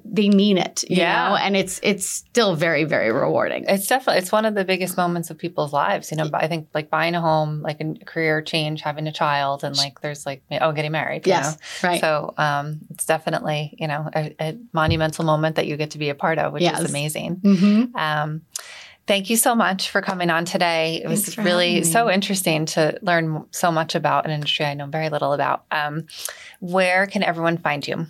they 0.04 0.28
mean 0.28 0.58
it, 0.58 0.84
you 0.88 0.96
yeah. 0.96 1.28
know, 1.28 1.36
and 1.36 1.56
it's 1.56 1.78
it's 1.82 2.06
still 2.06 2.56
very 2.56 2.84
very 2.84 3.12
rewarding. 3.12 3.64
It's 3.68 3.86
definitely 3.86 4.20
it's 4.20 4.32
one 4.32 4.44
of 4.44 4.54
the 4.54 4.64
biggest 4.64 4.96
moments 4.96 5.30
of 5.30 5.38
people's 5.38 5.72
lives, 5.72 6.10
you 6.10 6.16
know. 6.16 6.28
I 6.34 6.48
think 6.48 6.68
like 6.74 6.90
buying 6.90 7.14
a 7.14 7.20
home, 7.20 7.62
like 7.62 7.80
a 7.80 7.94
career 8.04 8.42
change, 8.42 8.80
having 8.80 9.06
a 9.06 9.12
child, 9.12 9.62
and 9.62 9.76
like 9.76 10.00
there's 10.00 10.26
like 10.26 10.42
oh 10.60 10.72
getting 10.72 10.92
married, 10.92 11.26
yes, 11.26 11.56
know? 11.82 11.88
right. 11.88 12.00
So 12.00 12.34
um, 12.36 12.80
it's 12.90 13.06
definitely 13.06 13.74
you 13.78 13.86
know 13.86 14.10
a, 14.14 14.34
a, 14.40 14.58
monumental 14.72 15.24
moment 15.24 15.56
that 15.56 15.66
you 15.66 15.76
get 15.76 15.92
to 15.92 15.98
be 15.98 16.08
a 16.08 16.14
part 16.14 16.38
of, 16.38 16.52
which 16.52 16.62
yes. 16.62 16.80
is 16.80 16.90
amazing. 16.90 17.36
Mm-hmm. 17.36 17.96
Um, 17.96 18.42
Thank 19.06 19.30
you 19.30 19.36
so 19.36 19.54
much 19.54 19.90
for 19.90 20.02
coming 20.02 20.30
on 20.30 20.44
today. 20.44 21.00
It 21.04 21.06
was 21.06 21.38
really 21.38 21.84
so 21.84 22.10
interesting 22.10 22.66
to 22.66 22.98
learn 23.02 23.46
so 23.52 23.70
much 23.70 23.94
about 23.94 24.24
an 24.24 24.32
industry 24.32 24.66
I 24.66 24.74
know 24.74 24.86
very 24.86 25.10
little 25.10 25.32
about. 25.32 25.64
Um, 25.70 26.06
where 26.58 27.06
can 27.06 27.22
everyone 27.22 27.56
find 27.58 27.86
you? 27.86 28.06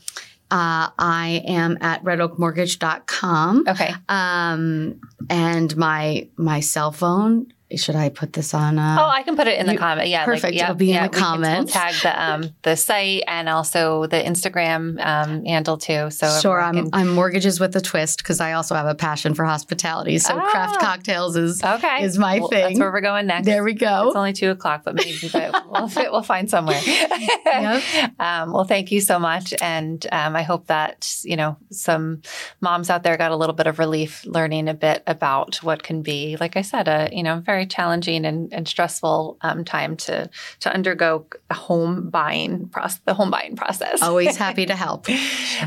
Uh, 0.51 0.91
I 0.99 1.43
am 1.47 1.79
at 1.81 2.05
redoakmortgage.com. 2.05 3.65
Okay. 3.69 3.93
Um, 4.09 5.01
and 5.29 5.77
my 5.77 6.29
my 6.37 6.61
cell 6.61 6.93
phone 6.93 7.53
should 7.75 7.97
I 7.97 8.11
put 8.11 8.33
this 8.33 8.55
on? 8.55 8.79
Uh, 8.79 8.97
oh, 9.01 9.09
I 9.09 9.25
can 9.25 9.35
put 9.35 9.49
it 9.49 9.59
in 9.59 9.67
the 9.67 9.77
comment. 9.77 10.09
Yeah, 10.09 10.25
perfect. 10.25 10.45
Like, 10.45 10.55
yeah, 10.55 10.65
It'll 10.65 10.77
be 10.77 10.87
yeah, 10.87 11.07
in 11.07 11.11
the 11.11 11.17
comments. 11.17 11.75
We'll 11.75 11.83
tag 11.83 11.95
the 12.03 12.23
um, 12.23 12.51
the 12.63 12.77
site 12.77 13.25
and 13.27 13.49
also 13.49 14.07
the 14.07 14.19
Instagram 14.19 15.05
um, 15.05 15.45
handle 15.45 15.77
too. 15.77 16.11
So 16.11 16.29
sure, 16.41 16.61
I'm, 16.61 16.75
can... 16.75 16.91
I'm 16.93 17.09
mortgages 17.15 17.59
with 17.59 17.75
a 17.75 17.81
twist 17.81 18.19
because 18.19 18.41
I 18.41 18.53
also 18.53 18.77
have 18.77 18.87
a 18.87 18.95
passion 18.95 19.35
for 19.35 19.45
hospitality. 19.45 20.19
So 20.19 20.41
oh, 20.41 20.51
craft 20.51 20.79
cocktails 20.79 21.37
is 21.37 21.63
okay. 21.63 22.05
is 22.05 22.19
my 22.19 22.39
well, 22.39 22.49
thing. 22.49 22.63
That's 22.69 22.79
where 22.79 22.93
we're 22.93 23.01
going 23.01 23.27
next. 23.27 23.47
There 23.47 23.65
we 23.65 23.75
go. 23.75 24.09
It's 24.09 24.17
only 24.17 24.33
two 24.33 24.51
o'clock, 24.51 24.83
but 24.85 24.95
maybe 24.95 25.29
but 25.33 25.67
we'll, 25.71 25.91
we'll 26.13 26.23
find 26.23 26.49
somewhere. 26.49 26.81
yep. 26.87 27.83
um, 28.21 28.53
well, 28.53 28.65
thank 28.65 28.93
you 28.93 29.01
so 29.01 29.19
much, 29.19 29.55
and 29.61 30.07
um, 30.13 30.37
I 30.37 30.43
hope 30.43 30.67
that 30.69 31.21
you 31.25 31.37
know 31.37 31.57
some 31.71 32.23
moms 32.61 32.91
out 32.91 33.03
there 33.03 33.17
got 33.17 33.33
a 33.33 33.37
little 33.37 33.55
bit 33.55 33.67
of 33.67 33.79
relief 33.79 34.25
learning 34.25 34.69
a 34.69 34.75
bit 34.75 35.03
about 35.07 35.57
what 35.65 35.83
can 35.83 36.03
be, 36.03 36.37
like 36.39 36.57
I 36.57 36.63
said, 36.63 36.87
a 36.87 37.09
you 37.11 37.23
know 37.23 37.41
very 37.41 37.56
challenging 37.65 38.27
and 38.27 38.53
and, 38.53 38.67
stressful 38.67 39.39
um, 39.41 39.65
time 39.65 39.97
to 39.97 40.29
to 40.61 40.73
undergo 40.73 41.27
a 41.49 41.55
home 41.55 42.11
buying 42.11 42.69
process, 42.69 43.01
the 43.05 43.15
home 43.15 43.31
buying 43.31 43.57
process. 43.57 44.03
Always 44.03 44.37
happy 44.47 44.67
to 44.67 44.75
help. 44.75 45.07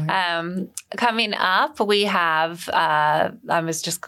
um, 0.09 0.69
coming 0.97 1.33
up, 1.33 1.79
we 1.79 2.03
have. 2.03 2.67
Uh, 2.69 3.31
I 3.49 3.61
was 3.61 3.81
just 3.81 4.03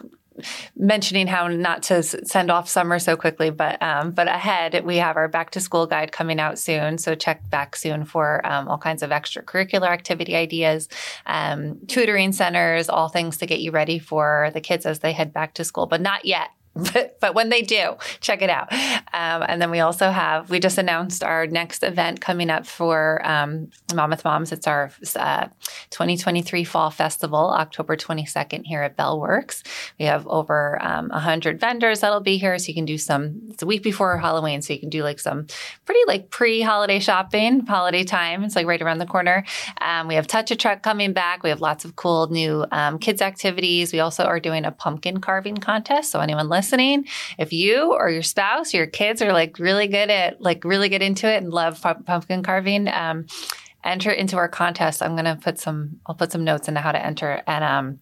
mentioning 0.76 1.26
how 1.26 1.48
not 1.48 1.82
to 1.84 2.02
send 2.02 2.50
off 2.50 2.68
summer 2.68 2.98
so 2.98 3.16
quickly, 3.16 3.50
but 3.50 3.80
um, 3.82 4.12
but 4.12 4.28
ahead 4.28 4.84
we 4.84 4.96
have 4.96 5.16
our 5.16 5.28
back 5.28 5.50
to 5.50 5.60
school 5.60 5.86
guide 5.86 6.12
coming 6.12 6.40
out 6.40 6.58
soon. 6.58 6.98
So 6.98 7.14
check 7.14 7.48
back 7.50 7.76
soon 7.76 8.04
for 8.04 8.44
um, 8.46 8.68
all 8.68 8.78
kinds 8.78 9.02
of 9.02 9.10
extracurricular 9.10 9.88
activity 9.88 10.34
ideas, 10.34 10.88
um, 11.26 11.78
tutoring 11.86 12.32
centers, 12.32 12.88
all 12.88 13.08
things 13.08 13.38
to 13.38 13.46
get 13.46 13.60
you 13.60 13.70
ready 13.70 13.98
for 13.98 14.50
the 14.54 14.60
kids 14.60 14.86
as 14.86 15.00
they 15.00 15.12
head 15.12 15.32
back 15.32 15.54
to 15.54 15.64
school. 15.64 15.86
But 15.86 16.00
not 16.00 16.24
yet 16.24 16.50
but, 16.74 17.18
but 17.20 17.34
when 17.34 17.50
they 17.50 17.62
do, 17.62 17.96
check 18.20 18.42
it 18.42 18.50
out. 18.50 18.72
Um, 18.72 19.44
and 19.46 19.60
then 19.60 19.70
we 19.70 19.80
also 19.80 20.10
have, 20.10 20.48
we 20.48 20.58
just 20.58 20.78
announced 20.78 21.22
our 21.22 21.46
next 21.46 21.82
event 21.82 22.20
coming 22.20 22.48
up 22.48 22.66
for 22.66 23.20
um, 23.24 23.70
Monmouth 23.94 24.24
Moms. 24.24 24.52
It's 24.52 24.66
our 24.66 24.90
uh, 25.16 25.48
2023 25.90 26.64
Fall 26.64 26.90
Festival, 26.90 27.50
October 27.50 27.96
22nd 27.96 28.64
here 28.64 28.82
at 28.82 28.96
Bellworks. 28.96 29.62
We 29.98 30.06
have 30.06 30.26
over 30.26 30.82
um, 30.82 31.08
100 31.08 31.60
vendors 31.60 32.00
that'll 32.00 32.20
be 32.20 32.38
here. 32.38 32.58
So 32.58 32.68
you 32.68 32.74
can 32.74 32.86
do 32.86 32.96
some, 32.96 33.42
it's 33.50 33.62
a 33.62 33.66
week 33.66 33.82
before 33.82 34.16
Halloween. 34.16 34.62
So 34.62 34.72
you 34.72 34.80
can 34.80 34.88
do 34.88 35.02
like 35.02 35.20
some 35.20 35.46
pretty 35.84 36.00
like 36.06 36.30
pre 36.30 36.62
holiday 36.62 37.00
shopping, 37.00 37.66
holiday 37.66 38.04
time. 38.04 38.44
It's 38.44 38.56
like 38.56 38.66
right 38.66 38.80
around 38.80 38.98
the 38.98 39.06
corner. 39.06 39.44
Um, 39.80 40.08
we 40.08 40.14
have 40.14 40.26
Touch 40.26 40.50
a 40.50 40.56
Truck 40.56 40.82
coming 40.82 41.12
back. 41.12 41.42
We 41.42 41.50
have 41.50 41.60
lots 41.60 41.84
of 41.84 41.96
cool 41.96 42.28
new 42.28 42.64
um, 42.72 42.98
kids 42.98 43.20
activities. 43.20 43.92
We 43.92 44.00
also 44.00 44.24
are 44.24 44.40
doing 44.40 44.64
a 44.64 44.72
pumpkin 44.72 45.20
carving 45.20 45.58
contest. 45.58 46.10
So 46.10 46.20
anyone 46.20 46.48
listening, 46.48 46.61
listening, 46.62 47.06
if 47.38 47.52
you 47.52 47.92
or 47.92 48.08
your 48.08 48.22
spouse, 48.22 48.72
or 48.72 48.76
your 48.76 48.86
kids 48.86 49.20
are 49.20 49.32
like 49.32 49.58
really 49.58 49.88
good 49.88 50.10
at 50.10 50.40
like 50.40 50.64
really 50.64 50.88
get 50.88 51.02
into 51.02 51.28
it 51.28 51.42
and 51.42 51.52
love 51.52 51.82
pumpkin 52.06 52.44
carving, 52.44 52.86
um, 52.86 53.26
enter 53.82 54.12
into 54.12 54.36
our 54.36 54.48
contest. 54.48 55.02
I'm 55.02 55.16
gonna 55.16 55.36
put 55.42 55.58
some 55.58 56.00
I'll 56.06 56.14
put 56.14 56.30
some 56.30 56.44
notes 56.44 56.68
into 56.68 56.80
how 56.80 56.92
to 56.92 57.04
enter 57.04 57.42
and 57.48 57.64
um 57.64 57.98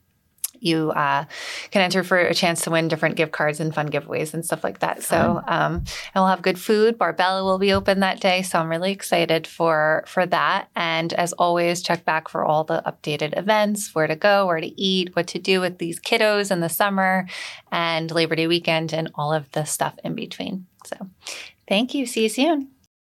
you 0.61 0.91
uh, 0.93 1.25
can 1.71 1.83
enter 1.83 2.05
for 2.05 2.19
a 2.19 2.35
chance 2.35 2.63
to 2.63 2.71
win 2.71 2.89
different 2.89 3.17
gift 3.17 3.33
cards 3.33 3.61
and 3.61 3.75
fun 3.75 3.89
giveaways 3.89 4.35
and 4.35 4.45
stuff 4.45 4.63
like 4.63 4.81
that. 4.81 5.03
So, 5.03 5.43
um, 5.47 5.75
and 5.75 5.87
we'll 6.15 6.27
have 6.27 6.43
good 6.43 6.59
food. 6.59 6.99
Barbella 6.99 7.45
will 7.45 7.59
be 7.59 7.73
open 7.73 8.01
that 8.01 8.21
day, 8.21 8.43
so 8.43 8.59
I'm 8.59 8.69
really 8.69 8.93
excited 8.93 9.47
for 9.47 10.05
for 10.07 10.27
that. 10.27 10.69
And 10.77 11.13
as 11.15 11.33
always, 11.35 11.83
check 11.83 12.05
back 12.05 12.29
for 12.29 12.45
all 12.45 12.65
the 12.65 12.83
updated 12.87 13.37
events, 13.37 13.95
where 13.95 14.07
to 14.07 14.17
go, 14.17 14.47
where 14.47 14.61
to 14.61 14.81
eat, 14.81 15.17
what 15.17 15.27
to 15.29 15.39
do 15.39 15.61
with 15.61 15.79
these 15.79 15.99
kiddos 16.01 16.51
in 16.51 16.61
the 16.61 16.69
summer, 16.69 17.27
and 17.73 18.11
Labor 18.11 18.37
Day 18.37 18.47
weekend, 18.47 18.93
and 18.93 19.11
all 19.15 19.33
of 19.33 19.51
the 19.53 19.65
stuff 19.65 19.99
in 20.05 20.15
between. 20.15 20.67
So, 20.85 21.09
thank 21.69 21.95
you. 21.95 22.07
See 22.07 22.25
you 22.25 22.29
soon. 22.29 22.80